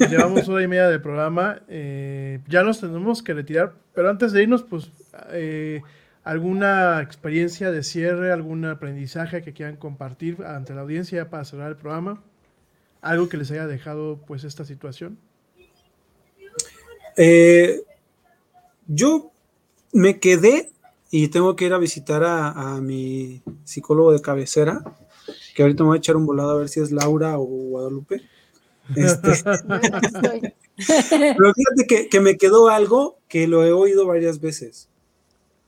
[0.09, 1.61] Llevamos hora y media de programa.
[1.67, 4.91] eh, ya nos tenemos que retirar, pero antes de irnos, pues,
[5.31, 5.81] eh,
[6.23, 11.75] alguna experiencia de cierre, algún aprendizaje que quieran compartir ante la audiencia para cerrar el
[11.75, 12.21] programa.
[13.01, 15.17] Algo que les haya dejado, pues, esta situación.
[17.17, 17.81] Eh,
[18.87, 19.31] yo
[19.93, 20.71] me quedé
[21.09, 24.81] y tengo que ir a visitar a, a mi psicólogo de cabecera,
[25.55, 28.21] que ahorita me voy a echar un volado a ver si es Laura o Guadalupe.
[28.95, 29.29] Este,
[31.37, 34.87] pero fíjate que, que me quedó algo que lo he oído varias veces.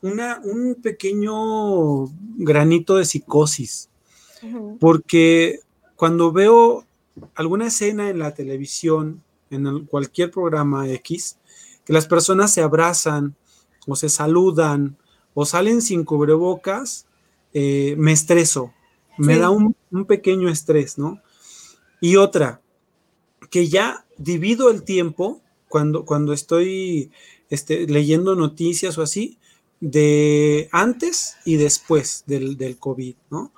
[0.02, 2.06] Una, un pequeño
[2.38, 3.90] granito de psicosis,
[4.80, 5.60] porque
[5.96, 6.86] cuando veo
[7.36, 11.38] alguna escena en la televisión, en el- cualquier programa X,
[11.86, 13.36] que las personas se abrazan
[13.88, 14.98] o se saludan
[15.34, 17.08] o salen sin cubrebocas,
[17.54, 18.74] eh, me estreso,
[19.18, 21.22] me da un, un pequeño estrés, ¿no?
[22.02, 22.62] Y otra,
[23.50, 27.12] que ya divido el tiempo cuando, cuando estoy
[27.50, 29.38] este, leyendo noticias o así,
[29.80, 33.52] de antes y después del, del COVID, ¿no?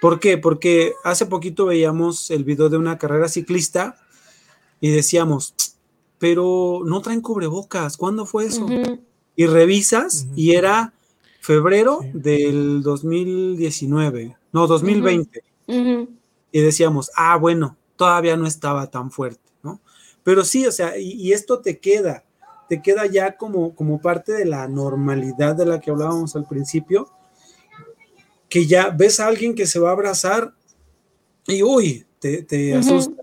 [0.00, 0.38] ¿Por qué?
[0.38, 3.96] Porque hace poquito veíamos el video de una carrera ciclista
[4.80, 5.54] y decíamos,
[6.22, 8.64] pero no traen cubrebocas, ¿cuándo fue eso?
[9.34, 10.92] Y revisas y era
[11.40, 12.10] febrero Sí.
[12.14, 16.08] del 2019, no, 2020 Ujú.
[16.52, 19.80] y decíamos, ah, bueno, todavía no estaba tan fuerte, ¿no?
[20.22, 22.22] Pero sí, o sea, y, y esto te queda,
[22.68, 27.10] te queda ya como, como parte de la normalidad de la que hablábamos al principio,
[28.48, 30.54] que ya ves a alguien que se va a abrazar
[31.48, 33.21] y uy, te, asusta.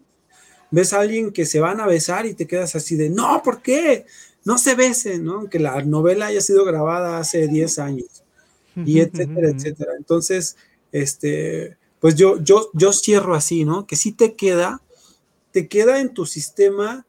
[0.71, 3.61] Ves a alguien que se van a besar y te quedas así de, no, ¿por
[3.61, 4.05] qué?
[4.45, 5.35] No se besen, ¿no?
[5.35, 8.23] Aunque la novela haya sido grabada hace 10 años
[8.83, 9.93] y etcétera, etcétera.
[9.97, 10.57] Entonces,
[10.91, 13.85] este, pues yo, yo, yo cierro así, ¿no?
[13.87, 14.81] Que sí te queda,
[15.51, 17.05] te queda en tu sistema,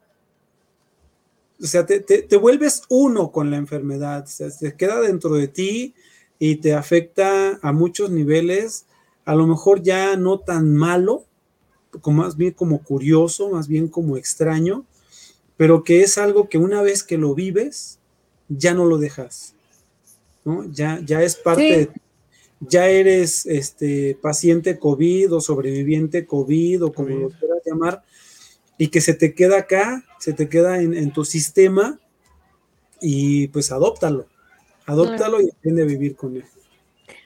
[1.61, 5.35] o sea, te, te- te vuelves uno con la enfermedad, o sea, te queda dentro
[5.35, 5.93] de ti
[6.39, 8.85] y te afecta a muchos niveles,
[9.25, 11.25] a lo mejor ya no tan malo,
[11.99, 14.85] como más bien como curioso, más bien como extraño,
[15.57, 17.99] pero que es algo que una vez que lo vives,
[18.49, 19.53] ya no lo dejas.
[20.45, 20.65] ¿no?
[20.71, 21.75] Ya, ya es parte Sí.
[21.75, 21.89] de.
[22.67, 28.03] Ya eres este, paciente COVID o sobreviviente COVID o como lo quieras llamar,
[28.77, 31.99] y que se te queda acá, se te queda en, en tu sistema
[33.01, 34.27] y pues adóptalo.
[34.85, 36.45] Adóptalo y aprende a vivir con él.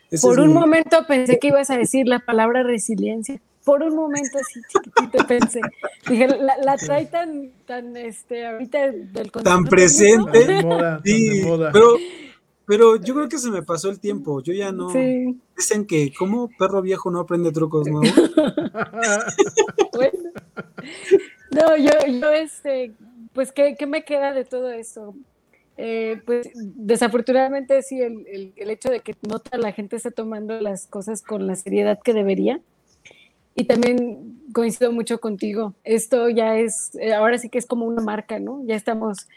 [0.09, 3.41] Ese Por un mi- momento pensé que ibas a decir la palabra resiliencia.
[3.65, 5.59] Por un momento así chiquitito pensé.
[6.07, 10.45] Dije, la, la trae tan, tan, este, ahorita del Tan presente.
[10.45, 11.71] Tan de moda, tan Sí, moda.
[11.73, 11.97] pero,
[12.65, 14.39] pero yo creo que se me pasó el tiempo.
[14.41, 14.91] Yo ya no.
[14.91, 18.13] Sí, Dicen que como perro viejo no aprende trucos nuevos.
[19.93, 20.19] bueno.
[21.51, 22.91] No, yo, yo, este,
[23.33, 25.15] pues, ¿qué, qué me queda de todo esto?
[25.77, 30.11] Eh, pues, desafortunadamente, sí, el, el, el hecho de que no toda la gente está
[30.11, 32.61] tomando las cosas con la seriedad que debería.
[33.55, 35.73] Y también coincido mucho contigo.
[35.83, 38.61] Esto ya es, eh, ahora sí que es como una marca, ¿no?
[38.65, 39.27] Ya estamos,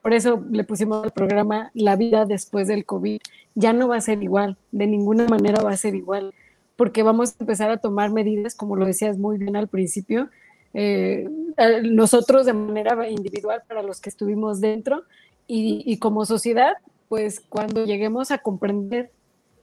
[0.00, 3.20] por eso le pusimos al programa La vida después del COVID.
[3.54, 6.34] Ya no va a ser igual, de ninguna manera va a ser igual,
[6.76, 10.30] porque vamos a empezar a tomar medidas, como lo decías muy bien al principio,
[10.74, 11.28] eh,
[11.84, 15.04] nosotros de manera individual para los que estuvimos dentro
[15.46, 16.78] y como sociedad,
[17.10, 19.10] pues cuando lleguemos a comprender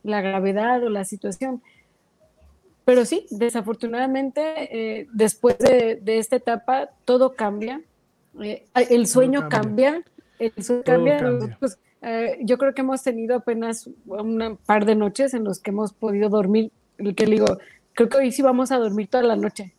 [0.03, 1.63] la gravedad o la situación.
[2.89, 4.41] Pero sí, desafortunadamente,
[4.71, 7.81] eh, después de, de esta etapa, todo cambia.
[8.41, 9.91] Eh, el sueño cambia.
[9.91, 10.03] cambia.
[10.39, 11.17] el sueño Todo cambia.
[11.19, 11.47] cambia.
[11.47, 15.69] Nosotros, eh, yo creo que hemos tenido apenas un par de noches en los que
[15.69, 16.71] hemos podido dormir.
[16.97, 17.59] El que le digo,
[17.93, 19.75] creo que hoy sí vamos a dormir toda la noche,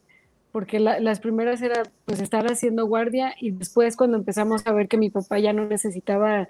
[0.53, 4.87] porque la- las primeras era pues estar haciendo guardia y después cuando empezamos a ver
[4.87, 6.47] que mi papá ya no necesitaba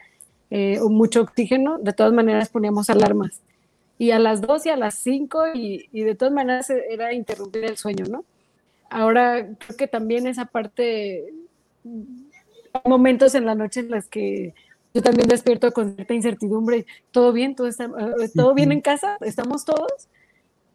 [0.50, 3.40] eh, mucho oxígeno, de todas maneras poníamos alarmas
[4.00, 7.12] y a las 2 y a las 5 y, y de todas maneras e- era
[7.12, 8.24] interrumpir el sueño, ¿no?
[8.90, 11.34] Ahora creo que también esa parte,
[12.72, 14.54] hay momentos en la noche en las que
[14.94, 17.54] yo también despierto con cierta incertidumbre, ¿todo bien?
[17.54, 19.16] ¿Todo, está, eh, ¿todo bien en casa?
[19.20, 20.08] ¿Estamos todos?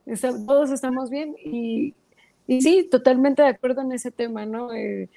[0.05, 1.93] Está- todos estamos bien y,
[2.47, 4.73] y sí, totalmente de acuerdo en ese tema, ¿no?
[4.73, 5.09] Eh,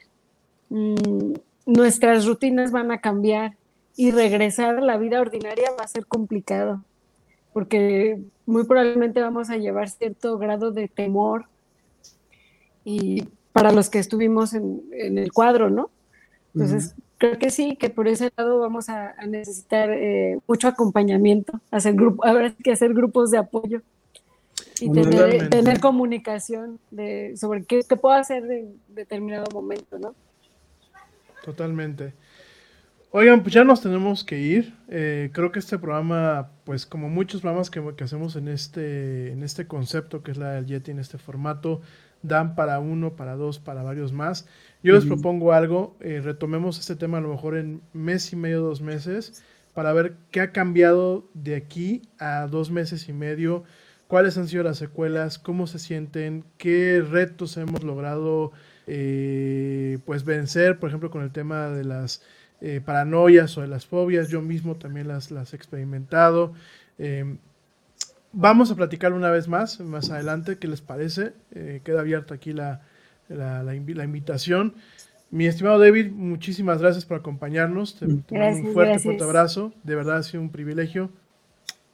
[0.71, 1.35] mm,
[1.67, 3.57] nuestras rutinas van a cambiar
[3.97, 6.83] y regresar a la vida ordinaria va a ser complicado,
[7.59, 11.47] porque muy probablemente vamos a llevar cierto grado de temor
[12.85, 15.91] y para los que estuvimos en, en el cuadro, ¿no?
[16.55, 21.61] Entonces, creo que sí, que por ese lado vamos a, a necesitar eh, mucho acompañamiento,
[21.73, 23.83] hacer grupo, habrá que hacer grupos de apoyo
[24.81, 30.15] y tener, tener comunicación de, sobre qué, qué puedo hacer en determinado momento, ¿no?
[31.45, 32.13] Totalmente.
[33.11, 34.75] Oigan, pues ya nos tenemos que ir.
[34.89, 39.43] Eh, creo que este programa, pues como muchos programas que, que hacemos en este, en
[39.43, 41.81] este concepto que es la del Yeti, en este formato,
[42.23, 44.47] dan para uno, para dos, para varios más.
[44.83, 48.61] Yo les propongo algo, eh, retomemos este tema a lo mejor en mes y medio,
[48.61, 53.65] dos meses, para ver qué ha cambiado de aquí a dos meses y medio,
[54.07, 58.53] cuáles han sido las secuelas, cómo se sienten, qué retos hemos logrado
[58.87, 62.23] eh, pues vencer, por ejemplo, con el tema de las
[62.61, 66.53] eh, paranoias o de las fobias, yo mismo también las, las he experimentado.
[66.99, 67.37] Eh,
[68.33, 71.33] vamos a platicar una vez más, más adelante, ¿qué les parece?
[71.53, 72.83] Eh, queda abierta aquí la,
[73.29, 74.75] la, la invi- la invitación.
[75.31, 77.99] Mi estimado David, muchísimas gracias por acompañarnos.
[77.99, 79.03] Te, te Gracias, un fuerte, gracias.
[79.03, 79.73] fuerte abrazo.
[79.85, 81.11] De verdad ha sido un privilegio.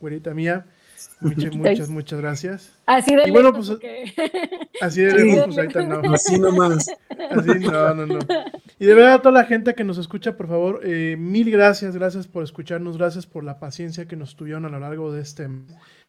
[0.01, 0.67] Güerita mía,
[1.21, 2.73] muchas, muchas, muchas gracias.
[2.87, 4.05] Así de Y bueno, pues, porque-
[4.81, 5.17] Así de Sí.
[5.25, 6.15] lejos, pues ahorita no.
[6.15, 6.91] Así nomás.
[7.31, 8.19] Así, no, no, no.
[8.79, 11.97] Y de verdad a toda la gente que nos escucha, por favor, eh, mil gracias,
[11.97, 15.49] gracias por escucharnos, gracias por la paciencia que nos tuvieron a lo largo de este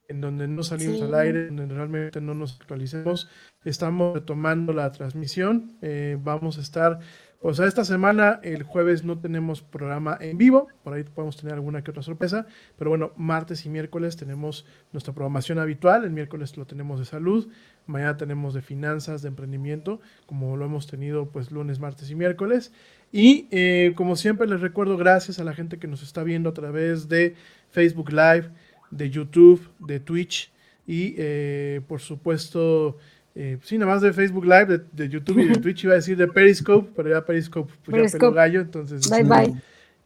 [0.07, 1.01] en donde no salimos Sí.
[1.03, 3.27] al aire, en donde realmente no nos actualicemos.
[3.63, 5.77] Estamos retomando la transmisión.
[5.81, 6.99] eh, vamos a estar,
[7.45, 11.53] pues a esta semana, el jueves no tenemos programa en vivo, por ahí podemos tener
[11.53, 16.57] alguna que otra sorpresa, pero bueno, martes y miércoles tenemos nuestra programación habitual, el miércoles
[16.57, 17.47] lo tenemos de salud,
[17.85, 22.73] mañana tenemos de finanzas, de emprendimiento, como lo hemos tenido pues lunes, martes y miércoles.
[23.11, 26.53] Y eh, como siempre les recuerdo, gracias a la gente que nos está viendo a
[26.55, 27.35] través de
[27.69, 28.49] Facebook Live,
[28.89, 30.51] de YouTube, de Twitch
[30.87, 32.97] y eh, por supuesto,
[33.35, 35.97] eh, sí, nada más de Facebook Live, de, de YouTube y de Twitch, iba a
[35.97, 39.61] decir de Periscope, pero ya Periscope, pues ya gallo, entonces Bye bye.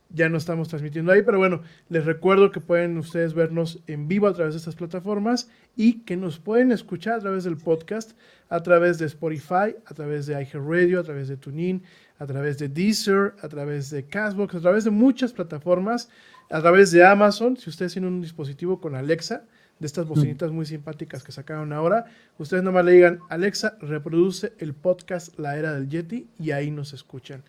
[0.09, 4.27] ya no estamos transmitiendo ahí, pero bueno, les recuerdo que pueden ustedes vernos en vivo
[4.27, 8.13] a través de estas plataformas y que nos pueden escuchar a través del podcast,
[8.49, 11.83] a través de Spotify, a través de iHeartRadio, a través de TuneIn,
[12.17, 16.09] a través de Deezer, a través de Castbox, a través de muchas plataformas,
[16.49, 19.45] a través de Amazon, si ustedes tienen un dispositivo con Alexa,
[19.79, 22.05] de estas bocinitas muy simpáticas que sacaron ahora,
[22.37, 26.93] ustedes nomás le digan, Alexa, reproduce el podcast La Era del Yeti y ahí nos
[26.93, 27.43] escuchan.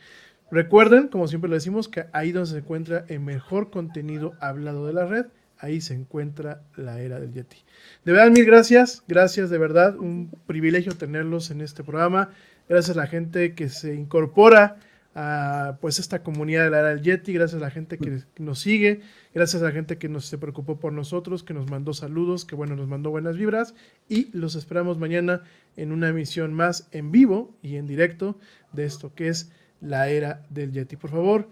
[0.51, 4.93] Recuerden, como siempre lo decimos, que ahí donde se encuentra el mejor contenido hablado de
[4.93, 5.27] la red,
[5.59, 7.59] ahí se encuentra la era del Yeti.
[8.05, 12.31] De verdad, mil gracias, gracias de verdad, un privilegio tenerlos en este programa.
[12.69, 14.77] Gracias a la gente que se incorpora
[15.23, 18.59] a pues esta comunidad de la era del Yeti, gracias a la gente que nos
[18.59, 19.03] sigue,
[19.35, 22.55] gracias a la gente que nos se preocupó por nosotros, que nos mandó saludos, que
[22.55, 23.75] bueno, nos mandó buenas vibras
[24.09, 25.43] y los esperamos mañana
[25.77, 28.39] en una emisión más en vivo y en directo
[28.73, 29.53] de esto que es
[29.83, 30.97] la era del Yeti.
[30.97, 31.49] Por favor,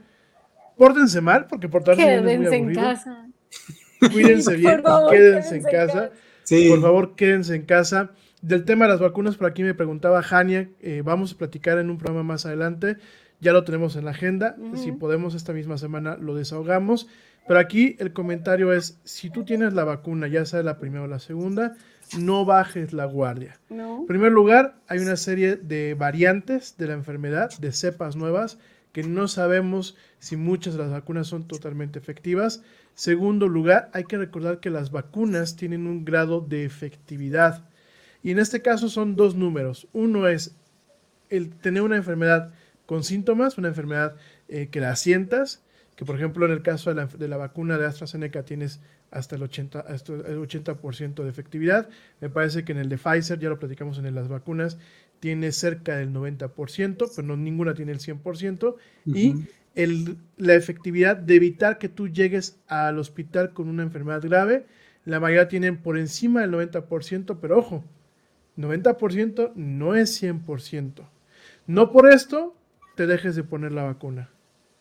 [0.79, 2.81] pórtense mal, porque portarse bien es muy Quédense en aburrido.
[2.81, 3.29] casa.
[4.13, 5.93] Cuídense bien, favor, quédense en quédense en casa.
[6.09, 6.11] casa.
[6.45, 6.69] Sí.
[6.71, 8.13] Por favor, quédense en casa.
[8.41, 11.91] Del tema de las vacunas, por aquí me preguntaba Jania, eh, vamos a platicar en
[11.91, 12.97] un programa más adelante.
[13.41, 14.57] Ya lo tenemos en la agenda.
[14.75, 17.09] Si podemos esta misma semana lo desahogamos.
[17.47, 21.07] Pero aquí el comentario es, si tú tienes la vacuna, ya sea la primera o
[21.07, 21.77] la segunda,
[22.19, 23.59] no bajes la guardia.
[23.71, 24.01] ¿No?
[24.01, 28.59] En primer lugar, hay una serie de variantes de la enfermedad, de cepas nuevas,
[28.93, 32.63] que no sabemos si muchas de las vacunas son totalmente efectivas.
[32.95, 37.65] Segundo lugar, hay que recordar que las vacunas tienen un grado de efectividad.
[38.23, 39.89] Y en este caso son dos números.
[39.93, 40.55] Uno es
[41.31, 42.53] el tener una enfermedad
[42.89, 44.17] con síntomas, una enfermedad
[44.49, 45.63] eh, que la sientas,
[45.95, 49.37] que por ejemplo en el caso de la, de la vacuna de AstraZeneca tienes hasta
[49.37, 51.91] el 80%, hasta el 80% de efectividad.
[52.23, 54.79] Me parece que en el de Pfizer, ya lo platicamos en las vacunas,
[55.21, 58.77] tiene cerca del 90%, pero no, ninguna tiene el 100%.
[59.05, 59.35] Y
[59.75, 64.65] el, la efectividad de evitar que tú llegues al hospital con una enfermedad grave,
[65.05, 67.85] la mayoría tienen por encima del 90%, pero ojo,
[68.57, 71.07] 90% no es 100%.
[71.67, 72.55] No por esto
[72.99, 74.29] te dejes de poner la vacuna.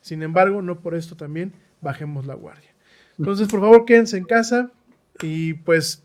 [0.01, 2.73] Sin embargo, no por esto también bajemos la guardia.
[3.19, 4.71] Entonces, por favor, quédense en casa
[5.21, 6.03] y pues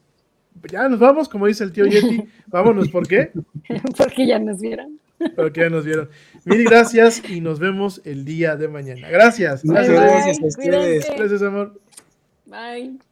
[0.71, 2.23] ya nos vamos, como dice el tío Yeti.
[2.49, 3.33] Vámonos, ¿por qué?
[3.97, 5.01] Porque ya nos vieron.
[5.35, 6.11] Porque ya nos vieron.
[6.45, 9.09] Mil gracias y nos vemos el día de mañana.
[9.09, 9.63] Gracias.
[9.63, 10.57] Bye, Gracias, gracias a ustedes.
[10.57, 11.15] Cuídense.
[11.17, 11.81] gracias amor.
[12.45, 13.12] Bye.